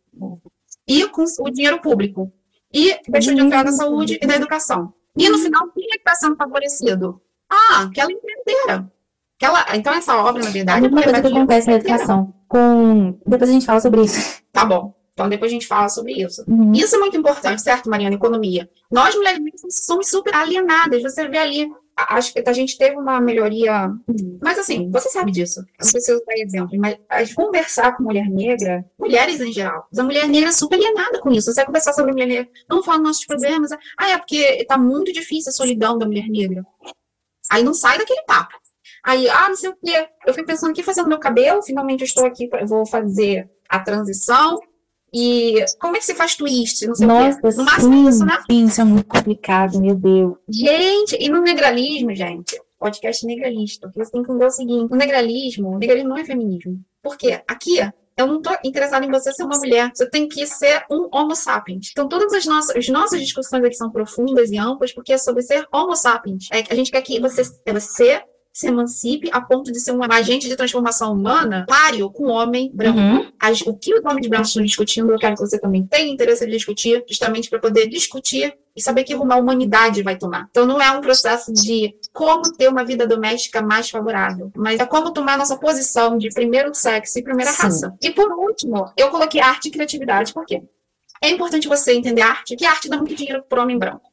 E 0.88 1.06
com 1.08 1.22
o 1.22 1.50
dinheiro 1.50 1.80
público. 1.80 2.32
E 2.74 2.98
deixou 3.08 3.34
de 3.34 3.40
entrar 3.40 3.64
na 3.64 3.70
saúde 3.70 4.18
e 4.20 4.26
na 4.26 4.34
educação. 4.34 4.92
E 5.16 5.28
no 5.28 5.38
final, 5.38 5.68
quem 5.68 5.84
é 5.84 5.90
que 5.90 5.98
está 5.98 6.14
sendo 6.16 6.34
favorecido? 6.34 7.22
Ah, 7.48 7.82
aquela 7.82 8.10
empreiteira. 8.10 8.90
Aquela, 9.36 9.76
então, 9.76 9.92
essa 9.94 10.16
obra, 10.16 10.42
na 10.42 10.50
verdade. 10.50 10.86
É 10.86 10.88
uma 10.88 11.02
coisa 11.02 11.20
que 11.20 11.26
acontece 11.28 11.66
na 11.68 11.74
educação. 11.74 12.34
Com... 12.48 13.18
Depois 13.26 13.50
a 13.50 13.52
gente 13.52 13.66
fala 13.66 13.80
sobre 13.80 14.02
isso. 14.02 14.42
Tá 14.52 14.64
bom. 14.64 14.94
Então, 15.12 15.28
depois 15.28 15.50
a 15.50 15.54
gente 15.54 15.66
fala 15.66 15.88
sobre 15.88 16.12
isso. 16.12 16.44
Uhum. 16.46 16.72
Isso 16.72 16.94
é 16.94 16.98
muito 16.98 17.16
importante, 17.16 17.62
certo, 17.62 17.88
Mariana? 17.88 18.16
Economia. 18.16 18.68
Nós, 18.90 19.14
mulheres, 19.14 19.40
somos 19.70 20.08
super 20.08 20.34
alienadas. 20.34 21.02
Você 21.02 21.26
vê 21.28 21.38
ali. 21.38 21.70
Acho 21.96 22.34
que 22.34 22.42
a 22.46 22.52
gente 22.52 22.76
teve 22.76 22.96
uma 22.96 23.18
melhoria. 23.18 23.90
Mas, 24.42 24.58
assim, 24.58 24.90
você 24.90 25.08
sabe 25.08 25.32
disso. 25.32 25.60
Eu 25.60 25.90
preciso 25.90 26.22
dar 26.26 26.36
exemplo. 26.36 26.78
Mas 26.78 27.32
conversar 27.34 27.96
com 27.96 28.02
mulher 28.02 28.28
negra, 28.28 28.84
mulheres 28.98 29.40
em 29.40 29.50
geral, 29.50 29.86
a 29.96 30.02
mulher 30.02 30.28
negra 30.28 30.50
é 30.50 30.52
super 30.52 30.76
alienada 30.76 31.18
com 31.20 31.30
isso. 31.30 31.50
Você 31.50 31.56
vai 31.56 31.66
conversar 31.66 31.94
sobre 31.94 32.12
mulher 32.12 32.26
negra, 32.26 32.48
não 32.68 32.82
fala 32.82 32.98
nossos 32.98 33.24
problemas. 33.24 33.70
Ah, 33.98 34.10
é 34.10 34.18
porque 34.18 34.66
tá 34.66 34.76
muito 34.76 35.10
difícil 35.10 35.48
a 35.48 35.52
solidão 35.52 35.96
da 35.96 36.04
mulher 36.04 36.28
negra. 36.28 36.62
Aí 37.50 37.62
não 37.62 37.72
sai 37.72 37.96
daquele 37.96 38.22
papo. 38.24 38.54
Aí, 39.06 39.28
ah, 39.28 39.48
não 39.48 39.54
sei 39.54 39.70
o 39.70 39.76
quê. 39.76 40.08
Eu 40.26 40.34
fui 40.34 40.44
pensando 40.44 40.72
aqui 40.72 40.82
fazendo 40.82 41.08
meu 41.08 41.20
cabelo, 41.20 41.62
finalmente 41.62 42.00
eu 42.00 42.06
estou 42.06 42.26
aqui, 42.26 42.50
eu 42.52 42.66
vou 42.66 42.84
fazer 42.84 43.48
a 43.68 43.78
transição. 43.78 44.58
E 45.14 45.64
como 45.78 45.96
é 45.96 46.00
que 46.00 46.04
você 46.04 46.14
faz 46.14 46.34
twist? 46.34 46.84
Não 46.84 46.94
sei 46.96 47.06
Nossa, 47.06 47.38
o 47.38 47.42
quê. 47.42 47.56
No 47.56 47.64
máximo 47.64 48.08
isso, 48.08 48.26
né? 48.26 48.38
sim, 48.50 48.64
isso 48.64 48.80
é 48.80 48.84
muito 48.84 49.06
complicado, 49.06 49.80
meu 49.80 49.94
Deus. 49.94 50.34
Gente, 50.48 51.16
e 51.20 51.28
no 51.28 51.40
negralismo, 51.40 52.12
gente, 52.16 52.60
podcast 52.80 53.24
negralista, 53.24 53.88
você 53.94 54.10
tem 54.10 54.24
que 54.24 54.28
entender 54.28 54.44
o 54.44 54.50
seguinte: 54.50 54.92
o 54.92 54.96
negralismo, 54.96 55.76
o 55.76 55.78
negralismo 55.78 56.08
não 56.08 56.18
é 56.18 56.24
feminismo. 56.24 56.84
Por 57.00 57.16
quê? 57.16 57.40
Aqui, 57.46 57.78
eu 58.16 58.26
não 58.26 58.42
tô 58.42 58.50
interessada 58.64 59.06
em 59.06 59.10
você 59.10 59.32
ser 59.32 59.44
uma 59.44 59.56
mulher. 59.56 59.88
Você 59.94 60.10
tem 60.10 60.26
que 60.26 60.44
ser 60.48 60.84
um 60.90 61.08
homo 61.12 61.36
sapiens. 61.36 61.90
Então, 61.92 62.08
todas 62.08 62.32
as 62.32 62.44
nossas, 62.44 62.74
as 62.74 62.88
nossas 62.88 63.20
discussões 63.20 63.62
aqui 63.62 63.76
são 63.76 63.92
profundas 63.92 64.50
e 64.50 64.58
amplas, 64.58 64.92
porque 64.92 65.12
é 65.12 65.18
sobre 65.18 65.42
ser 65.42 65.64
homo 65.72 65.94
sapiens. 65.94 66.48
É, 66.52 66.64
a 66.68 66.74
gente 66.74 66.90
quer 66.90 67.02
que 67.02 67.20
você, 67.20 67.42
você 67.72 68.20
se 68.56 68.68
emancipe 68.68 69.28
a 69.32 69.40
ponto 69.42 69.70
de 69.70 69.78
ser 69.78 69.92
um 69.92 70.02
agente 70.02 70.48
de 70.48 70.56
transformação 70.56 71.12
humana 71.12 71.66
páreo 71.68 72.08
com 72.10 72.24
o 72.24 72.30
homem 72.30 72.70
branco. 72.72 72.98
Uhum. 72.98 73.30
As- 73.38 73.60
o 73.60 73.76
que 73.76 73.92
os 73.94 74.02
homens 74.02 74.26
brancos 74.28 74.48
estão 74.48 74.62
discutindo, 74.64 75.10
eu 75.12 75.18
quero 75.18 75.34
que 75.34 75.42
você 75.42 75.58
também 75.58 75.86
tenha 75.86 76.10
interesse 76.10 76.46
em 76.46 76.48
discutir, 76.48 77.04
justamente 77.06 77.50
para 77.50 77.58
poder 77.58 77.86
discutir 77.86 78.56
e 78.74 78.80
saber 78.80 79.04
que 79.04 79.12
rumo 79.14 79.30
a 79.34 79.36
humanidade 79.36 80.02
vai 80.02 80.16
tomar. 80.16 80.46
Então, 80.50 80.64
não 80.64 80.80
é 80.80 80.90
um 80.90 81.02
processo 81.02 81.52
de 81.52 81.94
como 82.14 82.50
ter 82.56 82.68
uma 82.70 82.82
vida 82.82 83.06
doméstica 83.06 83.60
mais 83.60 83.90
favorável, 83.90 84.50
mas 84.56 84.80
é 84.80 84.86
como 84.86 85.12
tomar 85.12 85.36
nossa 85.36 85.58
posição 85.58 86.16
de 86.16 86.30
primeiro 86.30 86.74
sexo 86.74 87.18
e 87.18 87.22
primeira 87.22 87.52
Sim. 87.52 87.62
raça. 87.62 87.94
E 88.02 88.10
por 88.10 88.32
último, 88.32 88.90
eu 88.96 89.10
coloquei 89.10 89.40
arte 89.42 89.68
e 89.68 89.70
criatividade, 89.70 90.32
por 90.32 90.46
quê? 90.46 90.62
É 91.22 91.28
importante 91.28 91.68
você 91.68 91.92
entender 91.92 92.22
arte, 92.22 92.56
que 92.56 92.64
a 92.64 92.70
arte 92.70 92.88
dá 92.88 92.96
muito 92.96 93.14
dinheiro 93.14 93.42
para 93.46 93.60
o 93.60 93.62
homem 93.62 93.78
branco. 93.78 94.10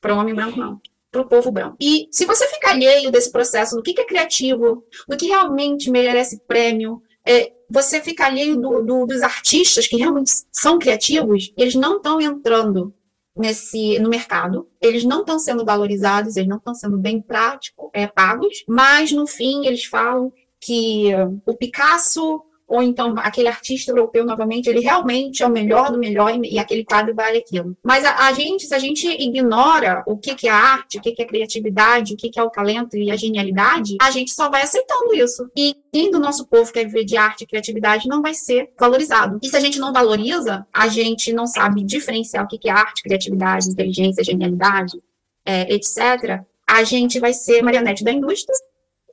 Para 0.00 0.14
o 0.14 0.18
homem 0.18 0.34
branco, 0.34 0.56
não. 0.58 0.80
Para 1.12 1.20
o 1.20 1.28
povo 1.28 1.52
branco. 1.52 1.76
E 1.78 2.08
se 2.10 2.24
você 2.24 2.48
ficar 2.48 2.70
alheio 2.70 3.10
desse 3.12 3.30
processo, 3.30 3.76
do 3.76 3.82
que, 3.82 3.92
que 3.92 4.00
é 4.00 4.04
criativo, 4.06 4.82
do 5.06 5.16
que 5.16 5.26
realmente 5.26 5.90
merece 5.90 6.40
prêmio, 6.48 7.02
é, 7.24 7.52
você 7.70 8.00
fica 8.00 8.24
alheio 8.26 8.56
do- 8.56 8.82
do- 8.82 9.06
dos 9.06 9.22
artistas 9.22 9.86
que 9.86 9.96
realmente 9.96 10.32
são 10.50 10.78
criativos, 10.78 11.52
eles 11.56 11.74
não 11.74 11.98
estão 11.98 12.18
entrando 12.20 12.94
nesse 13.36 13.98
no 13.98 14.08
mercado, 14.08 14.66
eles 14.80 15.04
não 15.04 15.20
estão 15.20 15.38
sendo 15.38 15.64
valorizados, 15.64 16.36
eles 16.36 16.48
não 16.48 16.56
estão 16.58 16.74
sendo 16.74 16.98
bem 16.98 17.20
prático, 17.20 17.90
é, 17.94 18.06
pagos, 18.06 18.64
mas 18.66 19.12
no 19.12 19.26
fim 19.26 19.66
eles 19.66 19.84
falam 19.84 20.32
que 20.60 21.10
o 21.46 21.54
Picasso 21.54 22.42
ou 22.72 22.82
então 22.82 23.14
aquele 23.18 23.48
artista 23.48 23.92
europeu 23.92 24.24
novamente, 24.24 24.66
ele 24.66 24.80
realmente 24.80 25.42
é 25.42 25.46
o 25.46 25.50
melhor 25.50 25.92
do 25.92 25.98
melhor 25.98 26.34
e, 26.42 26.58
aquele 26.58 26.82
quadro 26.82 27.14
vale 27.14 27.36
aquilo. 27.36 27.76
Mas 27.82 28.02
a, 28.02 28.28
a 28.28 28.32
gente, 28.32 28.64
se 28.64 28.74
a 28.74 28.78
gente 28.78 29.06
ignora 29.06 30.02
o 30.06 30.16
que, 30.16 30.34
que 30.34 30.48
é 30.48 30.50
a 30.50 30.56
arte, 30.56 30.96
o 30.96 31.02
que, 31.02 31.12
que 31.12 31.20
é 31.20 31.26
criatividade, 31.26 32.14
o 32.14 32.16
que, 32.16 32.30
que 32.30 32.40
é 32.40 32.42
o 32.42 32.48
talento 32.48 32.96
e 32.96 33.10
a 33.10 33.16
genialidade, 33.16 33.98
a 34.00 34.10
gente 34.10 34.30
só 34.32 34.48
vai 34.48 34.62
aceitando 34.62 35.14
isso. 35.14 35.50
E 35.54 35.76
quem 35.92 36.10
do 36.10 36.18
nosso 36.18 36.46
povo 36.46 36.72
quer 36.72 36.86
viver 36.86 37.04
de 37.04 37.14
arte 37.14 37.44
e 37.44 37.46
criatividade 37.46 38.08
não 38.08 38.22
vai 38.22 38.32
ser 38.32 38.70
valorizado. 38.80 39.38
E 39.42 39.48
se 39.50 39.56
a 39.56 39.60
gente 39.60 39.78
não 39.78 39.92
valoriza, 39.92 40.66
a 40.72 40.88
gente 40.88 41.30
não 41.30 41.46
sabe 41.46 41.84
diferenciar 41.84 42.46
o 42.46 42.48
que, 42.48 42.56
que 42.56 42.70
é 42.70 42.72
arte, 42.72 43.02
criatividade, 43.02 43.68
inteligência, 43.68 44.24
genialidade, 44.24 44.98
é, 45.44 45.74
etc., 45.74 46.42
a 46.66 46.84
gente 46.84 47.20
vai 47.20 47.34
ser 47.34 47.60
marionete 47.60 48.02
da 48.02 48.10
indústria 48.10 48.56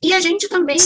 e 0.02 0.14
a 0.14 0.22
gente 0.22 0.48
também 0.48 0.78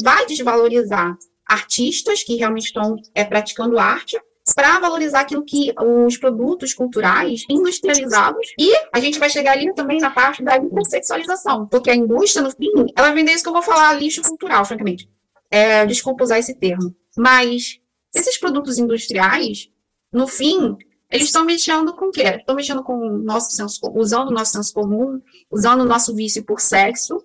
vai 0.00 0.26
desvalorizar 0.26 1.18
artistas 1.50 2.22
que 2.22 2.36
realmente 2.36 2.66
estão 2.66 2.96
é, 3.12 3.24
praticando 3.24 3.78
arte 3.78 4.16
para 4.54 4.78
valorizar 4.78 5.20
aquilo 5.20 5.44
que 5.44 5.72
os 5.78 6.16
produtos 6.16 6.72
culturais 6.72 7.44
industrializados 7.48 8.52
e 8.58 8.72
a 8.92 9.00
gente 9.00 9.18
vai 9.18 9.28
chegar 9.28 9.52
ali 9.52 9.72
também 9.74 9.98
na 9.98 10.10
parte 10.10 10.42
da 10.42 10.56
hipersexualização, 10.56 11.66
porque 11.66 11.90
a 11.90 11.94
indústria 11.94 12.42
no 12.42 12.50
fim, 12.50 12.70
ela 12.96 13.12
vende 13.12 13.32
isso 13.32 13.42
que 13.42 13.48
eu 13.48 13.52
vou 13.52 13.62
falar 13.62 13.92
lixo 13.94 14.22
cultural, 14.22 14.64
francamente. 14.64 15.08
É, 15.50 15.84
desculpa 15.84 16.24
usar 16.24 16.38
esse 16.38 16.54
termo, 16.54 16.94
mas 17.16 17.80
esses 18.14 18.38
produtos 18.38 18.78
industriais, 18.78 19.68
no 20.12 20.28
fim, 20.28 20.76
eles 21.10 21.26
estão 21.26 21.44
mexendo 21.44 21.92
com 21.94 22.06
o 22.06 22.10
quê? 22.12 22.36
Estão 22.38 22.54
mexendo 22.54 22.84
com 22.84 22.96
o 22.96 23.18
nosso 23.18 23.50
senso, 23.50 23.80
usando 23.94 24.28
o 24.28 24.32
nosso 24.32 24.52
senso 24.52 24.72
comum, 24.72 25.20
usando 25.50 25.80
o 25.80 25.84
nosso 25.84 26.14
vício 26.14 26.44
por 26.44 26.60
sexo, 26.60 27.20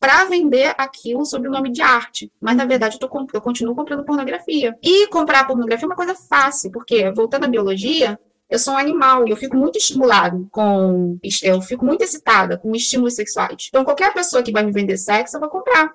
para 0.00 0.24
vender 0.24 0.74
aquilo 0.78 1.26
sob 1.26 1.46
o 1.46 1.50
nome 1.50 1.70
de 1.70 1.82
arte. 1.82 2.32
Mas, 2.40 2.56
na 2.56 2.64
verdade, 2.64 2.96
eu, 2.96 3.06
tô, 3.06 3.26
eu 3.34 3.40
continuo 3.42 3.74
comprando 3.74 4.02
pornografia. 4.02 4.76
E 4.82 5.06
comprar 5.08 5.46
pornografia 5.46 5.84
é 5.84 5.88
uma 5.88 5.94
coisa 5.94 6.14
fácil, 6.14 6.72
porque, 6.72 7.10
voltando 7.12 7.44
à 7.44 7.48
biologia, 7.48 8.18
eu 8.48 8.58
sou 8.58 8.72
um 8.72 8.78
animal 8.78 9.28
e 9.28 9.30
eu 9.30 9.36
fico 9.36 9.54
muito 9.54 9.76
estimulado 9.76 10.48
com. 10.50 11.18
Eu 11.42 11.60
fico 11.60 11.84
muito 11.84 12.02
excitada 12.02 12.56
com 12.56 12.74
estímulos 12.74 13.14
sexuais. 13.14 13.68
Então, 13.68 13.84
qualquer 13.84 14.12
pessoa 14.14 14.42
que 14.42 14.50
vai 14.50 14.64
me 14.64 14.72
vender 14.72 14.96
sexo, 14.96 15.36
eu 15.36 15.40
vou 15.40 15.50
comprar. 15.50 15.94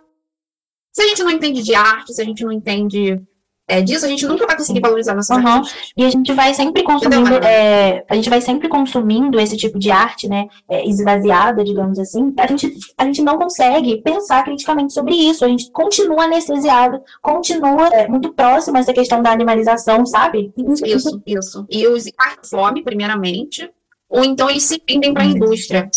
Se 0.93 1.01
a 1.01 1.07
gente 1.07 1.23
não 1.23 1.31
entende 1.31 1.63
de 1.63 1.73
arte, 1.73 2.13
se 2.13 2.21
a 2.21 2.25
gente 2.25 2.45
não 2.45 2.51
entende 2.51 3.19
é, 3.67 3.81
disso, 3.81 4.05
a 4.05 4.07
gente 4.07 4.25
nunca 4.27 4.45
vai 4.45 4.55
conseguir 4.55 4.79
valorizar 4.79 5.15
nossos 5.15 5.35
Uhum. 5.35 5.47
artistas. 5.47 5.91
E 5.97 6.03
a 6.05 6.09
gente 6.09 6.31
vai 6.33 6.53
sempre 6.53 6.83
consumindo, 6.83 7.33
é, 7.43 8.03
a 8.07 8.15
gente 8.15 8.29
vai 8.29 8.39
sempre 8.39 8.67
consumindo 8.67 9.39
esse 9.39 9.57
tipo 9.57 9.79
de 9.79 9.89
arte, 9.89 10.27
né, 10.27 10.47
é, 10.69 10.87
esvaziada, 10.87 11.63
digamos 11.63 11.97
assim. 11.97 12.33
A 12.37 12.47
gente, 12.47 12.73
a 12.97 13.05
gente 13.05 13.21
não 13.23 13.37
consegue 13.37 14.01
pensar 14.01 14.43
criticamente 14.43 14.93
sobre 14.93 15.15
isso. 15.15 15.43
A 15.43 15.47
gente 15.47 15.71
continua 15.71 16.25
anestesiado, 16.25 17.01
continua 17.21 17.87
é, 17.87 18.07
muito 18.07 18.31
próximo 18.33 18.77
a 18.77 18.81
essa 18.81 18.93
questão 18.93 19.21
da 19.21 19.31
animalização, 19.31 20.05
sabe? 20.05 20.53
Isso, 20.57 21.21
isso. 21.25 21.65
E 21.69 21.87
os 21.87 22.05
fome, 22.49 22.83
primeiramente, 22.83 23.69
ou 24.09 24.23
então 24.23 24.49
eles 24.49 24.63
se 24.63 24.81
vendem 24.87 25.13
para 25.13 25.23
a 25.23 25.27
indústria. 25.27 25.89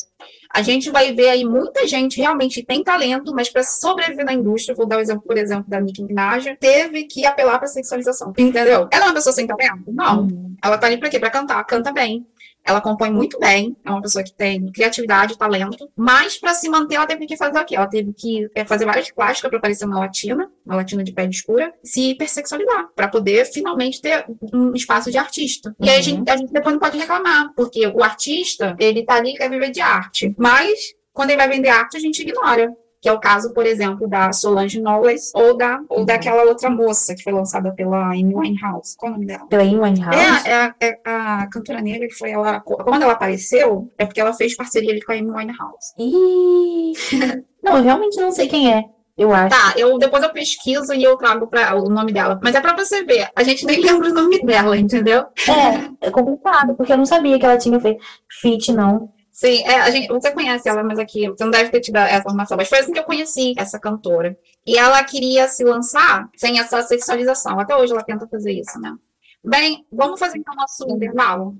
A 0.50 0.62
gente 0.62 0.90
vai 0.90 1.12
ver 1.12 1.28
aí 1.28 1.44
muita 1.44 1.86
gente 1.86 2.18
realmente 2.18 2.64
tem 2.64 2.82
talento, 2.82 3.34
mas 3.34 3.50
para 3.50 3.62
sobreviver 3.62 4.24
na 4.24 4.32
indústria, 4.32 4.74
vou 4.74 4.86
dar 4.86 4.96
o 4.96 5.00
exemplo, 5.00 5.22
por 5.22 5.36
exemplo, 5.36 5.64
da 5.68 5.80
Nicki 5.80 6.02
Minaj, 6.02 6.56
teve 6.58 7.04
que 7.04 7.26
apelar 7.26 7.58
para 7.58 7.68
sexualização. 7.68 8.32
Entendeu? 8.36 8.88
Ela 8.90 9.04
é 9.04 9.08
uma 9.08 9.14
pessoa 9.14 9.32
sem 9.32 9.46
talento? 9.46 9.92
Não. 9.92 10.26
Ela 10.62 10.78
tá 10.78 10.86
ali 10.86 10.96
para 10.96 11.10
quê? 11.10 11.18
Para 11.18 11.30
cantar. 11.30 11.62
Canta 11.64 11.92
bem. 11.92 12.26
Ela 12.68 12.80
compõe 12.82 13.10
muito 13.10 13.38
bem, 13.40 13.74
é 13.84 13.90
uma 13.90 14.02
pessoa 14.02 14.22
que 14.22 14.32
tem 14.32 14.70
criatividade, 14.70 15.38
talento, 15.38 15.88
mas 15.96 16.36
para 16.36 16.52
se 16.52 16.68
manter 16.68 16.96
ela 16.96 17.06
teve 17.06 17.26
que 17.26 17.36
fazer 17.36 17.58
o 17.58 17.64
quê? 17.64 17.74
Ela 17.76 17.86
teve 17.86 18.12
que 18.12 18.46
é, 18.54 18.64
fazer 18.64 18.84
várias 18.84 19.10
plásticas 19.10 19.50
para 19.50 19.58
parecer 19.60 19.86
uma 19.86 19.98
latina, 19.98 20.50
uma 20.66 20.76
latina 20.76 21.02
de 21.02 21.12
pele 21.12 21.30
escura, 21.30 21.72
se 21.82 22.10
hipersexualizar, 22.10 22.88
para 22.94 23.08
poder 23.08 23.46
finalmente 23.46 24.02
ter 24.02 24.26
um 24.52 24.74
espaço 24.74 25.10
de 25.10 25.16
artista. 25.16 25.74
E 25.80 25.88
aí 25.88 25.94
a 25.94 25.98
Uhum. 25.98 26.02
gente, 26.02 26.30
a 26.30 26.36
gente 26.36 26.52
depois 26.52 26.74
não 26.74 26.80
pode 26.80 26.98
reclamar, 26.98 27.52
porque 27.56 27.86
o 27.86 28.02
artista, 28.02 28.76
ele 28.78 29.02
tá 29.04 29.14
ali 29.14 29.30
e 29.30 29.36
quer 29.36 29.48
viver 29.48 29.70
de 29.70 29.80
arte, 29.80 30.34
mas 30.38 30.78
quando 31.12 31.30
ele 31.30 31.38
vai 31.38 31.48
vender 31.48 31.68
arte, 31.70 31.96
a 31.96 32.00
gente 32.00 32.20
ignora. 32.22 32.70
Que 33.00 33.08
é 33.08 33.12
o 33.12 33.20
caso, 33.20 33.52
por 33.54 33.64
exemplo, 33.64 34.08
da 34.08 34.32
Solange 34.32 34.80
Knowles 34.80 35.30
ou, 35.34 35.56
da, 35.56 35.78
ou 35.88 36.04
daquela 36.04 36.42
outra 36.42 36.68
moça 36.68 37.14
que 37.14 37.22
foi 37.22 37.32
lançada 37.32 37.72
pela 37.72 38.08
Amy 38.10 38.34
Winehouse. 38.34 38.96
Qual 38.96 39.10
é 39.10 39.14
o 39.14 39.14
nome 39.14 39.26
dela? 39.26 39.46
Pela 39.46 39.62
Amy 39.62 39.78
Winehouse. 39.78 40.18
É, 40.18 40.50
é, 40.50 40.54
a- 40.56 40.74
é 40.80 40.98
a 41.04 41.48
cantora 41.52 41.80
negra 41.80 42.08
que 42.08 42.14
foi 42.14 42.30
ela. 42.32 42.58
Quando 42.60 43.02
ela 43.02 43.12
apareceu, 43.12 43.88
é 43.96 44.04
porque 44.04 44.20
ela 44.20 44.32
fez 44.32 44.56
parceria 44.56 44.90
ali 44.90 45.00
com 45.00 45.12
a 45.12 45.14
Amy 45.14 45.30
Winehouse. 45.30 45.92
Ih, 45.98 46.92
não, 47.62 47.76
eu 47.78 47.82
realmente 47.84 48.20
não 48.20 48.32
sei 48.32 48.48
quem 48.48 48.72
é. 48.72 48.82
Eu 49.16 49.32
acho. 49.32 49.48
Tá, 49.56 49.74
eu, 49.76 49.98
depois 49.98 50.22
eu 50.22 50.32
pesquiso 50.32 50.92
e 50.94 51.02
eu 51.02 51.16
trago 51.16 51.48
pra, 51.48 51.74
o 51.76 51.88
nome 51.88 52.12
dela. 52.12 52.38
Mas 52.42 52.54
é 52.54 52.60
pra 52.60 52.76
você 52.76 53.02
ver, 53.04 53.28
a 53.34 53.42
gente 53.42 53.64
nem 53.66 53.80
lembra 53.82 54.10
o 54.10 54.14
nome 54.14 54.40
dela, 54.44 54.76
entendeu? 54.76 55.24
É, 55.48 56.06
é 56.06 56.10
complicado, 56.10 56.74
porque 56.76 56.92
eu 56.92 56.96
não 56.96 57.04
sabia 57.06 57.36
que 57.38 57.44
ela 57.44 57.58
tinha 57.58 57.80
feito 57.80 58.00
feat, 58.40 58.72
não. 58.72 59.08
Sim, 59.38 59.62
é, 59.62 59.82
a 59.82 59.90
gente, 59.92 60.08
você 60.08 60.32
conhece 60.32 60.68
ela, 60.68 60.82
mas 60.82 60.98
aqui, 60.98 61.28
você 61.28 61.44
não 61.44 61.52
deve 61.52 61.70
ter 61.70 61.78
tido 61.78 61.94
essa 61.94 62.18
informação, 62.18 62.56
mas 62.56 62.68
foi 62.68 62.80
assim 62.80 62.92
que 62.92 62.98
eu 62.98 63.04
conheci 63.04 63.54
essa 63.56 63.78
cantora. 63.78 64.36
E 64.66 64.76
ela 64.76 65.02
queria 65.04 65.46
se 65.46 65.62
lançar 65.62 66.28
sem 66.36 66.58
essa 66.58 66.82
sexualização. 66.82 67.60
Até 67.60 67.76
hoje 67.76 67.92
ela 67.92 68.02
tenta 68.02 68.26
fazer 68.26 68.50
isso, 68.50 68.80
né? 68.80 68.96
Bem, 69.44 69.86
vamos 69.92 70.18
fazer 70.18 70.38
então 70.38 70.52
nosso 70.56 70.84
intervalo? 70.90 71.56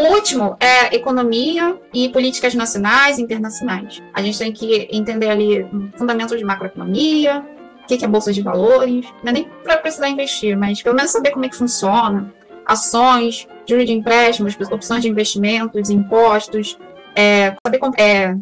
O 0.00 0.14
último 0.14 0.56
é 0.58 0.96
economia 0.96 1.78
e 1.92 2.08
políticas 2.08 2.54
nacionais 2.54 3.18
e 3.18 3.22
internacionais. 3.22 4.02
A 4.14 4.22
gente 4.22 4.38
tem 4.38 4.50
que 4.50 4.88
entender 4.90 5.28
ali 5.28 5.68
fundamentos 5.94 6.38
de 6.38 6.44
macroeconomia, 6.44 7.44
que 7.86 8.02
é 8.02 8.08
bolsa 8.08 8.32
de 8.32 8.40
valores, 8.40 9.04
não 9.22 9.28
é 9.28 9.32
nem 9.32 9.44
para 9.62 9.76
precisar 9.76 10.08
investir, 10.08 10.56
mas 10.56 10.82
pelo 10.82 10.96
menos 10.96 11.10
saber 11.10 11.32
como 11.32 11.44
é 11.44 11.50
que 11.50 11.56
funciona, 11.56 12.32
ações, 12.64 13.46
juros 13.68 13.84
de 13.84 13.92
empréstimos, 13.92 14.56
opções 14.72 15.02
de 15.02 15.08
investimentos, 15.10 15.90
impostos, 15.90 16.78
é, 17.14 17.54
saber 17.62 17.78
é, 17.98 18.34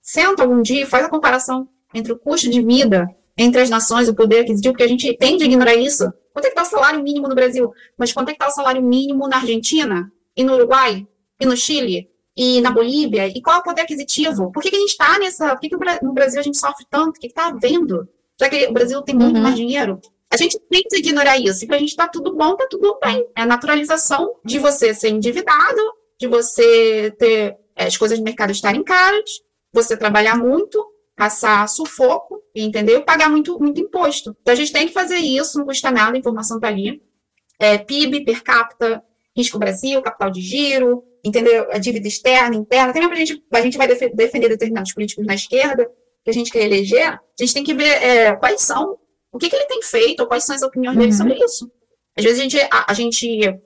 senta 0.00 0.44
algum 0.44 0.62
dia 0.62 0.84
e 0.84 0.86
faz 0.86 1.04
a 1.04 1.10
comparação 1.10 1.68
entre 1.92 2.10
o 2.10 2.18
custo 2.18 2.48
de 2.48 2.62
vida 2.62 3.06
entre 3.36 3.60
as 3.60 3.68
nações, 3.68 4.08
o 4.08 4.14
poder 4.14 4.40
aquisitivo, 4.40 4.72
porque 4.72 4.84
a 4.84 4.88
gente 4.88 5.14
tende 5.18 5.44
a 5.44 5.46
ignorar 5.46 5.74
isso. 5.74 6.10
Quanto 6.32 6.46
é 6.46 6.48
que 6.48 6.58
está 6.58 6.62
o 6.62 6.64
salário 6.64 7.02
mínimo 7.02 7.28
no 7.28 7.34
Brasil? 7.34 7.70
Mas 7.98 8.12
quanto 8.12 8.30
é 8.30 8.32
que 8.32 8.42
está 8.42 8.48
o 8.48 8.54
salário 8.54 8.82
mínimo 8.82 9.28
na 9.28 9.36
Argentina? 9.36 10.10
E 10.36 10.44
no 10.44 10.54
Uruguai? 10.54 11.06
E 11.40 11.46
no 11.46 11.56
Chile? 11.56 12.10
E 12.36 12.60
na 12.60 12.70
Bolívia? 12.70 13.26
E 13.26 13.40
qual 13.40 13.56
é 13.56 13.58
o 13.60 13.62
poder 13.62 13.82
aquisitivo? 13.82 14.52
Por 14.52 14.62
que, 14.62 14.70
que 14.70 14.76
a 14.76 14.80
gente 14.80 14.90
está 14.90 15.18
nessa... 15.18 15.54
Por 15.54 15.60
que, 15.60 15.70
que 15.70 15.76
no 16.04 16.12
Brasil 16.12 16.38
a 16.38 16.42
gente 16.42 16.58
sofre 16.58 16.84
tanto? 16.90 17.16
O 17.16 17.20
que 17.20 17.28
está 17.28 17.46
havendo? 17.46 18.08
Já 18.38 18.48
que 18.48 18.66
o 18.66 18.72
Brasil 18.72 19.00
tem 19.02 19.14
muito 19.14 19.36
uhum. 19.36 19.42
mais 19.42 19.56
dinheiro. 19.56 20.00
A 20.30 20.36
gente 20.36 20.58
tem 20.70 20.82
que 20.82 20.98
ignorar 20.98 21.38
isso. 21.38 21.64
E 21.64 21.66
para 21.66 21.76
a 21.76 21.78
gente 21.78 21.90
está 21.90 22.06
tudo 22.06 22.34
bom, 22.34 22.52
está 22.52 22.66
tudo 22.68 22.98
bem. 23.02 23.26
É 23.34 23.42
a 23.42 23.46
naturalização 23.46 24.34
de 24.44 24.58
você 24.58 24.92
ser 24.92 25.08
endividado, 25.08 25.80
de 26.20 26.26
você 26.26 27.14
ter 27.18 27.56
é, 27.74 27.86
as 27.86 27.96
coisas 27.96 28.18
do 28.18 28.24
mercado 28.24 28.50
estarem 28.50 28.82
caras, 28.82 29.30
você 29.72 29.96
trabalhar 29.96 30.36
muito, 30.36 30.84
passar 31.16 31.68
sufoco, 31.68 32.42
entendeu? 32.54 33.02
Pagar 33.02 33.30
muito, 33.30 33.58
muito 33.58 33.80
imposto. 33.80 34.36
Então 34.42 34.52
a 34.52 34.56
gente 34.56 34.72
tem 34.72 34.86
que 34.86 34.92
fazer 34.92 35.16
isso, 35.16 35.58
não 35.58 35.66
custa 35.66 35.90
nada, 35.90 36.16
a 36.16 36.18
informação 36.18 36.56
está 36.56 36.68
ali. 36.68 37.02
É, 37.58 37.78
PIB 37.78 38.24
per 38.24 38.42
capita, 38.42 39.02
risco 39.36 39.58
Brasil, 39.58 40.00
capital 40.00 40.30
de 40.30 40.40
giro, 40.40 41.04
entendeu? 41.24 41.70
A 41.70 41.78
dívida 41.78 42.08
externa, 42.08 42.56
interna. 42.56 42.92
Também 42.92 43.10
a 43.10 43.14
gente, 43.14 43.44
a 43.52 43.60
gente 43.60 43.76
vai 43.76 43.86
defender 43.86 44.48
determinados 44.48 44.92
políticos 44.92 45.26
na 45.26 45.34
esquerda, 45.34 45.90
que 46.24 46.30
a 46.30 46.32
gente 46.32 46.50
quer 46.50 46.64
eleger, 46.64 47.08
a 47.08 47.20
gente 47.38 47.54
tem 47.54 47.62
que 47.62 47.74
ver 47.74 48.02
é, 48.02 48.34
quais 48.34 48.62
são, 48.62 48.98
o 49.30 49.38
que, 49.38 49.48
que 49.48 49.56
ele 49.56 49.66
tem 49.66 49.82
feito, 49.82 50.20
ou 50.20 50.26
quais 50.26 50.44
são 50.44 50.56
as 50.56 50.62
opiniões 50.62 50.96
uhum. 50.96 51.02
dele 51.02 51.12
sobre 51.12 51.34
isso. 51.44 51.70
Às 52.16 52.24
vezes 52.24 52.40
a 52.40 52.42
gente, 52.42 52.58
a, 52.58 52.86
a 52.88 52.94
gente 52.94 53.60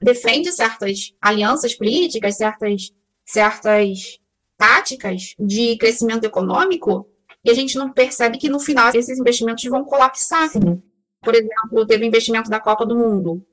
defende 0.00 0.52
certas 0.52 1.12
alianças 1.20 1.74
políticas, 1.74 2.36
certas, 2.36 2.92
certas 3.24 4.18
táticas 4.56 5.34
de 5.38 5.76
crescimento 5.76 6.24
econômico, 6.24 7.08
e 7.44 7.50
a 7.50 7.54
gente 7.54 7.76
não 7.76 7.92
percebe 7.92 8.38
que 8.38 8.48
no 8.48 8.58
final 8.58 8.90
esses 8.94 9.18
investimentos 9.18 9.64
vão 9.64 9.84
colapsar. 9.84 10.48
Sim. 10.50 10.82
Por 11.22 11.34
exemplo, 11.34 11.86
teve 11.86 12.06
investimento 12.06 12.48
da 12.48 12.60
Copa 12.60 12.86
do 12.86 12.96
Mundo. 12.96 13.44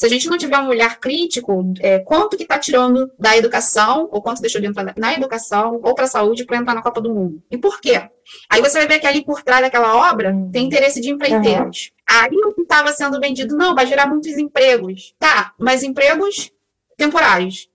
Se 0.00 0.06
a 0.06 0.08
gente 0.08 0.30
não 0.30 0.38
tiver 0.38 0.58
um 0.58 0.68
olhar 0.68 0.98
crítico, 0.98 1.74
é, 1.78 1.98
quanto 1.98 2.34
que 2.34 2.44
está 2.44 2.58
tirando 2.58 3.12
da 3.18 3.36
educação, 3.36 4.08
ou 4.10 4.22
quanto 4.22 4.40
deixou 4.40 4.58
de 4.58 4.66
entrar 4.66 4.94
na 4.96 5.12
educação, 5.12 5.78
ou 5.82 5.94
para 5.94 6.06
a 6.06 6.08
saúde, 6.08 6.46
para 6.46 6.56
entrar 6.56 6.72
na 6.72 6.80
Copa 6.80 7.02
do 7.02 7.12
Mundo. 7.12 7.42
E 7.50 7.58
por 7.58 7.82
quê? 7.82 8.08
Aí 8.48 8.62
você 8.62 8.78
vai 8.78 8.88
ver 8.88 8.98
que 8.98 9.06
ali 9.06 9.22
por 9.22 9.42
trás 9.42 9.60
daquela 9.60 10.10
obra 10.10 10.34
tem 10.50 10.64
interesse 10.64 11.02
de 11.02 11.10
empreiteiros. 11.10 11.90
Uhum. 11.92 12.16
Aí 12.18 12.34
o 12.46 12.54
que 12.54 12.62
estava 12.62 12.94
sendo 12.94 13.20
vendido, 13.20 13.54
não, 13.54 13.74
vai 13.74 13.86
gerar 13.86 14.06
muitos 14.06 14.38
empregos. 14.38 15.14
Tá, 15.18 15.52
mas 15.58 15.82
empregos 15.82 16.50
temporários. 16.96 17.68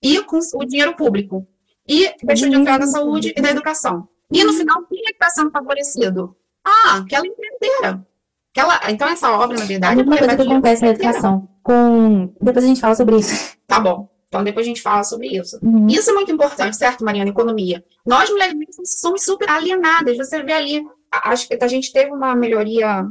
E 0.00 0.22
com 0.22 0.38
o 0.38 0.64
dinheiro 0.64 0.94
público. 0.94 1.44
E 1.88 2.14
deixou 2.22 2.48
de 2.48 2.54
entrar 2.54 2.78
na 2.78 2.86
saúde 2.86 3.34
e 3.36 3.40
na 3.40 3.50
educação. 3.50 4.08
E 4.30 4.44
no 4.44 4.52
final, 4.52 4.84
quem 4.84 5.00
é 5.00 5.06
que 5.06 5.14
está 5.14 5.28
sendo 5.28 5.50
favorecido? 5.50 6.36
Ah, 6.64 6.98
aquela 6.98 7.26
empreiteira. 7.26 8.06
Aquela, 8.54 8.90
então, 8.90 9.08
essa 9.08 9.30
obra, 9.32 9.58
na 9.58 9.64
verdade. 9.64 10.00
É 10.00 10.02
uma 10.04 10.16
coisa 10.16 10.36
que 10.36 10.42
acontece 10.42 10.82
na 10.82 10.90
educação. 10.90 11.48
Com... 11.62 12.32
Depois 12.40 12.64
a 12.64 12.68
gente 12.68 12.80
fala 12.80 12.94
sobre 12.94 13.16
isso. 13.16 13.56
Tá 13.66 13.80
bom. 13.80 14.10
Então, 14.28 14.44
depois 14.44 14.64
a 14.64 14.68
gente 14.68 14.82
fala 14.82 15.02
sobre 15.04 15.28
isso. 15.28 15.58
Uhum. 15.62 15.86
Isso 15.88 16.10
é 16.10 16.12
muito 16.14 16.32
importante, 16.32 16.76
certo, 16.76 17.04
Mariana? 17.04 17.30
Economia. 17.30 17.84
Nós, 18.06 18.30
mulheres, 18.30 18.54
somos 18.84 19.22
super 19.22 19.48
alienadas. 19.48 20.16
Você 20.16 20.42
vê 20.42 20.52
ali 20.52 20.86
acho 21.12 21.46
que 21.46 21.58
a 21.60 21.68
gente 21.68 21.92
teve 21.92 22.10
uma 22.10 22.34
melhoria. 22.34 23.06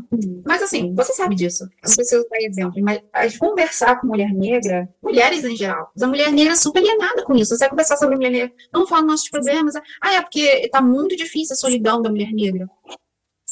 Mas 0.45 0.63
assim, 0.63 0.93
você 0.95 1.13
sabe 1.13 1.35
disso. 1.35 1.65
Eu 1.65 1.89
não 1.89 1.95
preciso 1.95 2.27
dar 2.29 2.41
exemplo, 2.41 2.81
mas 2.81 3.37
conversar 3.37 3.99
com 3.99 4.07
mulher 4.07 4.33
negra, 4.33 4.89
mulheres 5.01 5.43
em 5.43 5.55
geral, 5.55 5.91
a 6.01 6.07
mulher 6.07 6.31
negra 6.31 6.53
é 6.53 6.55
super 6.55 6.79
alienada 6.79 7.23
com 7.23 7.35
isso. 7.35 7.55
Você 7.55 7.59
vai 7.59 7.69
conversar 7.69 7.97
sobre 7.97 8.15
mulher 8.15 8.31
negra, 8.31 8.51
não 8.73 8.87
fala 8.87 9.03
nossos 9.03 9.29
problemas. 9.29 9.75
Ah, 10.01 10.13
é 10.13 10.21
porque 10.21 10.67
tá 10.69 10.81
muito 10.81 11.15
difícil 11.15 11.53
a 11.53 11.57
solidão 11.57 12.01
da 12.01 12.09
mulher 12.09 12.31
negra. 12.31 12.67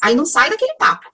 Aí 0.01 0.15
não 0.15 0.25
sai 0.25 0.49
daquele 0.49 0.73
papo. 0.75 1.05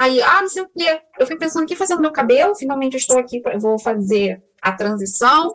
Aí, 0.00 0.22
ah, 0.22 0.40
não 0.40 0.48
sei 0.48 0.62
o 0.62 0.68
quê. 0.74 0.98
Eu 1.18 1.26
fui 1.26 1.36
pensando 1.36 1.64
aqui 1.64 1.76
fazendo 1.76 2.00
meu 2.00 2.10
cabelo, 2.10 2.54
finalmente 2.54 2.94
eu 2.94 2.98
estou 2.98 3.18
aqui, 3.18 3.42
vou 3.58 3.78
fazer 3.78 4.42
a 4.62 4.72
transição. 4.72 5.52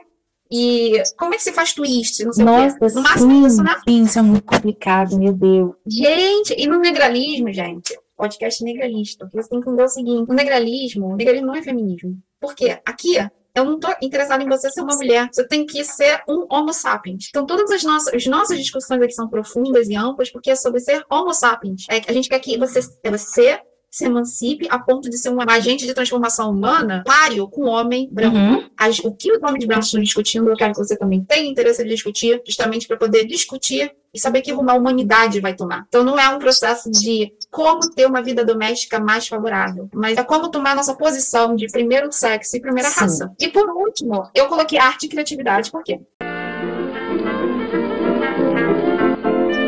E 0.51 1.01
como 1.17 1.33
é 1.33 1.37
que 1.37 1.41
você 1.41 1.51
faz 1.51 1.73
twist? 1.73 2.23
Não 2.23 2.31
sei 2.31 2.45
Nossa, 2.45 2.75
o 2.75 2.79
quê. 2.79 2.93
No 2.93 3.01
máximo 3.01 3.31
sim, 3.31 3.45
isso, 3.47 3.63
né? 3.63 3.75
Sim, 3.89 4.03
isso 4.03 4.19
é 4.19 4.21
muito 4.21 4.45
complicado, 4.45 5.17
meu 5.17 5.33
Deus. 5.33 5.73
Gente, 5.87 6.53
e 6.55 6.67
no 6.67 6.77
negralismo, 6.77 7.51
gente, 7.51 7.99
podcast 8.15 8.63
negralista, 8.63 9.25
porque 9.25 9.41
você 9.41 9.49
tem 9.49 9.59
que 9.59 9.67
entender 9.67 9.83
o 9.83 9.87
seguinte: 9.87 10.29
o 10.29 10.33
negralismo, 10.35 11.07
o 11.07 11.15
negralismo 11.15 11.47
não 11.47 11.55
é 11.55 11.63
feminismo. 11.63 12.15
Por 12.39 12.53
quê? 12.53 12.79
Aqui, 12.85 13.17
eu 13.55 13.65
não 13.65 13.77
estou 13.77 13.95
interessada 13.99 14.43
em 14.43 14.47
você 14.47 14.69
ser 14.69 14.81
uma 14.81 14.95
mulher. 14.95 15.27
Você 15.31 15.47
tem 15.47 15.65
que 15.65 15.83
ser 15.83 16.21
um 16.29 16.45
homo 16.51 16.71
sapiens. 16.71 17.29
Então, 17.29 17.47
todas 17.47 17.71
as 17.71 17.83
nossas, 17.83 18.13
as 18.13 18.27
nossas 18.27 18.59
discussões 18.59 19.01
aqui 19.01 19.13
são 19.13 19.27
profundas 19.27 19.89
e 19.89 19.95
amplas, 19.95 20.29
porque 20.29 20.51
é 20.51 20.55
sobre 20.55 20.81
ser 20.81 21.03
homo 21.09 21.33
sapiens. 21.33 21.85
É, 21.89 21.99
a 22.07 22.13
gente 22.13 22.29
quer 22.29 22.37
que 22.37 22.59
você, 22.59 22.81
você 23.09 23.59
se 23.95 24.03
emancipe 24.03 24.67
a 24.69 24.77
ponto 24.77 25.09
de 25.09 25.17
ser 25.17 25.29
um 25.29 25.37
agente 25.47 25.85
de 25.85 25.93
transformação 25.93 26.51
humana 26.51 27.01
páreo 27.05 27.47
com 27.47 27.61
o 27.61 27.69
homem 27.69 28.09
branco. 28.11 28.35
Uhum. 28.35 28.69
As, 28.75 28.99
o 28.99 29.13
que 29.13 29.31
os 29.31 29.41
homens 29.41 29.63
brancos 29.63 29.85
estão 29.85 30.01
discutindo, 30.01 30.49
eu 30.49 30.57
quero 30.57 30.73
que 30.73 30.79
você 30.79 30.97
também 30.97 31.23
tenha 31.23 31.49
interesse 31.49 31.81
em 31.81 31.87
discutir, 31.87 32.41
justamente 32.45 32.89
para 32.89 32.97
poder 32.97 33.25
discutir 33.25 33.89
e 34.13 34.19
saber 34.19 34.41
que 34.41 34.51
rumo 34.51 34.69
a 34.69 34.73
humanidade 34.73 35.39
vai 35.39 35.55
tomar. 35.55 35.85
Então, 35.87 36.03
não 36.03 36.19
é 36.19 36.27
um 36.27 36.39
processo 36.39 36.91
de 36.91 37.31
como 37.49 37.89
ter 37.91 38.05
uma 38.05 38.21
vida 38.21 38.43
doméstica 38.43 38.99
mais 38.99 39.29
favorável, 39.29 39.87
mas 39.93 40.17
é 40.17 40.23
como 40.25 40.51
tomar 40.51 40.75
nossa 40.75 40.93
posição 40.93 41.55
de 41.55 41.67
primeiro 41.71 42.11
sexo 42.11 42.57
e 42.57 42.59
primeira 42.59 42.89
Sim. 42.89 42.99
raça. 42.99 43.31
E 43.39 43.47
por 43.47 43.69
último, 43.69 44.29
eu 44.35 44.47
coloquei 44.47 44.77
arte 44.77 45.05
e 45.05 45.09
criatividade, 45.09 45.71
por 45.71 45.85
quê? 45.85 46.01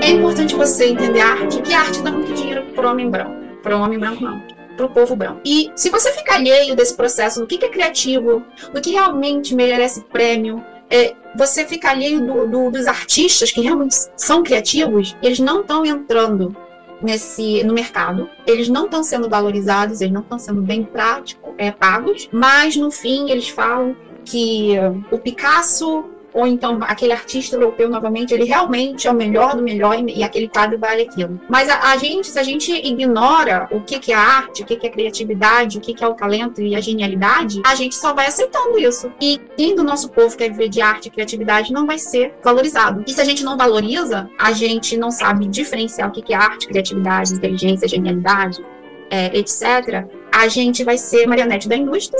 É 0.03 0.09
importante 0.09 0.53
você 0.53 0.87
entender 0.87 1.21
a 1.21 1.31
arte, 1.31 1.61
que 1.61 1.73
a 1.73 1.79
arte 1.79 2.01
dá 2.01 2.11
muito 2.11 2.33
dinheiro 2.33 2.65
para 2.73 2.87
o 2.87 2.91
homem 2.91 3.09
branco 3.09 3.46
para 3.67 3.77
o 3.77 3.81
homem 3.81 3.99
branco 3.99 4.23
não, 4.23 4.41
para 4.77 4.85
o 4.85 4.89
povo 4.89 5.15
branco. 5.15 5.41
E 5.43 5.69
se 5.75 5.89
você 5.89 6.11
ficar 6.13 6.35
alheio 6.35 6.73
desse 6.73 6.95
processo, 6.95 7.41
do 7.41 7.45
que, 7.45 7.57
que 7.57 7.65
é 7.65 7.69
criativo, 7.69 8.43
do 8.73 8.79
que 8.79 8.91
realmente 8.91 9.53
merece 9.53 10.01
prêmio, 10.05 10.63
é, 10.89 11.13
você 11.35 11.65
fica 11.65 11.89
alheio 11.89 12.25
do, 12.25 12.47
do, 12.47 12.71
dos 12.71 12.87
artistas 12.87 13.51
que 13.51 13.59
realmente 13.59 13.95
são 14.15 14.41
criativos, 14.41 15.17
eles 15.21 15.39
não 15.39 15.61
estão 15.61 15.85
entrando 15.85 16.55
nesse 17.01 17.61
no 17.63 17.73
mercado, 17.73 18.29
eles 18.45 18.69
não 18.69 18.85
estão 18.85 19.03
sendo 19.03 19.29
valorizados, 19.29 19.99
eles 19.99 20.13
não 20.13 20.21
estão 20.21 20.39
sendo 20.39 20.61
bem 20.61 20.83
práticos, 20.83 21.53
é, 21.57 21.69
pagos, 21.69 22.29
mas 22.31 22.77
no 22.77 22.89
fim 22.89 23.29
eles 23.29 23.49
falam 23.49 23.95
que 24.23 24.75
o 25.11 25.17
Picasso 25.17 26.05
ou 26.33 26.45
então 26.45 26.79
aquele 26.81 27.13
artista 27.13 27.55
europeu 27.55 27.89
novamente, 27.89 28.33
ele 28.33 28.43
realmente 28.43 29.07
é 29.07 29.11
o 29.11 29.13
melhor 29.13 29.55
do 29.55 29.61
melhor 29.61 29.97
e, 30.07 30.23
aquele 30.23 30.47
quadro 30.47 30.77
vale 30.77 31.03
aquilo. 31.03 31.39
Mas 31.49 31.69
a, 31.69 31.91
a, 31.91 31.97
gente, 31.97 32.27
se 32.27 32.37
a 32.37 32.43
gente 32.43 32.71
ignora 32.71 33.67
o 33.71 33.81
que, 33.81 33.99
que 33.99 34.11
é 34.11 34.15
arte, 34.15 34.61
o 34.61 34.65
que, 34.65 34.75
que 34.75 34.87
é 34.87 34.89
criatividade, 34.89 35.77
o 35.77 35.81
que, 35.81 35.93
que 35.93 36.03
é 36.03 36.07
o 36.07 36.13
talento 36.13 36.61
e 36.61 36.75
a 36.75 36.81
genialidade, 36.81 37.61
a 37.65 37.75
gente 37.75 37.95
só 37.95 38.13
vai 38.13 38.27
aceitando 38.27 38.77
isso. 38.77 39.11
E 39.21 39.39
quem 39.55 39.75
do 39.75 39.83
nosso 39.83 40.09
povo 40.09 40.35
quer 40.35 40.49
viver 40.49 40.69
de 40.69 40.81
arte 40.81 41.07
e 41.07 41.11
criatividade 41.11 41.71
não 41.71 41.85
vai 41.85 41.97
ser 41.97 42.35
valorizado. 42.43 43.03
E 43.07 43.13
se 43.13 43.21
a 43.21 43.25
gente 43.25 43.43
não 43.43 43.57
valoriza, 43.57 44.29
a 44.37 44.51
gente 44.51 44.97
não 44.97 45.11
sabe 45.11 45.47
diferenciar 45.47 46.09
o 46.09 46.11
que, 46.11 46.21
que 46.21 46.33
é 46.33 46.37
arte, 46.37 46.67
criatividade, 46.67 47.33
inteligência, 47.33 47.87
genialidade, 47.87 48.63
é, 49.09 49.37
etc., 49.37 50.05
a 50.31 50.47
gente 50.47 50.83
vai 50.83 50.97
ser 50.97 51.25
marionete 51.25 51.67
da 51.67 51.75
indústria 51.75 52.19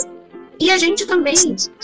e 0.59 0.71
a 0.71 0.77
gente 0.77 1.05
também 1.05 1.35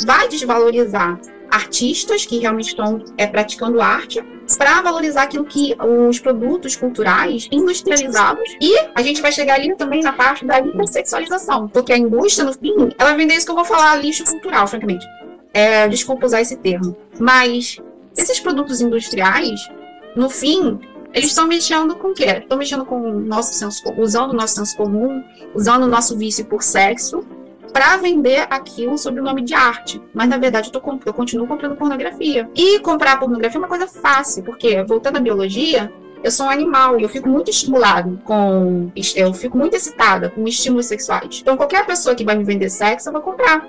vai 0.06 0.28
desvalorizar 0.28 1.20
artistas 1.54 2.26
que 2.26 2.40
realmente 2.40 2.70
estão 2.70 3.04
é, 3.16 3.28
praticando 3.28 3.80
arte 3.80 4.24
para 4.58 4.82
valorizar 4.82 5.24
aquilo 5.24 5.46
que 5.46 5.76
os 6.10 6.20
produtos 6.20 6.76
culturais 6.76 7.48
industrializados 7.52 8.44
e 8.60 8.76
a 8.96 9.02
gente 9.04 9.22
vai 9.22 9.32
chegar 9.32 9.56
ali 9.56 9.76
também 9.76 10.02
na 10.02 10.12
parte 10.12 10.44
da 10.46 10.60
hipersexualização, 10.60 11.68
porque 11.68 11.94
a 11.94 11.98
indústria 11.98 12.46
no 12.46 12.54
fim 12.54 12.92
ela 12.98 13.14
vende 13.14 13.36
isso 13.36 13.46
que 13.46 13.52
eu 13.52 13.56
vou 13.56 13.66
falar 13.66 13.96
lixo 13.98 14.26
cultural, 14.26 14.66
francamente. 14.66 15.06
É, 15.54 15.88
desculpa 15.88 16.26
usar 16.26 16.42
esse 16.42 16.58
termo, 16.58 16.98
mas 17.20 17.78
esses 18.18 18.40
produtos 18.40 18.82
industriais 18.82 19.60
no 20.16 20.32
fim 20.32 20.80
eles 21.14 21.30
estão 21.30 21.46
mexendo 21.46 21.96
com 21.96 22.08
o 22.08 22.14
quê? 22.16 22.40
Estão 22.42 22.58
mexendo 22.58 22.84
com 22.84 23.00
o 23.00 23.20
nosso 23.20 23.54
senso, 23.54 23.84
usando 23.96 24.32
o 24.32 24.36
nosso 24.36 24.56
senso 24.56 24.76
comum, 24.76 25.24
usando 25.54 25.84
o 25.84 25.88
nosso 25.88 26.18
vício 26.18 26.44
por 26.46 26.64
sexo 26.64 27.24
para 27.74 27.98
vender 27.98 28.46
aquilo 28.50 28.98
sob 28.98 29.20
o 29.20 29.24
nome 29.24 29.42
de 29.42 29.56
arte. 29.56 30.02
Mas 30.14 30.30
na 30.30 30.38
verdade 30.38 30.70
eu, 30.72 30.80
tô, 30.80 31.00
eu 31.06 31.14
continuo 31.14 31.48
comprando 31.48 31.76
pornografia. 31.76 32.50
E 32.56 32.80
comprar 32.80 33.20
pornografia 33.20 33.58
é 33.58 33.62
uma 33.62 33.68
coisa 33.68 33.88
fácil, 33.88 34.44
porque 34.44 34.84
voltando 34.84 35.18
à 35.18 35.20
biologia, 35.20 35.92
eu 36.24 36.32
sou 36.32 36.46
um 36.46 36.50
animal 36.50 37.00
e 37.00 37.04
eu 37.04 37.10
fico 37.10 37.28
muito 37.28 37.50
estimulado 37.50 38.22
com. 38.24 38.90
Eu 39.16 39.34
fico 39.34 39.58
muito 39.58 39.76
excitada 39.76 40.30
com 40.30 40.48
estímulos 40.48 40.86
sexuais. 40.86 41.40
Então, 41.42 41.58
qualquer 41.58 41.86
pessoa 41.86 42.16
que 42.16 42.24
vai 42.24 42.36
me 42.36 42.46
vender 42.46 42.70
sexo, 42.70 43.10
eu 43.10 43.14
vou 43.14 43.22
comprar. 43.22 43.68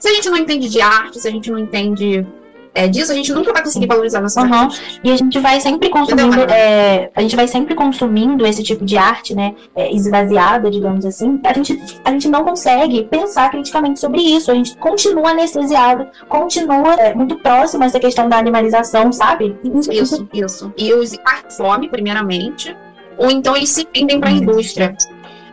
Se 0.00 0.08
a 0.08 0.14
gente 0.14 0.28
não 0.28 0.36
entende 0.36 0.68
de 0.68 0.80
arte, 0.80 1.20
se 1.20 1.28
a 1.28 1.30
gente 1.30 1.48
não 1.48 1.58
entende 1.58 2.26
é, 2.74 2.88
disso, 2.88 3.12
a 3.12 3.14
gente 3.14 3.32
nunca 3.32 3.52
vai 3.52 3.62
conseguir 3.62 3.86
valorizar 3.86 4.20
nossas 4.20 4.42
Uhum. 4.42 4.52
artistas. 4.54 5.00
E 5.04 5.10
a 5.10 5.16
gente 5.16 5.38
vai 5.38 5.60
sempre 5.60 5.88
consumindo, 5.90 6.40
é, 6.50 7.10
a 7.14 7.20
gente 7.20 7.36
vai 7.36 7.46
sempre 7.46 7.74
consumindo 7.74 8.46
esse 8.46 8.62
tipo 8.62 8.84
de 8.84 8.96
arte, 8.96 9.34
né, 9.34 9.54
é, 9.76 9.92
esvaziada, 9.92 10.70
digamos 10.70 11.04
assim. 11.04 11.38
A 11.44 11.52
gente, 11.52 11.78
a 12.04 12.10
gente 12.10 12.28
não 12.28 12.44
consegue 12.44 13.04
pensar 13.04 13.50
criticamente 13.50 14.00
sobre 14.00 14.20
isso. 14.22 14.50
A 14.50 14.54
gente 14.54 14.76
continua 14.76 15.30
anestesiado, 15.30 16.06
continua 16.28 16.94
é, 16.94 17.14
muito 17.14 17.36
próximo 17.36 17.82
a 17.82 17.86
essa 17.86 18.00
questão 18.00 18.28
da 18.28 18.38
animalização, 18.38 19.12
sabe? 19.12 19.56
Isso, 19.64 20.28
isso. 20.32 20.72
E 20.76 20.92
os 20.94 21.16
passam 21.18 21.50
fome, 21.50 21.88
primeiramente, 21.88 22.74
ou 23.18 23.30
então 23.30 23.56
eles 23.56 23.68
se 23.68 23.86
vendem 23.94 24.18
para 24.18 24.30
a 24.30 24.32
indústria. 24.32 24.96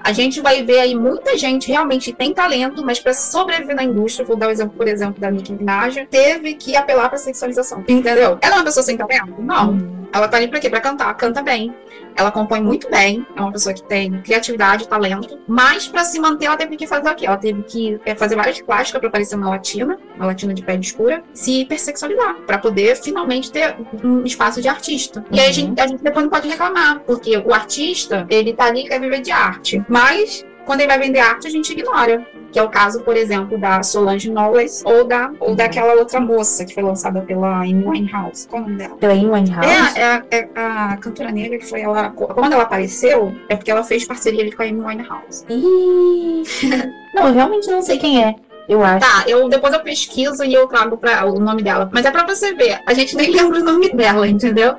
A 0.04 0.14
gente 0.14 0.41
vai 0.41 0.64
ver 0.64 0.80
aí 0.80 0.95
muita 0.95 1.38
gente 1.38 1.70
realmente 1.70 2.14
tem 2.14 2.34
talento, 2.34 2.84
mas 2.84 3.00
para 3.00 3.14
sobreviver 3.14 3.76
na 3.76 3.84
indústria, 3.84 4.26
vou 4.26 4.36
dar 4.36 4.47
o 4.47 4.52
exemplo, 4.52 4.76
por 4.78 4.88
exemplo, 4.88 5.20
da 5.20 5.30
Nicki 5.30 5.54
Minaj, 5.54 6.06
teve 6.10 6.54
que 6.56 6.76
apelar 6.76 7.10
para 7.10 7.18
sexualização. 7.18 7.84
Entendeu? 7.88 8.38
Ela 8.41 8.56
é 8.56 8.58
uma 8.58 8.64
pessoa 8.64 8.84
sem 8.84 8.97
talento? 8.97 9.36
Não. 9.39 10.00
Ela 10.12 10.28
tá 10.28 10.38
ali 10.38 10.47
pra 10.47 10.60
quê? 10.60 10.70
Pra 10.70 10.82
cantar. 10.82 11.14
Canta 11.16 11.41
bem. 11.41 11.74
Ela 12.20 12.32
compõe 12.32 12.62
muito 12.62 12.90
bem. 12.90 13.26
É 13.36 13.40
uma 13.42 13.52
pessoa 13.52 13.74
que 13.74 13.82
tem 13.84 14.22
criatividade, 14.22 14.88
talento. 14.90 15.40
Mas 15.48 15.88
pra 15.88 16.04
se 16.04 16.20
manter, 16.20 16.46
ela 16.46 16.58
teve 16.58 16.76
que 16.76 16.86
fazer 16.86 17.10
o 17.10 17.16
quê? 17.16 17.26
Ela 17.26 17.38
teve 17.38 17.64
que 17.64 18.00
é, 18.06 18.14
fazer 18.14 18.36
várias 18.36 18.62
plásticas 18.62 19.00
pra 19.00 19.10
parecer 19.10 19.36
uma 19.36 19.50
latina, 19.50 19.98
uma 20.18 20.26
latina 20.26 20.54
de 20.54 20.62
pele 20.62 20.82
escura, 20.82 21.24
se 21.34 21.62
hipersexualizar, 21.62 22.36
pra 22.46 22.58
poder 22.58 22.96
finalmente 22.98 23.52
ter 23.52 23.76
um 24.04 24.24
espaço 24.26 24.62
de 24.62 24.68
artista. 24.68 25.24
E 25.32 25.40
aí 25.40 25.46
a 25.46 25.48
Uhum. 25.48 25.54
gente, 25.54 25.80
a 25.82 25.88
gente 25.88 26.04
depois 26.04 26.26
não 26.26 26.30
pode 26.30 26.48
reclamar, 26.50 27.00
porque 27.02 27.38
o 27.38 27.54
artista, 27.54 28.28
ele 28.30 28.54
tá 28.54 28.66
ali 28.66 28.82
e 28.82 28.88
quer 28.90 29.00
viver 29.00 29.22
de 29.22 29.32
arte. 29.32 29.82
Mas 29.88 30.46
quando 30.70 30.82
ele 30.82 30.90
vai 30.90 31.00
vender 31.00 31.18
arte, 31.18 31.48
a 31.48 31.50
gente 31.50 31.72
ignora. 31.74 32.24
Que 32.52 32.60
é 32.60 32.64
o 32.64 32.70
caso, 32.70 33.02
por 33.02 33.18
exemplo, 33.18 33.58
da 33.58 33.82
Solange 33.82 34.30
Knowles 34.30 34.84
ou, 34.86 35.04
da, 35.04 35.32
ou 35.40 35.56
daquela 35.56 35.94
outra 35.96 36.20
moça 36.20 36.64
que 36.64 36.74
foi 36.76 36.84
lançada 36.84 37.22
pela 37.22 37.62
Amy 37.62 37.84
Winehouse. 37.84 38.48
Qual 38.48 38.62
é 38.62 38.66
o 38.66 38.68
nome 38.68 38.78
dela? 38.78 38.96
Pela 38.98 39.14
Amy 39.14 39.26
Winehouse. 39.30 39.68
É, 39.68 40.00
é, 40.00 40.06
a- 40.06 40.24
é 40.32 40.50
a 40.56 40.98
cantora 40.98 41.32
negra 41.32 41.58
que 41.58 41.66
foi 41.66 41.82
ela. 41.82 42.12
Quando 42.12 42.54
ela 42.54 42.64
apareceu, 42.64 43.36
é 43.50 43.56
porque 43.56 43.72
ela 43.72 43.84
fez 43.84 44.06
parceria 44.06 44.42
ali 44.42 44.52
com 44.52 44.62
a 44.62 44.66
Amy 44.66 44.80
Winehouse. 44.82 45.44
Ih, 45.50 46.44
não, 47.16 47.28
eu 47.30 47.34
realmente 47.34 47.68
não 47.70 47.82
sei 47.82 47.98
quem 47.98 48.24
é. 48.24 48.36
Eu 48.68 48.84
acho. 48.84 49.00
Tá, 49.00 49.24
eu, 49.28 49.50
depois 49.50 49.74
eu 49.74 49.80
pesquiso 49.80 50.44
e 50.44 50.54
eu 50.54 50.68
trago 50.68 50.96
pra, 50.96 51.26
o 51.26 51.40
nome 51.40 51.64
dela. 51.64 51.90
Mas 51.92 52.06
é 52.06 52.12
pra 52.12 52.24
você 52.28 52.54
ver, 52.54 52.80
a 52.86 52.94
gente 52.94 53.16
nem 53.16 53.30
lembra 53.34 53.60
o 53.60 53.64
nome 53.64 53.90
dela, 53.92 54.28
entendeu? 54.28 54.76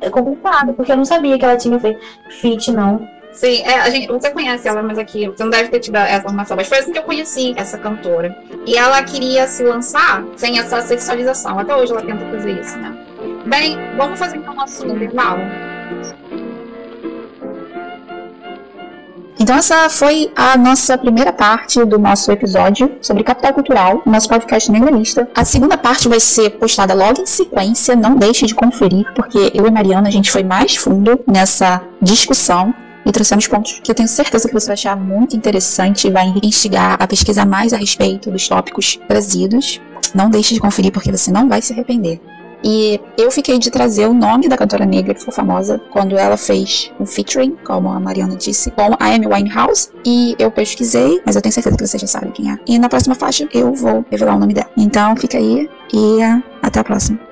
É, 0.00 0.06
é 0.06 0.08
complicado, 0.10 0.72
porque 0.74 0.92
eu 0.92 0.96
não 0.96 1.04
sabia 1.04 1.36
que 1.36 1.44
ela 1.44 1.56
tinha 1.56 1.78
feito 1.80 1.98
feat, 2.40 2.70
não. 2.70 3.04
Sim, 3.38 3.62
é, 3.62 3.78
a 3.78 3.88
gente, 3.88 4.08
você 4.08 4.32
conhece 4.32 4.66
ela, 4.66 4.82
mas 4.82 4.98
aqui, 4.98 5.28
você 5.28 5.44
não 5.44 5.50
deve 5.50 5.68
ter 5.68 5.78
tido 5.78 5.94
essa 5.94 6.18
informação, 6.18 6.56
mas 6.56 6.66
foi 6.66 6.78
assim 6.78 6.90
que 6.90 6.98
eu 6.98 7.04
conheci 7.04 7.54
essa 7.56 7.78
cantora. 7.78 8.36
E 8.66 8.76
ela 8.76 9.00
queria 9.04 9.46
se 9.46 9.62
lançar 9.62 10.24
sem 10.36 10.58
essa 10.58 10.80
sexualização. 10.80 11.56
Até 11.56 11.76
hoje 11.76 11.92
ela 11.92 12.02
tenta 12.02 12.24
fazer 12.32 12.60
isso, 12.60 12.76
né? 12.78 12.92
Bem, 13.46 13.78
vamos 13.96 14.18
fazer 14.18 14.38
então 14.38 14.52
nosso 14.52 14.84
intervalo. 14.84 15.40
Então 19.38 19.54
essa 19.54 19.88
foi 19.88 20.32
a 20.34 20.56
nossa 20.56 20.98
primeira 20.98 21.32
parte 21.32 21.84
do 21.84 21.96
nosso 21.96 22.32
episódio 22.32 22.98
sobre 23.00 23.22
capital 23.22 23.54
cultural, 23.54 24.02
nosso 24.04 24.28
podcast 24.28 24.68
negralista. 24.68 25.30
A 25.32 25.44
segunda 25.44 25.78
parte 25.78 26.08
vai 26.08 26.18
ser 26.18 26.50
postada 26.58 26.92
logo 26.92 27.22
em 27.22 27.26
sequência, 27.26 27.94
não 27.94 28.16
deixe 28.16 28.46
de 28.46 28.54
conferir, 28.56 29.06
porque 29.14 29.52
eu 29.54 29.64
e 29.64 29.70
Mariana 29.70 30.08
a 30.08 30.10
gente 30.10 30.28
foi 30.28 30.42
mais 30.42 30.74
fundo 30.74 31.20
nessa 31.24 31.80
discussão 32.02 32.74
e 33.08 33.12
trouxemos 33.12 33.48
pontos 33.48 33.80
que 33.82 33.90
eu 33.90 33.94
tenho 33.94 34.08
certeza 34.08 34.46
que 34.46 34.52
você 34.52 34.66
vai 34.66 34.74
achar 34.74 34.94
muito 34.94 35.34
interessante 35.34 36.06
e 36.06 36.10
vai 36.10 36.30
instigar 36.42 36.96
a 37.00 37.06
pesquisar 37.06 37.46
mais 37.46 37.72
a 37.72 37.78
respeito 37.78 38.30
dos 38.30 38.46
tópicos 38.46 39.00
trazidos. 39.08 39.80
Não 40.14 40.28
deixe 40.28 40.52
de 40.52 40.60
conferir 40.60 40.92
porque 40.92 41.10
você 41.10 41.32
não 41.32 41.48
vai 41.48 41.62
se 41.62 41.72
arrepender. 41.72 42.20
E 42.62 43.00
eu 43.16 43.30
fiquei 43.30 43.58
de 43.58 43.70
trazer 43.70 44.06
o 44.06 44.12
nome 44.12 44.48
da 44.48 44.56
cantora 44.56 44.84
negra 44.84 45.14
que 45.14 45.20
ficou 45.20 45.32
famosa 45.32 45.80
quando 45.90 46.18
ela 46.18 46.36
fez 46.36 46.92
um 46.98 47.06
featuring, 47.06 47.56
como 47.64 47.88
a 47.88 48.00
Mariana 48.00 48.36
disse, 48.36 48.70
com 48.72 48.94
a 48.98 49.06
Amy 49.06 49.26
Winehouse. 49.26 49.90
E 50.04 50.34
eu 50.38 50.50
pesquisei, 50.50 51.22
mas 51.24 51.36
eu 51.36 51.40
tenho 51.40 51.52
certeza 51.52 51.76
que 51.76 51.86
vocês 51.86 52.00
já 52.00 52.06
sabem 52.06 52.32
quem 52.32 52.50
é. 52.50 52.58
E 52.66 52.78
na 52.78 52.88
próxima 52.88 53.14
faixa 53.14 53.48
eu 53.54 53.72
vou 53.72 54.04
revelar 54.10 54.36
o 54.36 54.38
nome 54.38 54.52
dela. 54.52 54.70
Então 54.76 55.16
fica 55.16 55.38
aí 55.38 55.68
e 55.94 56.22
ah, 56.22 56.42
até 56.60 56.80
a 56.80 56.84
próxima. 56.84 57.27